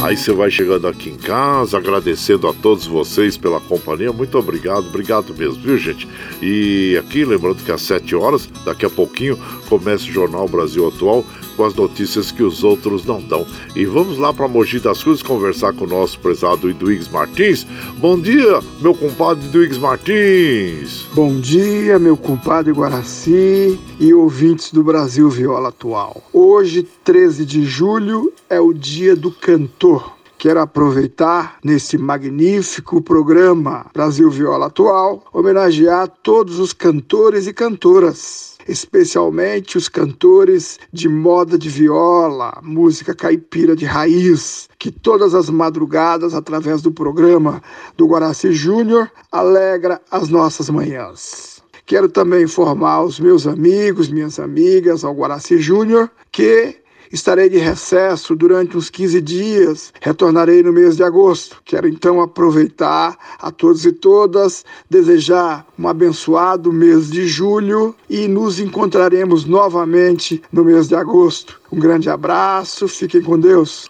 Aí 0.03 0.17
você 0.17 0.31
vai 0.31 0.49
chegando 0.49 0.87
aqui 0.87 1.09
em 1.09 1.15
casa, 1.15 1.77
agradecendo 1.77 2.47
a 2.47 2.53
todos 2.53 2.87
vocês 2.87 3.37
pela 3.37 3.59
companhia. 3.59 4.11
Muito 4.11 4.35
obrigado, 4.35 4.87
obrigado 4.87 5.31
mesmo, 5.33 5.61
viu, 5.61 5.77
gente? 5.77 6.07
E 6.41 6.97
aqui, 6.97 7.23
lembrando 7.23 7.63
que 7.63 7.71
às 7.71 7.83
7 7.83 8.15
horas, 8.15 8.49
daqui 8.65 8.83
a 8.83 8.89
pouquinho, 8.89 9.37
começa 9.69 10.05
o 10.05 10.11
Jornal 10.11 10.47
Brasil 10.47 10.87
Atual 10.87 11.23
com 11.61 11.65
as 11.65 11.75
notícias 11.75 12.31
que 12.31 12.41
os 12.41 12.63
outros 12.63 13.05
não 13.05 13.21
dão. 13.21 13.45
E 13.75 13.85
vamos 13.85 14.17
lá 14.17 14.33
para 14.33 14.47
Mogi 14.47 14.79
das 14.79 15.03
Cruzes 15.03 15.21
conversar 15.21 15.73
com 15.73 15.85
o 15.85 15.87
nosso 15.87 16.17
prezado 16.19 16.67
Eduígues 16.67 17.07
Martins. 17.07 17.67
Bom 17.99 18.19
dia, 18.19 18.59
meu 18.81 18.95
compadre 18.95 19.45
Eduígues 19.45 19.77
Martins. 19.77 21.05
Bom 21.13 21.39
dia, 21.39 21.99
meu 21.99 22.17
compadre 22.17 22.71
Guaraci 22.71 23.79
e 23.99 24.11
ouvintes 24.11 24.71
do 24.71 24.83
Brasil 24.83 25.29
Viola 25.29 25.69
Atual. 25.69 26.23
Hoje, 26.33 26.81
13 27.03 27.45
de 27.45 27.63
julho, 27.63 28.33
é 28.49 28.59
o 28.59 28.73
dia 28.73 29.15
do 29.15 29.29
cantor. 29.29 30.13
Quero 30.39 30.59
aproveitar 30.59 31.59
nesse 31.63 31.95
magnífico 31.99 32.99
programa 33.03 33.85
Brasil 33.93 34.31
Viola 34.31 34.65
Atual 34.65 35.23
homenagear 35.31 36.11
todos 36.23 36.57
os 36.57 36.73
cantores 36.73 37.45
e 37.45 37.53
cantoras 37.53 38.50
especialmente 38.67 39.77
os 39.77 39.87
cantores 39.87 40.79
de 40.91 41.07
moda 41.07 41.57
de 41.57 41.69
viola, 41.69 42.59
música 42.61 43.13
caipira 43.13 43.75
de 43.75 43.85
raiz, 43.85 44.69
que 44.77 44.91
todas 44.91 45.33
as 45.33 45.49
madrugadas, 45.49 46.33
através 46.33 46.81
do 46.81 46.91
programa 46.91 47.61
do 47.97 48.07
Guaraci 48.07 48.51
Júnior, 48.51 49.11
alegra 49.31 50.01
as 50.09 50.29
nossas 50.29 50.69
manhãs. 50.69 51.61
Quero 51.85 52.07
também 52.07 52.43
informar 52.43 53.03
os 53.03 53.19
meus 53.19 53.45
amigos, 53.45 54.09
minhas 54.09 54.39
amigas, 54.39 55.03
ao 55.03 55.13
Guaraci 55.13 55.57
Júnior, 55.57 56.09
que 56.31 56.80
Estarei 57.11 57.49
de 57.49 57.57
recesso 57.57 58.33
durante 58.35 58.77
uns 58.77 58.89
15 58.89 59.19
dias, 59.21 59.93
retornarei 59.99 60.63
no 60.63 60.71
mês 60.71 60.95
de 60.95 61.03
agosto. 61.03 61.61
Quero 61.65 61.87
então 61.87 62.21
aproveitar 62.21 63.17
a 63.37 63.51
todos 63.51 63.85
e 63.85 63.91
todas, 63.91 64.63
desejar 64.89 65.67
um 65.77 65.89
abençoado 65.89 66.71
mês 66.71 67.11
de 67.11 67.27
julho 67.27 67.93
e 68.09 68.29
nos 68.29 68.61
encontraremos 68.61 69.43
novamente 69.43 70.41
no 70.51 70.63
mês 70.63 70.87
de 70.87 70.95
agosto. 70.95 71.59
Um 71.69 71.79
grande 71.79 72.09
abraço, 72.09 72.87
fiquem 72.87 73.21
com 73.21 73.37
Deus. 73.37 73.89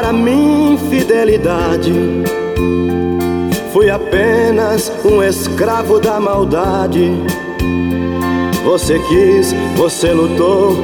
Jurava 0.10 0.14
para 0.14 0.14
mim 0.14 0.78
fidelidade. 0.90 1.94
Fui 3.72 3.90
apenas 3.90 4.92
um 5.06 5.24
escravo 5.24 6.00
da 6.00 6.20
maldade. 6.20 7.12
Você 8.64 9.00
quis, 9.00 9.54
você 9.76 10.12
lutou 10.12 10.76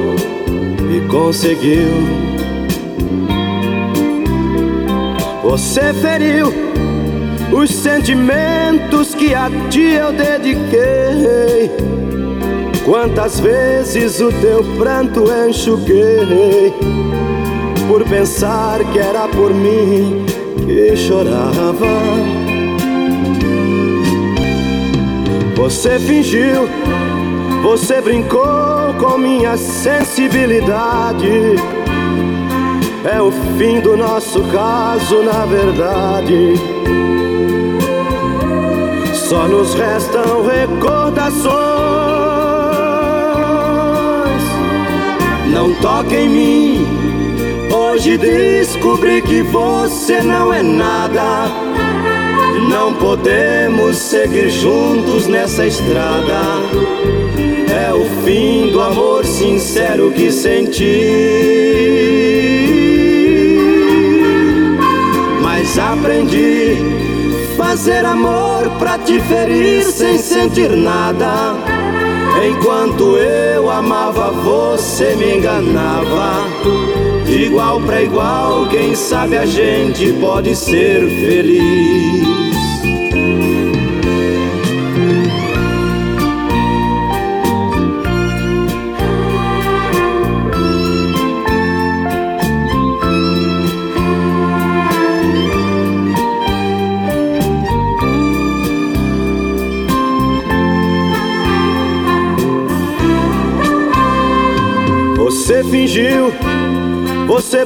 e 0.90 1.08
conseguiu. 1.08 1.90
Você 5.42 5.92
feriu 5.94 6.52
os 7.52 7.70
sentimentos 7.70 9.14
que 9.14 9.34
a 9.34 9.50
ti 9.70 9.94
eu 9.94 10.12
dediquei. 10.12 11.70
Quantas 12.84 13.40
vezes 13.40 14.20
o 14.20 14.30
teu 14.30 14.62
pranto 14.78 15.24
enxuguei 15.48 16.72
por 17.88 18.04
pensar 18.04 18.84
que 18.92 18.98
era 18.98 19.26
por 19.28 19.52
mim 19.52 20.24
que 20.64 20.96
chorava. 20.96 21.86
Você 25.56 25.98
fingiu, 25.98 26.68
você 27.62 28.00
brincou 28.00 28.94
com 28.98 29.18
minha 29.18 29.56
sensibilidade. 29.56 31.56
É 33.04 33.20
o 33.20 33.30
fim 33.56 33.80
do 33.80 33.96
nosso 33.96 34.42
caso, 34.44 35.22
na 35.22 35.44
verdade. 35.46 36.54
Só 39.14 39.48
nos 39.48 39.74
restam 39.74 40.46
recordações 40.46 41.86
não 45.56 45.72
toque 45.76 46.14
em 46.14 46.28
mim. 46.28 47.05
Hoje 47.96 48.18
descobri 48.18 49.22
que 49.22 49.40
você 49.40 50.20
não 50.20 50.52
é 50.52 50.62
nada. 50.62 51.46
Não 52.68 52.92
podemos 52.92 53.96
seguir 53.96 54.50
juntos 54.50 55.26
nessa 55.26 55.64
estrada. 55.64 56.42
É 57.74 57.94
o 57.94 58.04
fim 58.22 58.70
do 58.70 58.82
amor 58.82 59.24
sincero 59.24 60.12
que 60.12 60.30
senti. 60.30 61.06
Mas 65.40 65.78
aprendi 65.78 66.76
fazer 67.56 68.04
amor 68.04 68.68
pra 68.78 68.98
te 68.98 69.18
ferir 69.20 69.82
sem 69.84 70.18
sentir 70.18 70.68
nada. 70.68 71.54
Enquanto 72.46 73.16
eu 73.16 73.70
amava, 73.70 74.32
você 74.32 75.16
me 75.16 75.38
enganava. 75.38 77.05
De 77.36 77.42
igual 77.42 77.82
para 77.82 78.02
igual, 78.02 78.66
quem 78.70 78.94
sabe 78.94 79.36
a 79.36 79.44
gente 79.44 80.10
pode 80.14 80.56
ser 80.56 81.06
feliz. 81.06 82.45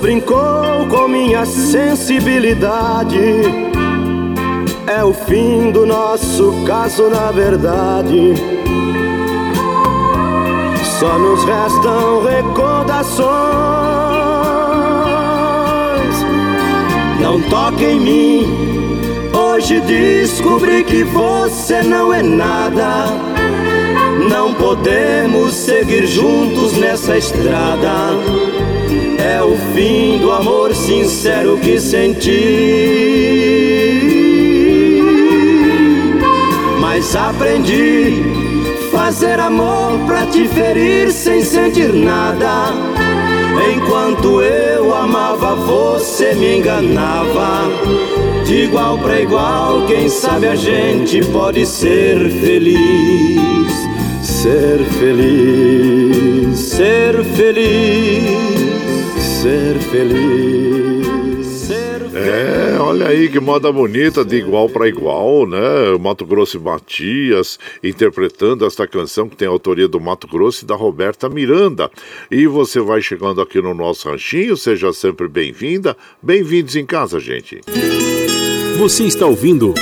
Brincou 0.00 0.86
com 0.88 1.06
minha 1.06 1.44
sensibilidade. 1.44 3.18
É 4.86 5.04
o 5.04 5.12
fim 5.12 5.70
do 5.70 5.86
nosso 5.86 6.52
caso, 6.66 7.08
na 7.08 7.30
verdade. 7.30 8.34
Só 10.98 11.18
nos 11.18 11.44
restam 11.44 12.24
recordações. 12.24 13.30
Não 17.20 17.40
toque 17.42 17.84
em 17.84 18.00
mim. 18.00 18.70
Hoje 19.32 19.80
descobri 19.80 20.82
que 20.82 21.04
você 21.04 21.82
não 21.82 22.12
é 22.12 22.22
nada 22.22 23.30
não 24.28 24.54
podemos 24.54 25.54
seguir 25.54 26.06
juntos 26.06 26.72
nessa 26.74 27.16
estrada. 27.16 27.90
É 29.40 29.42
o 29.42 29.56
fim 29.74 30.18
do 30.18 30.32
amor 30.32 30.74
sincero 30.74 31.56
que 31.56 31.80
senti. 31.80 32.28
Mas 36.78 37.16
aprendi 37.16 38.22
fazer 38.92 39.40
amor 39.40 39.98
pra 40.06 40.26
te 40.26 40.46
ferir 40.46 41.10
sem 41.10 41.42
sentir 41.42 41.90
nada. 41.90 42.74
Enquanto 43.74 44.42
eu 44.42 44.94
amava, 44.94 45.54
você 45.54 46.34
me 46.34 46.58
enganava. 46.58 47.62
De 48.44 48.64
igual 48.64 48.98
para 48.98 49.22
igual, 49.22 49.86
quem 49.86 50.10
sabe 50.10 50.48
a 50.48 50.54
gente 50.54 51.24
pode 51.28 51.64
ser 51.64 52.30
feliz. 52.42 53.72
Ser 54.20 54.84
feliz, 54.98 56.58
ser 56.58 57.24
feliz, 57.24 58.69
ser 59.40 59.78
feliz. 59.78 61.46
Ser 61.46 62.00
feliz. 62.10 62.14
É, 62.14 62.78
olha 62.78 63.08
aí 63.08 63.28
que 63.30 63.40
moda 63.40 63.72
bonita 63.72 64.22
de 64.22 64.36
igual 64.36 64.68
para 64.68 64.86
igual, 64.86 65.46
né? 65.46 65.58
Mato 65.98 66.26
Grosso 66.26 66.58
e 66.58 66.60
Matias 66.60 67.58
interpretando 67.82 68.66
esta 68.66 68.86
canção 68.86 69.28
que 69.28 69.36
tem 69.36 69.48
a 69.48 69.50
autoria 69.50 69.88
do 69.88 69.98
Mato 69.98 70.26
Grosso 70.26 70.64
e 70.64 70.66
da 70.66 70.74
Roberta 70.74 71.28
Miranda. 71.30 71.90
E 72.30 72.46
você 72.46 72.80
vai 72.80 73.00
chegando 73.00 73.40
aqui 73.40 73.62
no 73.62 73.72
nosso 73.72 74.10
ranchinho, 74.10 74.56
seja 74.58 74.92
sempre 74.92 75.26
bem-vinda. 75.26 75.96
Bem-vindos 76.22 76.76
em 76.76 76.84
casa, 76.84 77.18
gente. 77.18 77.62
Você 78.78 79.04
está 79.04 79.24
ouvindo 79.26 79.72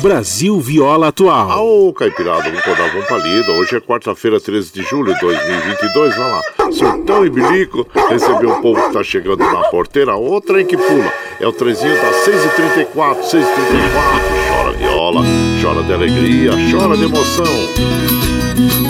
Brasil 0.00 0.60
Viola 0.60 1.08
Atual. 1.08 1.64
Ô, 1.64 1.92
Caipirada, 1.92 2.44
vamos 2.44 2.60
acordar, 2.60 2.88
vamos 2.92 3.06
palida. 3.06 3.50
Hoje 3.52 3.76
é 3.76 3.80
quarta-feira, 3.80 4.40
13 4.40 4.72
de 4.72 4.82
julho 4.82 5.12
de 5.12 5.20
2022. 5.20 6.16
Vai 6.16 6.30
lá, 6.30 6.42
surtão 6.72 7.26
e 7.26 7.30
bilico. 7.30 7.86
Receber 8.08 8.46
o 8.46 8.60
povo 8.60 8.80
que 8.86 8.92
tá 8.92 9.02
chegando 9.02 9.38
na 9.38 9.64
porteira. 9.70 10.14
Outra 10.14 10.62
em 10.62 10.66
que 10.66 10.76
pula. 10.76 11.12
É 11.40 11.46
o 11.46 11.52
trezinho 11.52 11.94
das 11.96 12.16
6h34, 12.26 13.22
6h34. 13.22 14.48
Chora 14.48 14.72
viola, 14.72 15.22
chora 15.60 15.82
de 15.82 15.92
alegria, 15.92 16.52
chora 16.70 16.96
de 16.96 17.04
emoção. 17.04 17.98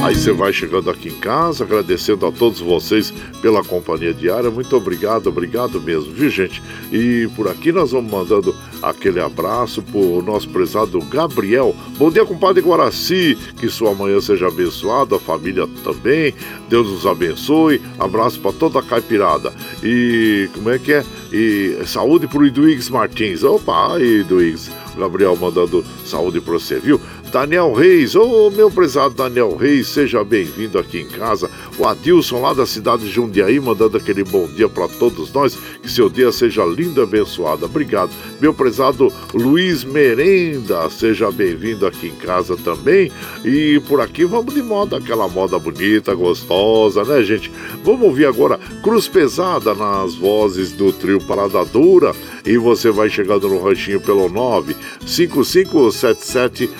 Aí 0.04 0.14
você 0.14 0.32
vai 0.32 0.52
chegando 0.52 0.90
aqui 0.90 1.09
em 1.09 1.18
casa, 1.18 1.64
agradecendo 1.64 2.24
a 2.24 2.32
todos 2.32 2.61
vocês 2.61 3.12
pela 3.42 3.64
companhia 3.64 4.14
diária. 4.14 4.50
Muito 4.50 4.76
obrigado, 4.76 5.26
obrigado 5.26 5.80
mesmo, 5.80 6.12
viu 6.12 6.30
gente? 6.30 6.62
E 6.92 7.28
por 7.34 7.48
aqui 7.48 7.72
nós 7.72 7.90
vamos 7.90 8.11
mandando 8.11 8.54
aquele 8.83 9.20
abraço 9.20 9.83
pro 9.83 10.22
nosso 10.22 10.49
prezado 10.49 10.99
Gabriel. 11.01 11.74
Bom 11.97 12.11
dia, 12.11 12.24
compadre 12.24 12.62
Guaraci. 12.62 13.37
Que 13.59 13.68
sua 13.68 13.95
manhã 13.95 14.20
seja 14.20 14.49
abençoada, 14.49 15.16
a 15.16 15.20
família 15.20 15.68
também. 15.83 16.35
Deus 16.68 16.89
nos 16.89 17.07
abençoe. 17.07 17.81
Abraço 17.99 18.41
para 18.41 18.53
toda 18.53 18.79
a 18.79 18.83
caipirada. 18.83 19.53
E 19.83 20.49
como 20.55 20.70
é 20.70 20.79
que 20.79 20.93
é? 20.93 21.05
E 21.33 21.79
saúde 21.87 22.26
pro 22.26 22.47
Iduígues 22.47 22.89
Martins. 22.89 23.43
Opa, 23.43 23.99
Iduígues. 24.01 24.70
Gabriel 24.99 25.37
mandando 25.37 25.85
saúde 26.05 26.41
para 26.41 26.55
você, 26.55 26.79
viu? 26.79 27.01
Daniel 27.31 27.74
Reis, 27.74 28.16
ô 28.16 28.47
oh, 28.47 28.51
meu 28.51 28.70
prezado 28.70 29.14
Daniel 29.14 29.55
Reis, 29.55 29.89
seja 29.89 30.24
bem-vindo 30.24 30.79
aqui 30.79 31.01
em 31.01 31.07
casa. 31.07 31.51
O 31.79 31.87
Adilson 31.87 32.41
lá 32.41 32.55
da 32.55 32.64
cidade 32.64 33.05
de 33.05 33.11
Jundiaí 33.11 33.61
mandando 33.61 33.99
aquele 33.99 34.24
bom 34.24 34.47
dia 34.47 34.66
para 34.68 34.89
todos 34.89 35.31
nós. 35.31 35.55
Que 35.83 35.91
seu 35.91 36.09
dia 36.09 36.33
seja 36.33 36.64
lindo 36.64 37.01
e 37.01 37.05
abençoado. 37.05 37.66
Obrigado. 37.66 38.11
Meu 38.41 38.55
prezado 38.55 39.12
Luiz 39.35 39.85
Merenda, 39.85 40.89
seja 40.89 41.31
bem-vindo 41.31 41.87
aqui 41.87 42.07
em 42.07 42.16
casa 42.16 42.57
também. 42.57 43.12
E 43.45 43.79
por 43.87 44.01
aqui 44.01 44.24
vamos 44.24 44.55
de 44.55 44.62
moda, 44.62 44.97
aquela 44.97 45.29
moda 45.29 45.59
bonita, 45.59 46.14
gostosa, 46.14 47.05
né, 47.05 47.22
gente? 47.22 47.53
Vamos 47.85 48.09
ouvir 48.09 48.24
agora 48.24 48.59
Cruz 48.83 49.07
Pesada 49.07 49.74
nas 49.74 50.14
vozes 50.14 50.72
do 50.72 50.91
trio 50.93 51.20
Parada 51.20 51.62
Dura. 51.66 52.14
E 52.47 52.57
você 52.57 52.91
vai 52.91 53.11
chegando 53.11 53.49
no 53.49 53.62
ranchinho 53.62 54.01
pelo 54.01 54.31
95577 54.31 56.70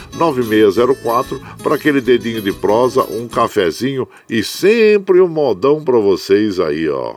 9604 0.43 1.41
para 1.62 1.74
aquele 1.74 2.01
dedinho 2.01 2.41
de 2.41 2.53
prosa, 2.53 3.03
um 3.05 3.28
cafezinho 3.28 4.09
e 4.28 4.43
sempre 4.43 5.20
um 5.20 5.28
modão 5.28 5.82
para 5.82 5.99
vocês 5.99 6.61
aí, 6.61 6.89
ó. 6.89 7.16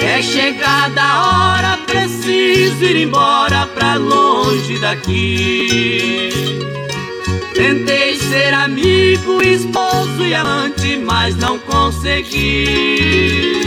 É 0.00 0.22
chegada 0.22 1.00
a 1.02 1.56
hora, 1.56 1.78
preciso 1.86 2.84
ir 2.84 2.96
embora 2.96 3.66
pra 3.66 3.96
longe 3.96 4.31
daqui. 4.80 6.30
Tentei 7.54 8.16
ser 8.16 8.54
amigo, 8.54 9.42
esposo 9.42 10.24
e 10.24 10.34
amante, 10.34 10.96
mas 10.96 11.36
não 11.36 11.58
consegui. 11.58 13.62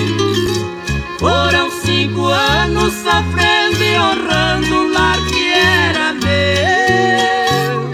Foram 1.20 1.70
cinco 1.72 2.06
cinco 2.16 2.28
anos 2.28 2.94
sofrendo 2.94 3.84
e 3.84 3.98
honrando 3.98 4.76
o 4.76 4.92
lar 4.92 5.18
que 5.28 5.54
era 5.54 6.14
meu. 6.14 7.92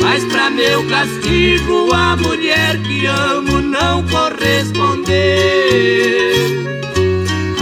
Mas 0.00 0.24
pra 0.24 0.50
meu 0.50 0.84
castigo, 0.88 1.92
a 1.92 2.16
mulher 2.16 2.80
que 2.82 3.06
amo 3.06 3.60
não 3.60 4.02
correspondeu. 4.04 5.10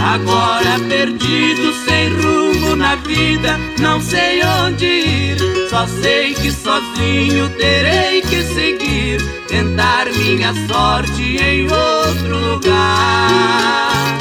Agora 0.09 0.79
perdido, 0.89 1.71
sem 1.85 2.09
rumo 2.09 2.75
na 2.75 2.95
vida, 2.95 3.59
não 3.77 4.01
sei 4.01 4.41
onde 4.43 4.85
ir. 4.85 5.37
Só 5.69 5.85
sei 5.85 6.33
que 6.33 6.51
sozinho 6.51 7.47
terei 7.49 8.19
que 8.23 8.41
seguir, 8.41 9.21
tentar 9.47 10.07
minha 10.07 10.51
sorte 10.67 11.37
em 11.37 11.61
outro 11.65 12.39
lugar. 12.39 14.17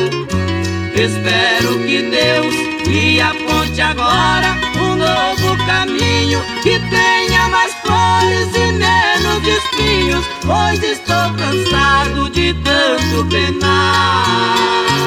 Espero 0.94 1.78
que 1.78 2.02
Deus 2.02 2.54
me 2.86 3.18
aponte 3.22 3.80
agora 3.80 4.58
um 4.76 4.94
novo 4.94 5.56
caminho 5.64 6.42
que 6.62 6.78
tenha 6.90 7.48
mais 7.48 7.72
flores 7.76 8.48
e 8.54 8.72
menos 8.72 9.42
espinhos, 9.48 10.26
pois 10.44 10.82
estou 10.82 11.32
cansado 11.32 12.28
de 12.28 12.52
tanto 12.62 13.24
penar. 13.30 14.97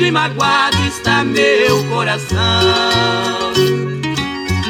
Sofrido 0.00 0.06
e 0.06 0.10
magoado 0.10 0.78
está 0.86 1.22
meu 1.22 1.84
coração. 1.84 2.38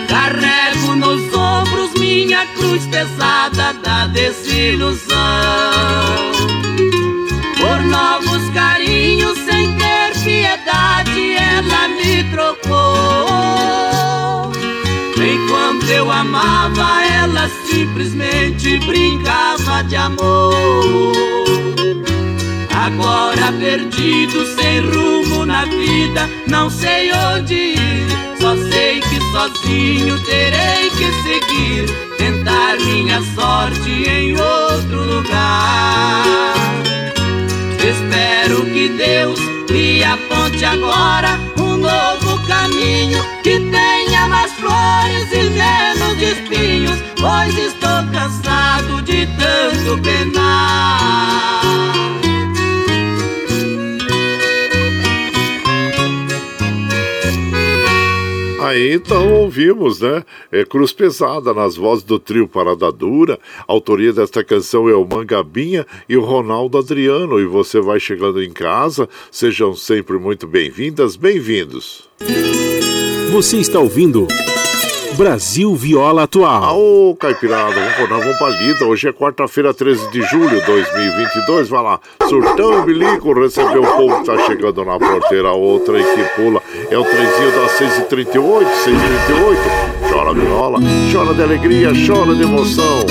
Carrego 0.09 0.97
nos 0.97 1.33
ombros 1.33 1.93
minha 1.95 2.45
cruz 2.57 2.85
pesada 2.87 3.73
da 3.75 4.07
desilusão. 4.09 5.17
Por 7.57 7.83
novos 7.85 8.51
carinhos, 8.53 9.39
sem 9.39 9.73
ter 9.77 10.19
piedade, 10.25 11.35
ela 11.35 11.89
me 11.89 12.25
trocou. 12.31 13.31
Enquanto 15.17 15.89
eu 15.89 16.11
amava, 16.11 17.05
ela 17.05 17.49
simplesmente 17.67 18.79
brincava 18.79 19.85
de 19.85 19.97
amor. 19.97 21.70
Agora 22.81 23.53
perdido, 23.59 24.47
sem 24.57 24.81
rumo 24.81 25.45
na 25.45 25.67
vida, 25.67 26.27
não 26.47 26.71
sei 26.71 27.13
onde 27.13 27.55
ir. 27.55 28.07
Só 28.41 28.57
sei 28.57 29.01
que 29.01 29.21
sozinho 29.31 30.19
terei 30.25 30.89
que 30.89 31.13
seguir, 31.23 31.85
tentar 32.17 32.79
minha 32.79 33.21
sorte 33.35 33.91
em 34.09 34.33
outro 34.33 35.05
lugar. 35.05 36.55
Espero 37.77 38.65
que 38.65 38.89
Deus 38.89 39.39
me 39.71 40.03
aponte 40.03 40.65
agora 40.65 41.39
um 41.59 41.77
novo 41.77 42.47
caminho 42.49 43.23
que 43.43 43.61
tenha 43.61 44.27
mais 44.27 44.53
flores 44.55 45.31
e 45.33 45.51
menos 45.51 46.23
espinhos, 46.23 46.99
pois 47.21 47.59
estou 47.59 48.11
cansado 48.11 49.03
de 49.03 49.27
tanto 49.37 50.01
penar. 50.01 51.41
Aí 58.71 58.93
então 58.93 59.33
ouvimos, 59.33 60.01
né? 60.01 60.25
É, 60.53 60.65
Cruz 60.65 60.93
Pesada 60.93 61.53
nas 61.53 61.75
vozes 61.75 62.05
do 62.05 62.21
trio 62.21 62.47
Parada 62.47 62.93
Dura. 62.93 63.37
A 63.67 63.73
autoria 63.73 64.13
desta 64.13 64.45
canção 64.45 64.89
é 64.89 64.95
o 64.95 65.05
Mangabinha 65.05 65.85
e 66.09 66.17
o 66.17 66.25
Ronaldo 66.25 66.79
Adriano. 66.79 67.41
E 67.41 67.47
você 67.47 67.81
vai 67.81 67.99
chegando 67.99 68.41
em 68.41 68.53
casa, 68.53 69.09
sejam 69.29 69.75
sempre 69.75 70.19
muito 70.19 70.47
bem-vindas, 70.47 71.17
bem-vindos. 71.17 72.09
Você 73.33 73.57
está 73.57 73.81
ouvindo. 73.81 74.29
Brasil 75.21 75.77
Viola 75.77 76.23
Atual. 76.23 76.79
Ô, 76.81 77.15
Caipirada, 77.15 77.75
vamos, 77.75 78.09
nós 78.09 78.25
vamos 78.25 78.39
pra 78.39 78.49
lida. 78.49 78.87
Hoje 78.87 79.07
é 79.07 79.13
quarta-feira, 79.13 79.75
13 79.75 80.11
de 80.11 80.23
julho 80.23 80.49
de 80.49 80.65
2022. 80.65 81.69
Vai 81.69 81.83
lá, 81.83 82.01
surtão 82.27 82.87
bilico, 82.87 83.35
recebeu 83.35 83.83
o 83.83 83.97
povo 83.99 84.21
que 84.21 84.25
tá 84.25 84.39
chegando 84.47 84.83
na 84.83 84.99
porteira. 84.99 85.53
Outra 85.53 86.01
e 86.01 86.03
que 86.03 86.25
pula 86.37 86.63
é 86.91 86.97
o 86.97 87.05
trenzinho 87.05 87.53
das 87.53 87.71
6h38, 87.73 88.65
6h38. 88.65 90.11
Chora 90.11 90.33
viola, 90.33 90.79
chora 91.13 91.35
de 91.35 91.43
alegria, 91.43 91.91
chora 92.07 92.35
de 92.35 92.43
emoção. 92.43 93.05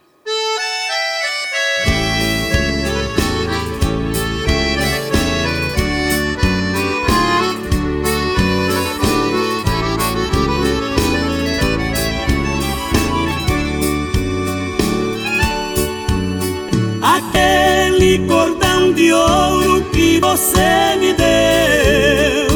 Cordão 18.17 18.93
de 18.93 19.13
ouro 19.13 19.83
que 19.93 20.19
você 20.21 20.97
me 20.99 21.13
deu. 21.13 22.49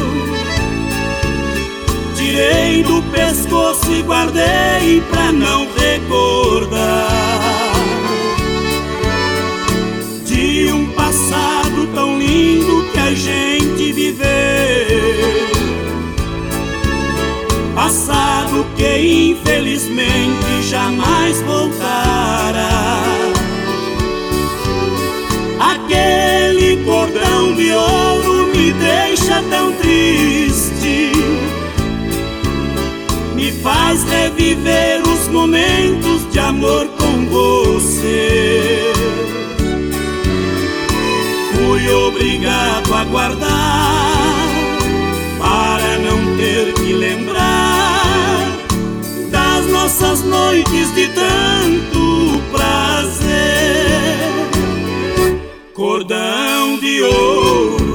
Tirei 2.17 2.83
do 2.85 3.03
pescoço 3.11 3.93
e 3.93 4.03
guardei 4.03 5.03
pra 5.11 5.31
não 5.33 5.67
recordar 5.77 7.09
de 10.25 10.73
um 10.73 10.87
passado 10.93 11.87
tão 11.95 12.19
lindo 12.19 12.89
que 12.93 12.99
a 12.99 13.13
gente 13.13 13.93
viveu. 13.93 14.23
Passado 17.75 18.65
que 18.77 19.33
infelizmente 19.33 20.63
jamais 20.63 21.41
voltará. 21.43 22.02
Reviver 34.33 35.03
os 35.03 35.29
momentos 35.29 36.31
de 36.31 36.39
amor 36.39 36.87
com 36.99 37.27
você. 37.27 38.93
Fui 41.55 41.91
obrigado 41.91 42.95
a 42.95 43.05
guardar 43.05 44.49
para 45.39 45.99
não 45.99 46.37
ter 46.37 46.73
que 46.75 46.93
lembrar 46.93 48.59
das 49.31 49.67
nossas 49.67 50.23
noites 50.25 50.95
de 50.95 51.09
tanto 51.09 52.43
prazer 52.51 53.33
cordão 55.75 56.79
de 56.79 57.03
ouro 57.03 57.92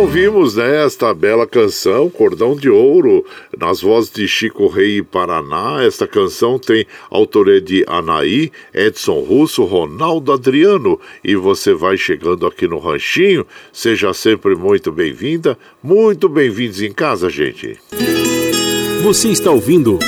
ouvimos 0.00 0.56
né, 0.56 0.82
esta 0.86 1.12
bela 1.12 1.46
canção, 1.46 2.08
Cordão 2.08 2.56
de 2.56 2.70
Ouro, 2.70 3.22
nas 3.56 3.82
vozes 3.82 4.10
de 4.10 4.26
Chico 4.26 4.66
Rei 4.66 4.98
e 4.98 5.02
Paraná. 5.02 5.84
Esta 5.84 6.06
canção 6.06 6.58
tem 6.58 6.86
autoria 7.10 7.60
de 7.60 7.84
Anaí, 7.86 8.50
Edson 8.72 9.20
Russo, 9.20 9.62
Ronaldo 9.64 10.32
Adriano. 10.32 10.98
E 11.22 11.36
você 11.36 11.74
vai 11.74 11.98
chegando 11.98 12.46
aqui 12.46 12.66
no 12.66 12.78
Ranchinho. 12.78 13.46
Seja 13.70 14.14
sempre 14.14 14.54
muito 14.54 14.90
bem-vinda, 14.90 15.58
muito 15.82 16.30
bem-vindos 16.30 16.80
em 16.80 16.92
casa, 16.92 17.28
gente. 17.28 17.78
Você 19.02 19.28
está 19.28 19.50
ouvindo. 19.50 19.98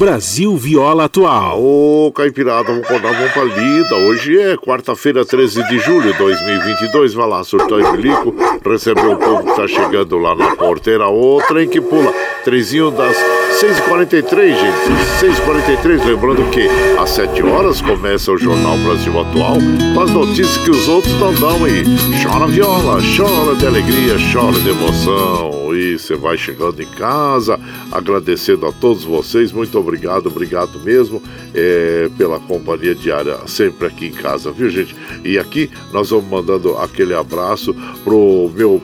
Brasil 0.00 0.56
Viola 0.56 1.04
Atual. 1.04 1.62
Ô, 1.62 2.10
Caipirada, 2.10 2.68
vamos 2.68 2.84
acordar, 2.84 3.12
vamos 3.12 3.32
pra 3.32 3.44
lida. 3.44 3.96
Hoje 3.96 4.40
é 4.40 4.56
quarta-feira, 4.56 5.26
13 5.26 5.62
de 5.68 5.78
julho 5.78 6.10
de 6.10 6.16
2022. 6.16 7.12
Vai 7.12 7.28
lá, 7.28 7.44
surtou 7.44 7.78
e 7.78 7.92
bilico, 7.92 8.34
recebeu 8.64 9.12
o 9.12 9.18
povo 9.18 9.44
que 9.44 9.54
tá 9.54 9.68
chegando 9.68 10.16
lá 10.16 10.34
na 10.34 10.56
porteira. 10.56 11.06
Outra 11.06 11.62
em 11.62 11.68
que 11.68 11.82
pula. 11.82 12.14
Trezinho 12.42 12.90
das 12.90 13.14
6h43, 13.60 14.54
gente. 14.54 15.82
6h43, 15.82 16.06
lembrando 16.06 16.50
que 16.50 16.66
às 16.98 17.10
7 17.10 17.42
horas 17.42 17.82
começa 17.82 18.32
o 18.32 18.38
Jornal 18.38 18.78
Brasil 18.78 19.20
Atual 19.20 19.58
com 19.92 20.00
as 20.00 20.10
notícias 20.10 20.56
que 20.64 20.70
os 20.70 20.88
outros 20.88 21.12
não 21.20 21.34
dão 21.34 21.66
aí. 21.66 21.84
Chora 22.22 22.46
viola, 22.46 22.98
chora 23.14 23.54
de 23.54 23.66
alegria, 23.66 24.16
chora 24.32 24.58
de 24.58 24.70
emoção. 24.70 25.76
E 25.76 25.98
você 25.98 26.16
vai 26.16 26.38
chegando 26.38 26.80
em 26.80 26.86
casa, 26.86 27.60
agradecendo 27.92 28.66
a 28.66 28.72
todos 28.72 29.04
vocês. 29.04 29.52
Muito 29.52 29.78
obrigado, 29.78 30.28
obrigado 30.28 30.80
mesmo 30.80 31.22
é, 31.54 32.08
pela 32.16 32.40
companhia 32.40 32.94
diária 32.94 33.40
sempre 33.46 33.86
aqui 33.86 34.06
em 34.06 34.12
casa, 34.12 34.50
viu, 34.50 34.70
gente? 34.70 34.96
E 35.22 35.38
aqui 35.38 35.70
nós 35.92 36.08
vamos 36.08 36.30
mandando 36.30 36.78
aquele 36.78 37.12
abraço 37.12 37.74
pro 38.04 38.50
meu 38.54 38.80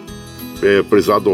é, 0.63 0.83
prezado 0.83 1.31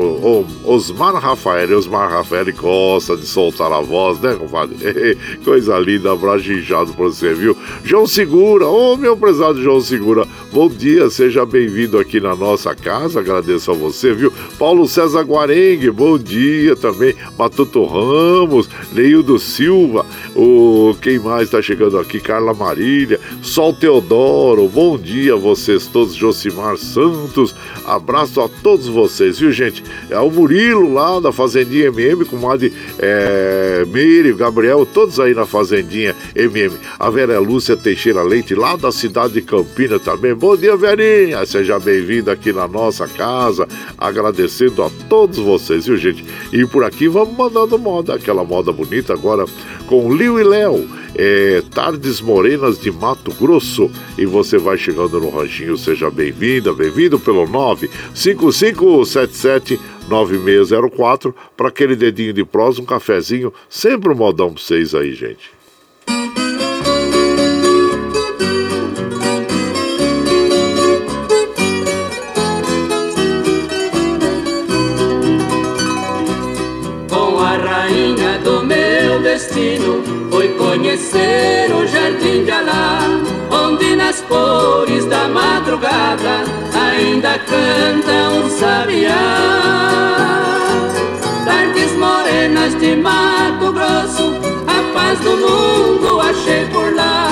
Osmar 0.64 1.14
Rafael. 1.14 1.76
Osmar 1.76 2.10
Rafael 2.10 2.46
gosta 2.54 3.16
de 3.16 3.26
soltar 3.26 3.70
a 3.72 3.80
voz, 3.80 4.20
né, 4.20 4.34
compadre? 4.34 4.76
Coisa 5.44 5.78
linda, 5.78 6.12
abraço 6.12 6.50
inchado 6.52 6.92
pra 6.92 7.04
você, 7.04 7.32
viu? 7.32 7.56
João 7.84 8.06
Segura, 8.06 8.66
ô 8.66 8.92
oh, 8.92 8.96
meu 8.96 9.16
prezado 9.16 9.62
João 9.62 9.80
Segura, 9.80 10.26
bom 10.52 10.68
dia, 10.68 11.08
seja 11.10 11.46
bem-vindo 11.46 11.98
aqui 11.98 12.20
na 12.20 12.34
nossa 12.34 12.74
casa, 12.74 13.20
agradeço 13.20 13.70
a 13.70 13.74
você, 13.74 14.12
viu? 14.12 14.32
Paulo 14.58 14.86
César 14.88 15.22
Guarengue, 15.22 15.90
bom 15.90 16.18
dia 16.18 16.74
também. 16.76 17.14
Matuto 17.38 17.84
Ramos, 17.84 18.68
Neildo 18.92 19.38
Silva, 19.38 20.04
o 20.34 20.94
quem 21.00 21.18
mais 21.18 21.50
tá 21.50 21.62
chegando 21.62 21.98
aqui? 21.98 22.20
Carla 22.20 22.54
Marília, 22.54 23.20
Sol 23.42 23.72
Teodoro, 23.72 24.68
bom 24.68 24.98
dia 24.98 25.34
a 25.34 25.36
vocês 25.36 25.86
todos, 25.86 26.14
Josimar 26.14 26.76
Santos, 26.76 27.54
abraço 27.86 28.40
a 28.40 28.48
todos 28.48 28.86
vocês 28.88 29.11
vocês, 29.12 29.38
viu, 29.38 29.52
gente? 29.52 29.84
É 30.08 30.18
o 30.18 30.30
Murilo 30.30 30.92
lá 30.92 31.20
da 31.20 31.30
Fazendinha 31.30 31.88
MM, 31.88 32.24
com 32.24 32.36
o 32.36 32.40
é, 32.98 33.84
Meire, 33.86 34.32
Gabriel, 34.32 34.86
todos 34.86 35.20
aí 35.20 35.34
na 35.34 35.44
Fazendinha 35.44 36.16
MM. 36.34 36.74
A 36.98 37.10
Vera 37.10 37.38
Lúcia 37.38 37.76
Teixeira 37.76 38.22
Leite, 38.22 38.54
lá 38.54 38.74
da 38.74 38.90
cidade 38.90 39.34
de 39.34 39.42
Campina 39.42 39.98
também. 39.98 40.34
Bom 40.34 40.56
dia, 40.56 40.76
Verinha! 40.76 41.44
Seja 41.44 41.78
bem-vinda 41.78 42.32
aqui 42.32 42.52
na 42.52 42.66
nossa 42.66 43.06
casa. 43.06 43.68
Agradecendo 43.98 44.82
a 44.82 44.90
todos 45.08 45.38
vocês, 45.38 45.86
viu, 45.86 45.96
gente? 45.98 46.24
E 46.50 46.64
por 46.66 46.82
aqui 46.82 47.06
vamos 47.06 47.36
mandando 47.36 47.78
moda, 47.78 48.14
aquela 48.14 48.42
moda 48.42 48.72
bonita 48.72 49.12
agora 49.12 49.44
com 49.86 50.14
Liu 50.14 50.40
e 50.40 50.42
Léo 50.42 51.02
é, 51.14 51.62
Tardes 51.70 52.20
Morenas 52.20 52.78
de 52.78 52.90
Mato 52.90 53.32
Grosso. 53.32 53.90
E 54.16 54.26
você 54.26 54.58
vai 54.58 54.76
chegando 54.76 55.20
no 55.20 55.30
ranchinho, 55.30 55.76
seja 55.76 56.10
bem-vinda, 56.10 56.72
bem-vindo 56.72 57.18
pelo 57.18 57.46
95577 59.04 59.80
9604 60.08 61.34
para 61.56 61.68
aquele 61.68 61.96
dedinho 61.96 62.32
de 62.32 62.44
prosa, 62.44 62.80
um 62.80 62.84
cafezinho, 62.84 63.52
sempre 63.68 64.12
um 64.12 64.16
modão 64.16 64.52
para 64.52 64.62
vocês 64.62 64.94
aí, 64.94 65.14
gente. 65.14 65.50
Foi 80.30 80.48
conhecer 80.54 81.70
o 81.72 81.86
jardim 81.86 82.44
de 82.44 82.50
Alá, 82.50 83.00
onde 83.50 83.94
nas 83.94 84.20
cores 84.22 85.04
da 85.06 85.28
madrugada 85.28 86.44
ainda 86.92 87.38
canta 87.38 88.12
um 88.30 88.50
sabiá. 88.50 89.12
Tardes 91.44 91.92
morenas 91.96 92.78
de 92.78 92.96
Mato 92.96 93.72
Grosso, 93.72 94.34
a 94.66 94.92
paz 94.92 95.18
do 95.20 95.36
mundo 95.36 96.20
achei 96.20 96.66
por 96.66 96.94
lá. 96.94 97.28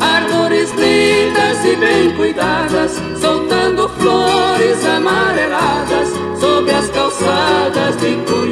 Árvores 0.00 0.70
lindas 0.72 1.64
e 1.64 1.76
bem 1.76 2.10
cuidadas, 2.16 3.00
soltando 3.20 3.88
flores 3.88 4.84
amareladas 4.84 6.08
sobre 6.38 6.72
as 6.72 6.88
calçadas 6.90 7.96
de 7.98 8.16
Cuiabá. 8.26 8.43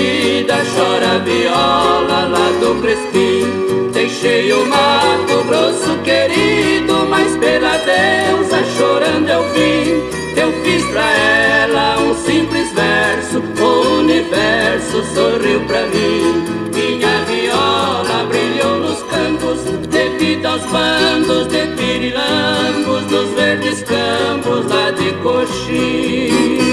Despedida, 0.00 0.54
chora 0.74 1.18
viola 1.20 2.28
lá 2.28 2.50
do 2.60 2.80
Crespim. 2.80 3.90
Deixei 3.92 4.52
o 4.52 4.66
Mato 4.66 5.44
Grosso 5.46 5.98
querido, 6.02 7.06
mas 7.08 7.36
pela 7.36 7.76
deusa 7.78 8.64
chorando 8.76 9.28
eu 9.28 9.42
vim. 9.52 10.20
Eu 10.36 10.52
fiz 10.62 10.84
pra 10.86 11.10
ela 11.12 11.98
um 12.00 12.14
simples 12.14 12.72
verso, 12.72 13.42
o 13.60 13.98
universo 13.98 15.04
sorriu 15.14 15.60
pra 15.66 15.82
mim. 15.88 16.44
Minha 16.72 17.24
viola 17.26 18.26
brilhou 18.28 18.78
nos 18.78 19.02
campos, 19.02 19.60
devido 19.88 20.46
aos 20.46 20.64
bandos 20.66 21.48
de 21.48 21.66
pirilangos, 21.76 23.10
nos 23.10 23.30
verdes 23.34 23.82
campos 23.82 24.66
lá 24.66 24.90
de 24.92 25.12
Coxim. 25.22 26.69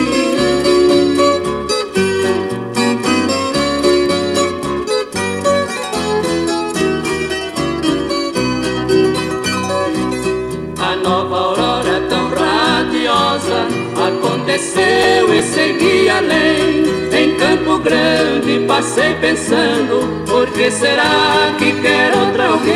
E 15.37 15.43
segui 15.43 16.09
além. 16.09 16.83
Em 17.11 17.35
Campo 17.35 17.79
Grande 17.79 18.65
passei 18.67 19.13
pensando, 19.15 20.25
por 20.25 20.47
que 20.51 20.71
será 20.71 21.53
que 21.57 21.71
quer 21.81 22.15
outra 22.15 22.47
alguém? 22.47 22.75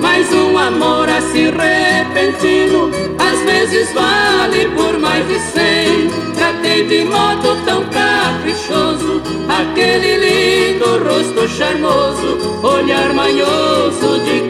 Mas 0.00 0.32
um 0.32 0.56
amor 0.58 1.08
assim 1.08 1.50
repentino, 1.50 2.90
às 3.18 3.40
vezes 3.40 3.92
vale 3.92 4.66
por 4.76 4.98
mais 4.98 5.26
de 5.26 5.38
cem. 5.38 6.10
Tratei 6.34 6.84
de 6.86 7.04
modo 7.04 7.56
tão 7.64 7.84
caprichoso, 7.84 9.22
aquele 9.48 10.16
lindo 10.16 10.98
rosto 11.04 11.48
charmoso, 11.48 12.60
olhar 12.62 13.12
manhoso 13.12 14.20
de 14.24 14.45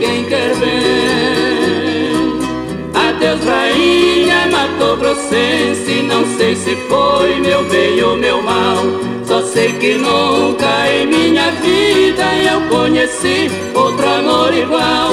Não 6.16 6.24
sei 6.38 6.56
se 6.56 6.74
foi 6.88 7.34
meu 7.40 7.62
bem 7.64 8.02
ou 8.02 8.16
meu 8.16 8.40
mal. 8.42 8.78
Só 9.26 9.42
sei 9.42 9.72
que 9.74 9.94
nunca 9.94 10.66
em 10.88 11.06
minha 11.06 11.50
vida 11.50 12.24
Eu 12.36 12.62
conheci 12.68 13.50
outro 13.74 14.08
amor 14.08 14.54
igual. 14.54 15.10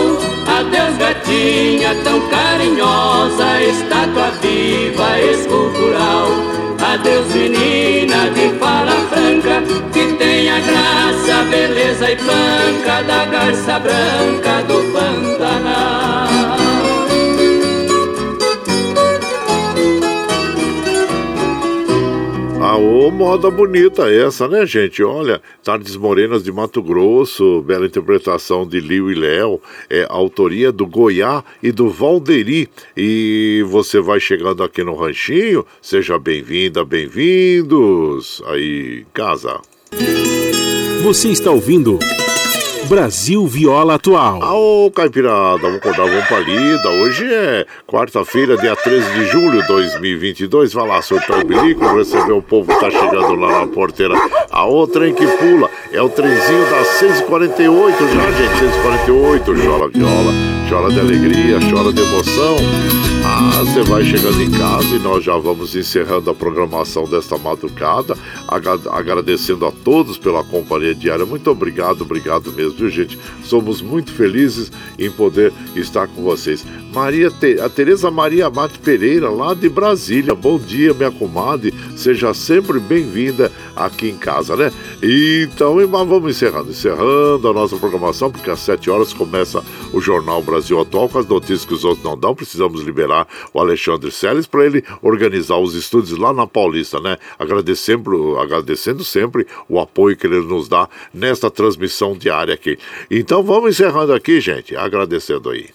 Adeus, 0.47 0.97
gatinha 0.97 1.95
tão 2.03 2.21
carinhosa 2.29 3.61
Estátua 3.61 4.31
viva, 4.41 5.19
escultural. 5.19 6.27
Adeus, 6.93 7.27
menina 7.33 8.29
de 8.29 8.57
fala 8.59 8.91
franca 9.09 9.61
Que 9.91 10.13
tem 10.13 10.49
a 10.49 10.59
graça, 10.59 11.43
beleza 11.49 12.11
e 12.11 12.15
panca 12.15 13.03
Da 13.03 13.25
garça 13.25 13.79
branca 13.79 14.63
do 14.67 14.93
Pantanal 14.93 16.02
ô 22.83 23.09
moda 23.09 23.49
bonita 23.49 24.11
essa, 24.11 24.47
né, 24.47 24.65
gente? 24.65 25.01
Olha, 25.03 25.41
Tardes 25.63 25.95
Morenas 25.95 26.43
de 26.43 26.51
Mato 26.51 26.81
Grosso, 26.81 27.61
bela 27.61 27.85
interpretação 27.85 28.67
de 28.67 28.79
Liu 28.79 29.09
e 29.09 29.15
Léo, 29.15 29.61
é 29.89 30.05
autoria 30.09 30.71
do 30.71 30.85
Goiá 30.85 31.43
e 31.61 31.71
do 31.71 31.89
Valderi. 31.89 32.69
E 32.95 33.63
você 33.67 34.01
vai 34.01 34.19
chegando 34.19 34.63
aqui 34.63 34.83
no 34.83 34.95
Ranchinho, 34.95 35.65
seja 35.81 36.19
bem-vinda, 36.19 36.83
bem-vindos 36.83 38.43
aí, 38.47 39.05
casa. 39.13 39.59
Você 41.03 41.29
está 41.29 41.51
ouvindo 41.51 41.99
Brasil 42.87 43.47
Viola 43.47 43.95
Atual. 43.95 44.39
Ô, 44.41 44.91
Caipirada, 44.91 45.57
vamos 45.57 45.77
acordar, 45.77 46.05
vamos 46.05 46.25
pra 46.25 46.39
lida. 46.39 46.89
Hoje 46.89 47.25
é 47.25 47.65
quarta-feira, 47.87 48.57
dia 48.57 48.75
13 48.75 49.11
de 49.11 49.25
julho 49.27 49.61
de 49.61 49.67
2022. 49.67 50.73
Vai 50.73 50.87
lá, 50.87 51.01
surtar 51.01 51.39
o 51.39 51.45
bilico, 51.45 51.85
receber 51.95 52.33
o 52.33 52.41
povo 52.41 52.73
que 52.73 52.79
tá 52.79 52.91
chegando 52.91 53.35
lá 53.35 53.61
na 53.61 53.67
porteira. 53.67 54.15
A 54.51 54.65
outra 54.65 55.07
em 55.07 55.13
que 55.13 55.25
pula 55.25 55.69
é 55.91 56.01
o 56.01 56.09
trenzinho 56.09 56.69
das 56.69 56.87
648 56.99 57.97
já, 58.07 58.31
gente. 58.31 58.59
648, 58.59 59.45
chora 59.45 59.87
viola, 59.87 60.33
chora 60.69 60.93
de 60.93 60.99
alegria, 60.99 61.59
chora 61.71 61.93
de 61.93 62.01
emoção. 62.01 62.55
Você 63.33 63.81
vai 63.83 64.03
chegando 64.03 64.41
em 64.41 64.51
casa 64.51 64.95
e 64.95 64.99
nós 64.99 65.23
já 65.23 65.35
vamos 65.37 65.75
encerrando 65.75 66.29
a 66.29 66.35
programação 66.35 67.05
desta 67.05 67.35
madrugada, 67.37 68.15
agradecendo 68.91 69.65
a 69.65 69.71
todos 69.71 70.17
pela 70.17 70.43
companhia 70.43 70.93
diária. 70.93 71.25
Muito 71.25 71.49
obrigado, 71.49 72.01
obrigado 72.01 72.51
mesmo, 72.51 72.73
viu, 72.73 72.89
gente? 72.89 73.17
Somos 73.43 73.81
muito 73.81 74.13
felizes 74.13 74.71
em 74.99 75.09
poder 75.09 75.51
estar 75.75 76.07
com 76.07 76.21
vocês. 76.21 76.63
Maria 76.93 77.31
a 77.63 77.69
Tereza 77.69 78.11
Maria 78.11 78.51
Mate 78.51 78.77
Pereira, 78.77 79.29
lá 79.29 79.55
de 79.55 79.67
Brasília. 79.67 80.35
Bom 80.35 80.59
dia, 80.59 80.93
minha 80.93 81.11
comadre. 81.11 81.73
Seja 81.95 82.33
sempre 82.35 82.79
bem-vinda 82.79 83.51
aqui 83.75 84.09
em 84.09 84.17
casa, 84.17 84.55
né? 84.55 84.71
Então, 85.01 85.75
vamos 85.87 86.35
encerrando, 86.35 86.69
encerrando 86.69 87.47
a 87.47 87.53
nossa 87.53 87.77
programação, 87.77 88.31
porque 88.31 88.51
às 88.51 88.59
7 88.59 88.91
horas 88.91 89.11
começa 89.11 89.63
o 89.91 89.99
Jornal 89.99 90.43
Brasil 90.43 90.79
Atual 90.79 91.09
com 91.09 91.17
as 91.17 91.25
notícias 91.25 91.65
que 91.65 91.73
os 91.73 91.83
outros 91.83 92.03
não 92.03 92.17
dão. 92.17 92.35
Precisamos 92.35 92.81
liberar 92.81 93.22
o 93.53 93.59
Alexandre 93.59 94.11
Seles 94.11 94.47
para 94.47 94.65
ele 94.65 94.83
organizar 95.01 95.57
os 95.57 95.75
estúdios 95.75 96.17
lá 96.17 96.33
na 96.33 96.47
Paulista, 96.47 96.99
né? 96.99 97.17
Agradecendo, 97.37 98.37
agradecendo 98.39 99.03
sempre 99.03 99.45
o 99.67 99.79
apoio 99.79 100.15
que 100.15 100.27
ele 100.27 100.41
nos 100.41 100.67
dá 100.67 100.87
nesta 101.13 101.49
transmissão 101.49 102.17
diária 102.17 102.53
aqui. 102.53 102.77
Então, 103.09 103.43
vamos 103.43 103.71
encerrando 103.71 104.13
aqui, 104.13 104.39
gente, 104.39 104.75
agradecendo 104.75 105.49
aí. 105.49 105.69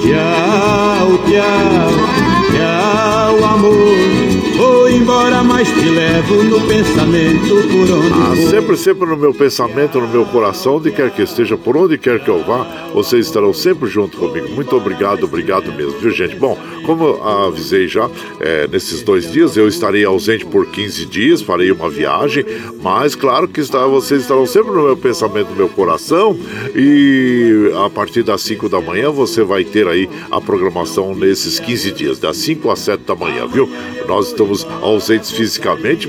Tchau, 0.00 1.18
tchau, 1.26 1.90
tchau, 2.52 3.44
amor 3.44 4.24
embora, 4.96 5.43
mas 5.54 5.68
te 5.68 5.88
levo 5.88 6.42
no 6.42 6.60
pensamento 6.66 7.68
por 7.70 7.88
onde 7.96 8.12
ah, 8.12 8.34
for. 8.34 8.50
Sempre, 8.50 8.76
sempre 8.76 9.08
no 9.08 9.16
meu 9.16 9.32
pensamento, 9.32 10.00
no 10.00 10.08
meu 10.08 10.26
coração, 10.26 10.78
onde 10.78 10.90
quer 10.90 11.12
que 11.12 11.22
esteja, 11.22 11.56
por 11.56 11.76
onde 11.76 11.96
quer 11.96 12.18
que 12.18 12.28
eu 12.28 12.42
vá, 12.42 12.64
vocês 12.92 13.28
estarão 13.28 13.54
sempre 13.54 13.88
junto 13.88 14.16
comigo. 14.16 14.48
Muito 14.48 14.74
obrigado, 14.74 15.22
obrigado 15.22 15.72
mesmo, 15.72 15.96
viu 16.00 16.10
gente? 16.10 16.34
Bom, 16.34 16.58
como 16.84 17.22
avisei 17.22 17.86
já, 17.86 18.10
é, 18.40 18.66
nesses 18.66 19.00
dois 19.02 19.30
dias 19.30 19.56
eu 19.56 19.68
estarei 19.68 20.04
ausente 20.04 20.44
por 20.44 20.66
15 20.66 21.06
dias, 21.06 21.40
farei 21.40 21.70
uma 21.70 21.88
viagem, 21.88 22.44
mas 22.82 23.14
claro 23.14 23.46
que 23.46 23.60
está, 23.60 23.86
vocês 23.86 24.22
estarão 24.22 24.46
sempre 24.46 24.72
no 24.72 24.82
meu 24.82 24.96
pensamento, 24.96 25.50
no 25.50 25.56
meu 25.56 25.68
coração, 25.68 26.36
e 26.74 27.70
a 27.86 27.88
partir 27.88 28.24
das 28.24 28.42
5 28.42 28.68
da 28.68 28.80
manhã 28.80 29.12
você 29.12 29.44
vai 29.44 29.62
ter 29.62 29.86
aí 29.86 30.10
a 30.32 30.40
programação 30.40 31.14
nesses 31.14 31.60
15 31.60 31.92
dias, 31.92 32.18
das 32.18 32.38
5 32.38 32.68
às 32.68 32.80
7 32.80 33.04
da 33.04 33.14
manhã, 33.14 33.46
viu? 33.46 33.70
Nós 34.08 34.28
estamos 34.28 34.66
ausentes 34.82 35.30
fisicamente, 35.30 35.43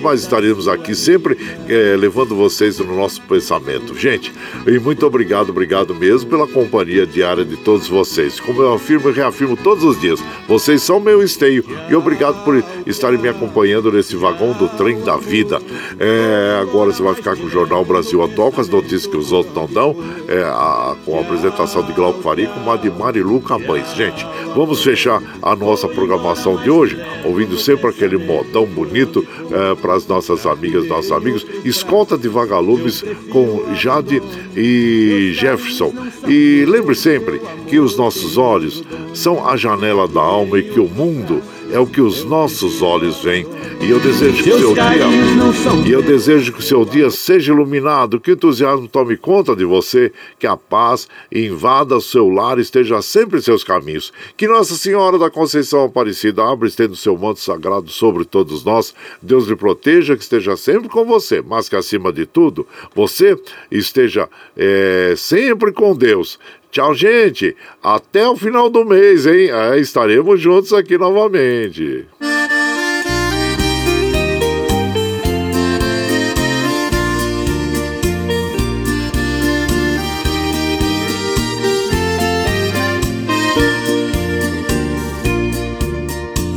mas 0.02 0.22
estaremos 0.22 0.68
aqui 0.68 0.96
sempre 0.96 1.38
é, 1.68 1.96
levando 1.98 2.36
vocês 2.36 2.80
no 2.80 2.96
nosso 2.96 3.22
pensamento. 3.24 3.98
Gente, 3.98 4.32
e 4.66 4.80
muito 4.80 5.06
obrigado, 5.06 5.50
obrigado 5.50 5.94
mesmo 5.94 6.30
pela 6.30 6.48
companhia 6.48 7.06
diária 7.06 7.44
de 7.44 7.58
todos 7.58 7.88
vocês. 7.88 8.40
Como 8.40 8.62
eu 8.62 8.74
afirmo 8.74 9.10
e 9.10 9.14
reafirmo 9.14 9.58
todos 9.58 9.84
os 9.84 10.00
dias, 10.00 10.24
vocês 10.48 10.82
são 10.82 11.00
meu 11.00 11.22
esteio 11.22 11.66
e 11.90 11.96
obrigado 11.96 12.44
por 12.44 12.64
estarem 12.86 13.20
me 13.20 13.28
acompanhando 13.28 13.92
nesse 13.92 14.16
vagão 14.16 14.54
do 14.54 14.68
trem 14.70 15.02
da 15.02 15.18
vida. 15.18 15.62
É, 16.00 16.60
agora 16.62 16.92
você 16.92 17.02
vai 17.02 17.16
ficar 17.16 17.36
com 17.36 17.44
o 17.44 17.50
Jornal 17.50 17.84
Brasil 17.84 18.24
Atual, 18.24 18.52
com 18.52 18.62
as 18.62 18.70
notícias 18.70 19.08
que 19.08 19.18
os 19.18 19.32
outros 19.32 19.56
não 19.56 19.68
dão, 19.68 19.96
é, 20.28 20.44
a, 20.44 20.96
com 21.06 21.18
a 21.18 21.22
apresentação 21.22 21.84
de 21.84 21.94
Glauco 21.94 22.22
Faria 22.22 22.48
com 22.48 22.72
a 22.72 22.78
de 22.78 22.90
Marilu 22.90 23.42
Cabães. 23.42 23.94
Gente, 23.96 24.26
vamos 24.56 24.84
fechar 24.84 25.22
a 25.42 25.56
nossa 25.56 25.88
programação 25.88 26.56
de 26.58 26.70
hoje, 26.70 26.98
ouvindo 27.24 27.58
sempre 27.58 27.90
aquele 27.90 28.18
modão 28.18 28.66
bonito 28.66 29.25
é, 29.52 29.76
para 29.76 29.96
as 29.96 30.08
nossas 30.08 30.46
amigas, 30.46 30.88
nossos 30.88 31.12
amigos. 31.12 31.46
Escolta 31.64 32.18
de 32.18 32.28
Vagalumes 32.28 33.04
com 33.32 33.74
Jade 33.76 34.22
e 34.56 35.32
Jefferson. 35.34 35.94
E 36.28 36.66
lembre 36.68 36.96
sempre 36.96 37.42
que 37.68 37.80
os 37.80 37.98
nossos 37.98 38.38
olhos 38.38 38.84
são 39.14 39.48
a 39.48 39.56
janela 39.56 40.08
da 40.08 40.22
alma 40.22 40.60
e 40.60 40.64
que 40.64 40.80
o 40.80 40.88
mundo 40.88 41.42
é 41.72 41.80
o 41.80 41.88
que 41.88 42.02
os 42.02 42.24
nossos 42.24 42.82
olhos 42.82 43.22
veem. 43.24 43.46
E 43.82 43.90
eu 43.90 44.00
desejo 44.00 44.44
que 44.44 44.50
o 44.50 44.60
seu 44.60 44.74
dia, 44.74 45.86
e 45.86 45.92
eu 45.92 46.02
desejo 46.02 46.54
que 46.54 46.60
o 46.60 46.64
seu 46.64 46.86
dia 46.86 47.10
seja 47.10 47.52
iluminado, 47.52 48.20
que 48.20 48.32
o 48.32 48.34
entusiasmo 48.34 48.88
tome 48.88 49.18
conta 49.18 49.56
de 49.56 49.66
você, 49.66 50.12
que 50.40 50.48
a 50.48 50.56
paz 50.56 51.08
invada 51.32 51.98
o 51.98 52.02
seu 52.02 52.30
lar 52.30 52.58
e 52.58 52.62
esteja 52.62 53.02
sempre 53.02 53.40
em 53.40 53.42
seus 53.42 53.64
caminhos. 53.64 54.14
Que 54.38 54.48
Nossa 54.48 54.76
Senhora 54.76 55.18
da 55.18 55.30
Conceição 55.30 55.84
Aparecida 55.84 56.44
abra 56.44 56.68
estendo 56.68 56.94
o 56.94 56.98
seu 56.98 57.18
manto 57.18 57.40
sagrado 57.40 57.90
sobre 57.90 58.26
todos 58.26 58.64
nós. 58.64 58.94
Deus 59.22 59.48
lhe 59.48 59.56
proteja, 59.56 60.16
que 60.16 60.24
esteja 60.24 60.56
sempre 60.56 60.90
com 60.90 61.06
você, 61.06 61.42
mas 61.42 61.68
que 61.68 61.76
acima 61.76 62.12
de 62.12 62.26
tudo, 62.26 62.66
você 62.96 63.38
esteja 63.70 64.30
é, 64.56 65.14
sempre 65.18 65.72
com 65.72 65.96
Deus 65.96 66.40
Tchau, 66.76 66.94
gente. 66.94 67.56
Até 67.82 68.28
o 68.28 68.36
final 68.36 68.70
do 68.70 68.84
mês, 68.84 69.26
hein? 69.26 69.50
É, 69.50 69.80
estaremos 69.80 70.42
juntos 70.42 70.74
aqui 70.74 70.98
novamente. 70.98 72.06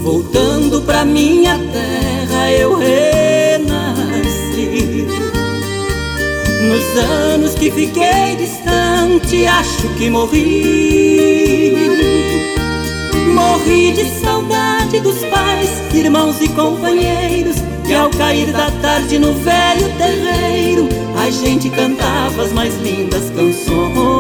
Voltando 0.02 0.82
pra 0.82 1.04
minha 1.04 1.56
terra, 1.56 2.50
eu 2.58 2.74
renasci. 2.74 3.68
Nos 6.60 6.98
anos 7.04 7.37
que 7.58 7.70
fiquei 7.72 8.36
distante, 8.36 9.46
acho 9.46 9.88
que 9.96 10.08
morri. 10.08 11.76
Morri 13.34 13.92
de 13.92 14.04
saudade 14.20 15.00
dos 15.00 15.18
pais, 15.24 15.70
irmãos 15.92 16.40
e 16.40 16.48
companheiros. 16.48 17.56
Que 17.84 17.94
ao 17.94 18.10
cair 18.10 18.52
da 18.52 18.70
tarde 18.82 19.18
no 19.18 19.32
velho 19.32 19.88
terreiro, 19.96 20.88
a 21.16 21.30
gente 21.30 21.70
cantava 21.70 22.42
as 22.42 22.52
mais 22.52 22.74
lindas 22.82 23.30
canções. 23.30 24.17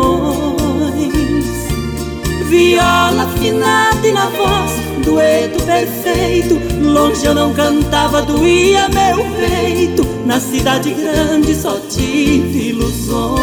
Viola 2.48 3.24
afinada 3.24 4.06
e 4.06 4.12
na 4.12 4.24
voz, 4.30 4.72
dueto 5.04 5.62
perfeito. 5.64 6.58
Longe 6.80 7.26
eu 7.26 7.34
não 7.34 7.52
cantava, 7.52 8.22
doía 8.22 8.88
meu 8.88 9.18
peito. 9.36 10.02
Na 10.24 10.40
cidade 10.40 10.94
grande 10.94 11.54
só 11.54 11.78
tive 11.90 12.70
ilusões. 12.70 13.42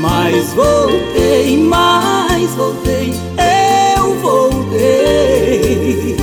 Mas 0.00 0.54
voltei, 0.54 1.58
mas 1.58 2.50
voltei, 2.52 3.12
eu 3.96 4.14
voltei. 4.20 6.16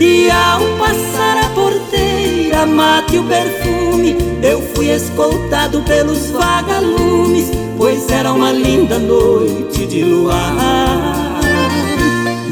E 0.00 0.30
ao 0.30 0.60
passar 0.78 1.44
a 1.44 1.48
porteira, 1.48 2.64
mate 2.66 3.18
o 3.18 3.24
perfume, 3.24 4.16
eu 4.44 4.62
fui 4.74 4.90
escoltado 4.92 5.82
pelos 5.82 6.30
vagalumes 6.30 7.67
pois 7.78 8.06
era 8.10 8.32
uma 8.32 8.52
linda 8.52 8.98
noite 8.98 9.86
de 9.86 10.02
luar. 10.02 11.40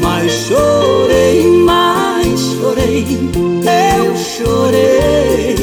Mas 0.00 0.32
chorei, 0.32 1.44
mas 1.64 2.40
chorei, 2.40 3.04
eu 3.94 4.16
chorei. 4.16 5.56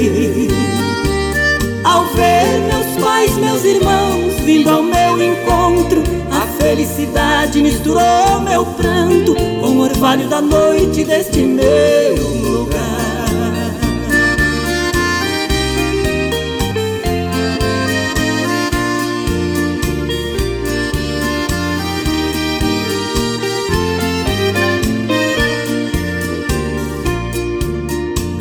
Ao 1.84 2.06
ver 2.08 2.60
meus 2.68 3.04
pais, 3.04 3.36
meus 3.38 3.64
irmãos 3.64 4.34
vindo 4.44 4.70
ao 4.70 4.84
meu 4.84 5.24
encontro, 5.24 6.04
a 6.30 6.46
felicidade 6.62 7.62
misturou 7.62 8.42
meu 8.42 8.66
pranto 8.66 9.34
com 9.36 9.78
o 9.78 9.80
orvalho 9.80 10.28
da 10.28 10.42
noite 10.42 11.06
deste 11.06 11.40
meu 11.40 12.16
lugar. 12.42 12.93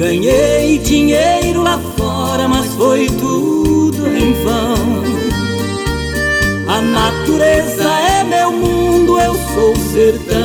Ganhei 0.02 0.78
dinheiro 0.78 1.62
lá 1.62 1.78
fora, 1.96 2.48
mas 2.48 2.66
foi 2.74 3.06
tudo 3.06 4.08
em 4.08 4.32
vão. 4.42 5.04
A 6.66 6.80
natureza 6.80 7.84
é 7.84 8.24
meu 8.24 8.50
mundo 8.50 9.20
eu 9.20 9.32
sou 9.54 9.76
sertão. 9.92 10.40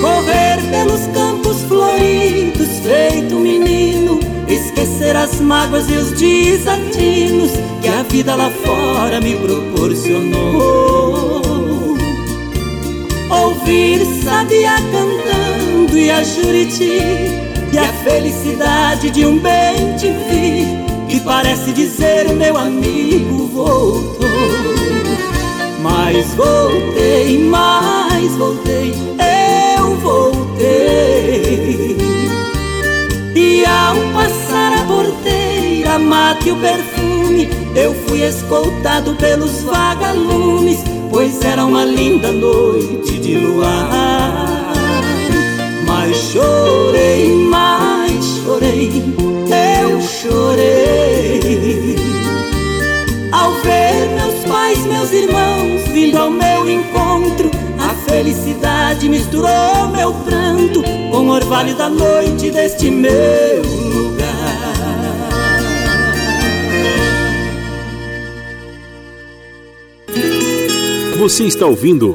Correr 0.00 0.60
pelos 0.70 1.08
campos 1.08 1.60
floridos, 1.62 2.68
feito 2.84 3.34
menino, 3.34 4.20
esquecer 4.46 5.16
as 5.16 5.40
mágoas 5.40 5.90
e 5.90 5.94
os 5.94 6.12
desatinos 6.12 7.50
que 7.82 7.88
a 7.88 8.04
vida 8.04 8.36
lá 8.36 8.48
fora 8.64 9.20
me 9.20 9.34
proporcionou. 9.34 11.42
Ouvir 13.28 14.06
sabia 14.22 14.76
cantando 14.92 15.59
e 15.96 16.10
a 16.10 16.22
juriti 16.22 17.00
e 17.72 17.78
a 17.78 17.92
felicidade 18.04 19.10
de 19.10 19.24
um 19.24 19.38
bem 19.38 19.96
te 19.96 20.10
vi 20.10 20.66
que 21.08 21.20
parece 21.20 21.72
dizer 21.72 22.28
meu 22.34 22.56
amigo 22.56 23.46
voltou. 23.48 24.28
Mas 25.82 26.26
voltei, 26.34 27.38
mas 27.44 28.32
voltei, 28.36 28.94
eu 29.76 29.96
voltei. 29.96 31.96
E 33.34 33.64
ao 33.64 33.96
passar 34.12 34.78
a 34.78 34.84
porteira, 34.84 35.98
mate 35.98 36.50
o 36.50 36.56
perfume, 36.56 37.48
eu 37.74 37.94
fui 38.06 38.22
escoltado 38.22 39.14
pelos 39.16 39.62
vagalumes, 39.62 40.80
pois 41.10 41.42
era 41.42 41.64
uma 41.64 41.84
linda 41.84 42.30
noite 42.30 43.18
de 43.18 43.38
luar. 43.38 44.39
Chorei, 46.40 47.34
mas 47.50 48.24
chorei, 48.24 48.90
eu 49.82 50.00
chorei 50.00 51.40
ao 53.30 53.52
ver 53.56 54.08
meus 54.14 54.44
pais, 54.48 54.78
meus 54.86 55.12
irmãos 55.12 55.82
vindo 55.92 56.16
ao 56.16 56.30
meu 56.30 56.70
encontro. 56.70 57.50
A 57.78 57.90
felicidade 58.10 59.06
misturou 59.08 59.88
meu 59.94 60.14
pranto 60.14 60.82
com 60.82 61.28
o 61.28 61.30
orvalho 61.30 61.74
da 61.74 61.90
noite 61.90 62.50
deste 62.50 62.90
meu 62.90 63.62
lugar. 63.92 64.30
Você 71.18 71.44
está 71.44 71.66
ouvindo 71.66 72.14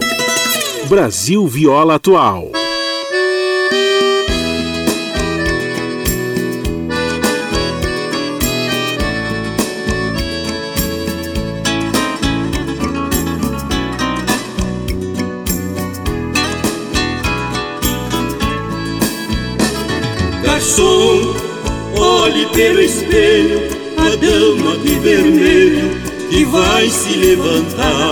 Brasil 0.89 1.45
Viola 1.45 1.95
Atual. 1.95 2.54
Levantar. 27.35 28.11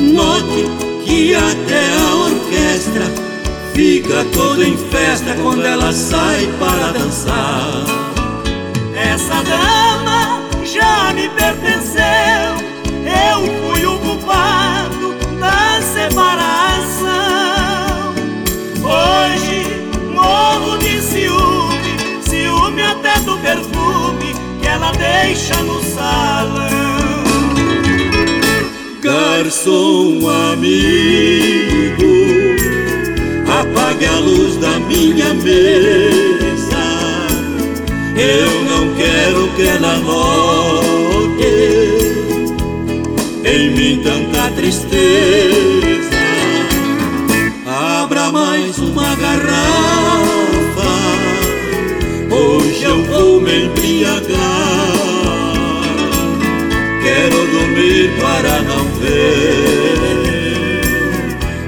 Note 0.00 0.68
que 1.04 1.34
até 1.34 1.92
a 1.96 2.14
orquestra 2.16 3.04
fica 3.74 4.24
toda 4.32 4.64
em 4.64 4.76
festa 4.76 5.34
quando 5.42 5.64
ela 5.64 5.92
sai 5.92 6.46
para 6.58 6.92
dançar. 6.92 7.87
Garçom 29.38 30.18
amigo, 30.28 32.02
apague 33.46 34.04
a 34.04 34.18
luz 34.18 34.56
da 34.56 34.80
minha 34.80 35.32
mesa. 35.32 36.86
Eu 38.16 38.64
não 38.64 38.92
quero 38.96 39.48
que 39.54 39.62
ela 39.62 39.96
note 39.98 41.46
em 43.44 43.70
mim 43.76 44.02
tanta 44.02 44.50
tristeza 44.56 46.18
abra 47.64 48.32
mais 48.32 48.76
uma 48.78 49.14
garrafa. 49.14 49.68
Hoje 52.28 52.82
eu 52.82 53.04
vou 53.04 53.40
me 53.40 53.66
embriagar. 53.66 54.98
Quero 57.04 57.46
dormir 57.46 58.10
para 58.20 58.62
não 58.62 58.87
ver 59.00 59.98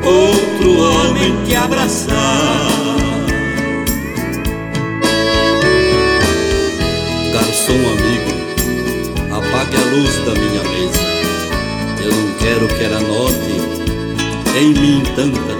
outro 0.05 0.79
homem 0.79 1.45
te 1.45 1.55
abraçar. 1.55 2.71
Garçom 7.33 7.81
amigo, 7.93 8.33
apague 9.31 9.77
a 9.77 9.85
luz 9.95 10.15
da 10.25 10.35
minha 10.35 10.63
mesa. 10.65 11.01
Eu 12.03 12.13
não 12.13 12.33
quero 12.39 12.69
que 12.69 12.85
ela 12.85 13.01
note 13.01 13.61
em 14.59 14.75
mim 14.75 15.03
tanta 15.15 15.60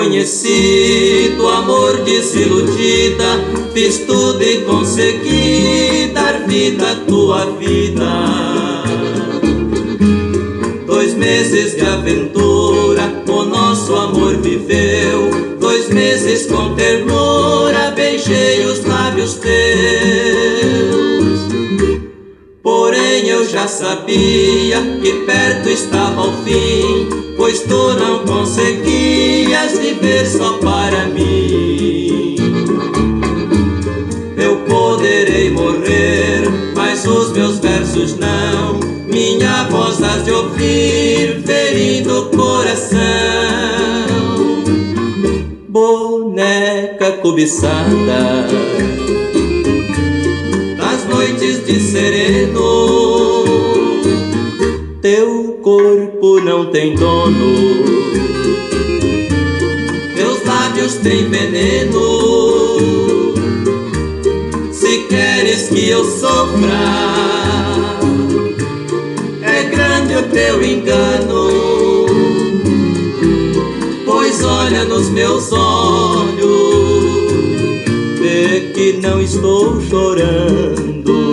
Conheci, 0.00 1.34
do 1.36 1.46
amor 1.46 1.98
desiludida, 1.98 3.44
fiz 3.74 3.98
tudo 3.98 4.42
e 4.42 4.62
consegui 4.62 6.10
dar 6.14 6.46
vida 6.46 6.92
à 6.92 6.94
tua 7.06 7.44
vida. 7.58 8.08
Dois 10.86 11.12
meses 11.14 11.76
de 11.76 11.82
aventura, 11.82 13.12
o 13.28 13.42
nosso 13.44 13.94
amor 13.94 14.38
viveu. 14.38 15.56
Dois 15.60 15.90
meses 15.90 16.46
com 16.46 16.74
ternura, 16.74 17.90
beijei 17.94 18.64
os 18.64 18.82
lábios 18.86 19.34
teus. 19.34 19.50
Porém 22.62 23.28
eu 23.28 23.46
já 23.46 23.68
sabia 23.68 24.80
que 25.02 25.12
perto 25.26 25.68
estava 25.68 26.22
o 26.22 26.32
fim, 26.42 27.08
pois 27.36 27.60
tu 27.60 27.94
não 27.94 28.24
conseguias 28.24 28.79
viver 30.00 30.26
só 30.26 30.54
para 30.58 31.06
mim. 31.06 32.36
Eu 34.36 34.56
poderei 34.68 35.50
morrer, 35.50 36.48
mas 36.74 37.06
os 37.06 37.32
meus 37.32 37.58
versos 37.58 38.16
não. 38.16 38.80
Minha 39.06 39.64
voz 39.64 40.02
has 40.02 40.24
de 40.24 40.32
ouvir, 40.32 41.42
ferindo 41.44 42.20
o 42.20 42.26
coração. 42.30 42.98
Boneca 45.68 47.12
cobiçada, 47.22 48.46
nas 50.76 51.06
noites 51.08 51.64
de 51.64 51.78
sereno, 51.78 53.44
teu 55.00 55.58
corpo 55.62 56.40
não 56.40 56.66
tem 56.66 56.94
dono, 56.96 57.99
lábios 60.80 60.94
têm 60.96 61.28
veneno 61.28 62.70
queres 65.08 65.68
que 65.68 65.88
eu 65.88 66.04
sofra. 66.04 66.68
É 69.42 69.64
grande 69.64 70.14
o 70.16 70.22
teu 70.30 70.62
engano, 70.62 72.06
pois 74.06 74.44
olha 74.44 74.84
nos 74.84 75.08
meus 75.10 75.50
olhos, 75.52 76.42
vê 78.20 78.70
que 78.72 79.00
não 79.02 79.20
estou 79.20 79.80
chorando. 79.80 81.29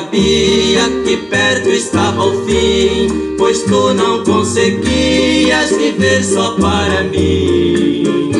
Sabia 0.00 0.88
que 1.04 1.16
perto 1.28 1.68
estava 1.68 2.24
o 2.24 2.44
fim, 2.46 3.34
pois 3.36 3.62
tu 3.64 3.92
não 3.92 4.24
conseguias 4.24 5.70
viver 5.76 6.24
só 6.24 6.52
para 6.52 7.04
mim. 7.04 8.30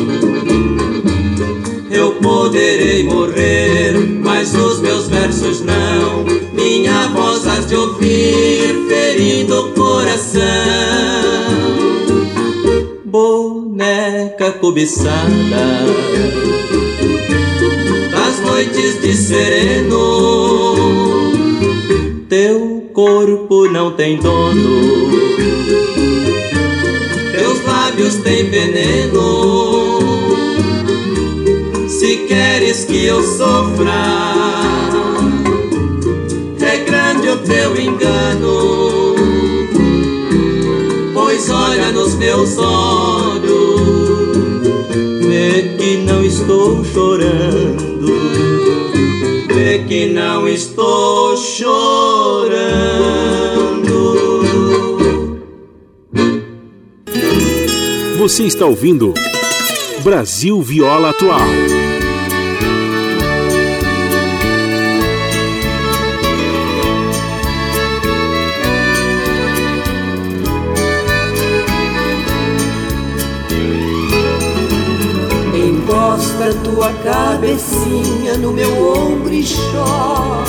Eu 1.91 2.13
poderei 2.13 3.05
morrer, 3.05 3.93
mas 4.23 4.55
os 4.55 4.81
meus 4.81 5.09
versos 5.09 5.61
não. 5.61 6.25
Minha 6.55 7.09
voz 7.09 7.47
has 7.47 7.67
de 7.67 7.77
ouvir, 7.77 8.87
ferindo 8.89 9.61
o 9.61 9.73
coração. 9.73 10.41
Boneca 13.05 14.53
cobiçada 14.53 15.11
das 18.11 18.41
noites 18.41 19.01
de 19.03 19.15
sereno 19.15 20.50
teu 22.43 22.89
corpo 22.95 23.69
não 23.69 23.91
tem 23.91 24.17
dono, 24.17 25.11
teus 27.33 27.63
lábios 27.67 28.15
têm 28.23 28.49
veneno. 28.49 29.99
Se 31.87 32.17
queres 32.27 32.87
que 32.87 33.05
eu 33.05 33.23
sofra, 33.23 33.93
é 36.63 36.79
grande 36.79 37.29
o 37.29 37.37
teu 37.41 37.79
engano. 37.79 39.15
Pois 41.13 41.51
olha 41.51 41.93
nos 41.93 42.15
meus 42.15 42.57
olhos, 42.57 43.83
vê 45.29 45.77
que 45.77 45.99
não 45.99 46.25
estou 46.25 46.83
chorando 46.87 47.91
vê 49.61 49.85
que 49.87 50.07
não 50.07 50.49
estou 50.49 51.37
chorando. 51.37 51.80
Você 58.21 58.45
está 58.45 58.67
ouvindo 58.67 59.15
Brasil 60.05 60.61
Viola 60.61 61.09
Atual. 61.09 61.41
Encosta 75.55 76.53
tua 76.63 76.93
cabecinha 77.03 78.37
no 78.37 78.53
meu 78.53 78.71
ombro 78.87 79.33
e 79.33 79.43
chora 79.43 80.45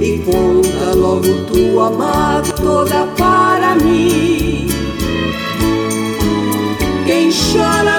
E 0.00 0.18
conta 0.18 0.94
logo 0.94 1.44
tua 1.52 1.90
mágoa 1.90 2.52
toda 2.52 3.06
para 3.16 3.74
mim 3.74 4.33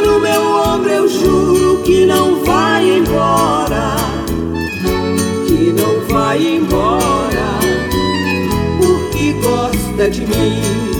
no 0.06 0.20
meu 0.20 0.42
ombro 0.42 0.92
eu 0.92 1.08
juro 1.08 1.82
que 1.84 2.06
não 2.06 2.44
vai 2.44 2.98
embora 2.98 3.96
Que 5.48 5.74
não 5.74 6.00
vai 6.08 6.38
embora 6.58 7.60
Porque 8.80 9.34
gosta 9.34 10.10
de 10.10 10.22
mim 10.22 10.96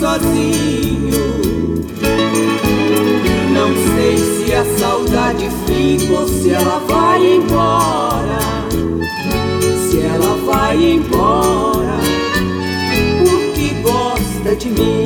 sozinho. 0.00 0.69
Se 6.40 6.50
ela 6.50 6.78
vai 6.88 7.34
embora. 7.34 8.38
Se 9.90 10.00
ela 10.00 10.36
vai 10.46 10.92
embora, 10.92 11.98
porque 13.18 13.74
gosta 13.82 14.56
de 14.56 14.70
mim. 14.70 15.04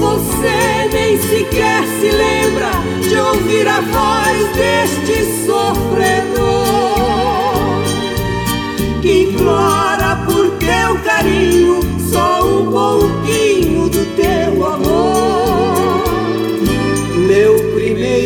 Você 0.00 0.88
nem 0.92 1.18
sequer 1.18 1.82
se 1.98 2.10
lembra 2.10 2.70
de 3.02 3.16
ouvir 3.16 3.66
a 3.66 3.80
voz 3.80 4.56
deste 4.56 5.24
sofredor 5.44 6.60
que 9.02 9.22
implora 9.22 10.24
por 10.26 10.50
teu 10.58 10.98
carinho 11.02 11.89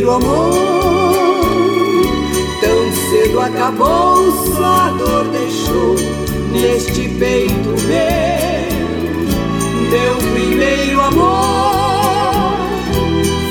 primeiro 0.04 0.10
amor. 0.10 0.52
Tão 2.60 2.92
cedo 3.10 3.40
acabou, 3.40 4.30
só 4.54 4.90
dor 4.98 5.24
deixou 5.28 5.96
neste 6.52 7.08
peito 7.08 7.70
meu, 7.86 8.68
meu 9.90 10.16
primeiro 10.32 11.00
amor. 11.00 12.54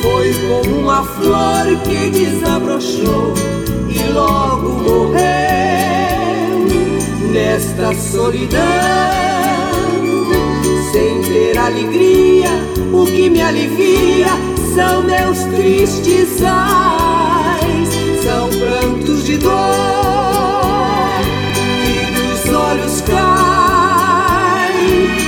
Foi 0.02 0.34
como 0.48 0.80
uma 0.82 1.04
flor 1.04 1.66
que 1.84 2.10
desabrochou 2.12 3.34
e 3.90 4.12
logo 4.12 4.70
morreu 4.70 5.24
nesta 7.32 7.96
solidão 7.96 8.62
sem 10.92 11.24
ter 11.24 11.58
alegria, 11.58 12.50
o 12.92 13.06
que 13.06 13.30
me 13.30 13.42
alivia 13.42 14.43
são 14.76 15.04
meus 15.04 15.44
tristes 15.56 16.42
ais, 16.44 17.90
são 18.24 18.50
prantos 18.50 19.24
de 19.24 19.38
dor 19.38 19.52
que 21.84 22.06
dos 22.12 22.54
olhos 22.54 23.02
caem. 23.02 23.14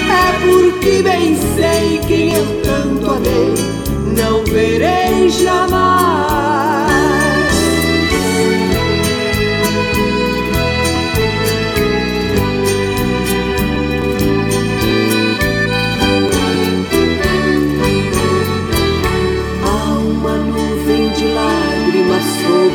É 0.09 0.33
porque 0.41 1.03
bem 1.03 1.35
sei 1.55 1.99
quem 2.07 2.33
eu 2.33 2.61
tanto 2.63 3.11
amei, 3.11 3.53
não 4.17 4.43
verei 4.45 5.29
jamais. 5.29 6.74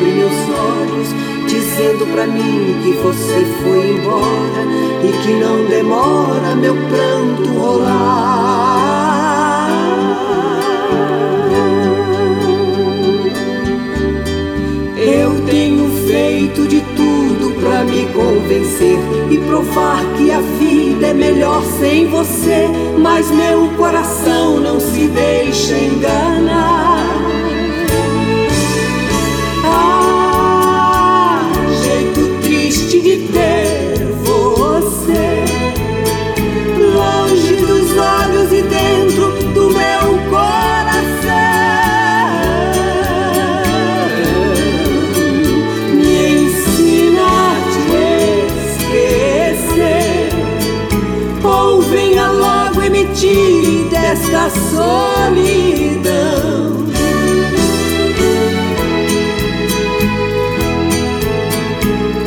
sobre 0.01 0.11
meus 0.13 0.33
olhos, 0.49 1.09
dizendo 1.47 2.07
pra 2.11 2.25
mim 2.25 2.75
que 2.83 2.91
você 2.93 3.45
foi 3.61 3.91
embora 3.91 4.65
e 5.03 5.11
que 5.21 5.33
não 5.33 5.65
demora 5.65 6.55
meu 6.55 6.75
pranto 6.75 7.43
rolar. 7.53 8.71
Eu 14.97 15.45
tenho 15.45 15.87
feito 16.07 16.67
de 16.67 16.81
tudo 16.95 17.53
pra 17.59 17.83
me 17.83 18.05
convencer 18.07 18.97
e 19.29 19.37
provar 19.37 20.03
que 20.17 20.31
a 20.31 20.39
vida 20.39 21.07
é 21.07 21.13
melhor 21.13 21.63
sem 21.79 22.07
você, 22.07 22.67
mas 22.97 23.29
meu 23.29 23.67
coração 23.77 24.59
não 24.59 24.79
se 24.79 25.07
deixa 25.07 25.77
enganar. 25.77 27.00
Solidão. 54.71 56.11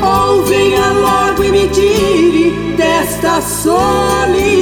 Ou 0.02 0.42
venha 0.44 0.92
logo 0.92 1.44
e 1.44 1.50
me 1.50 1.68
tire 1.68 2.50
desta 2.76 3.40
solidão. 3.40 4.53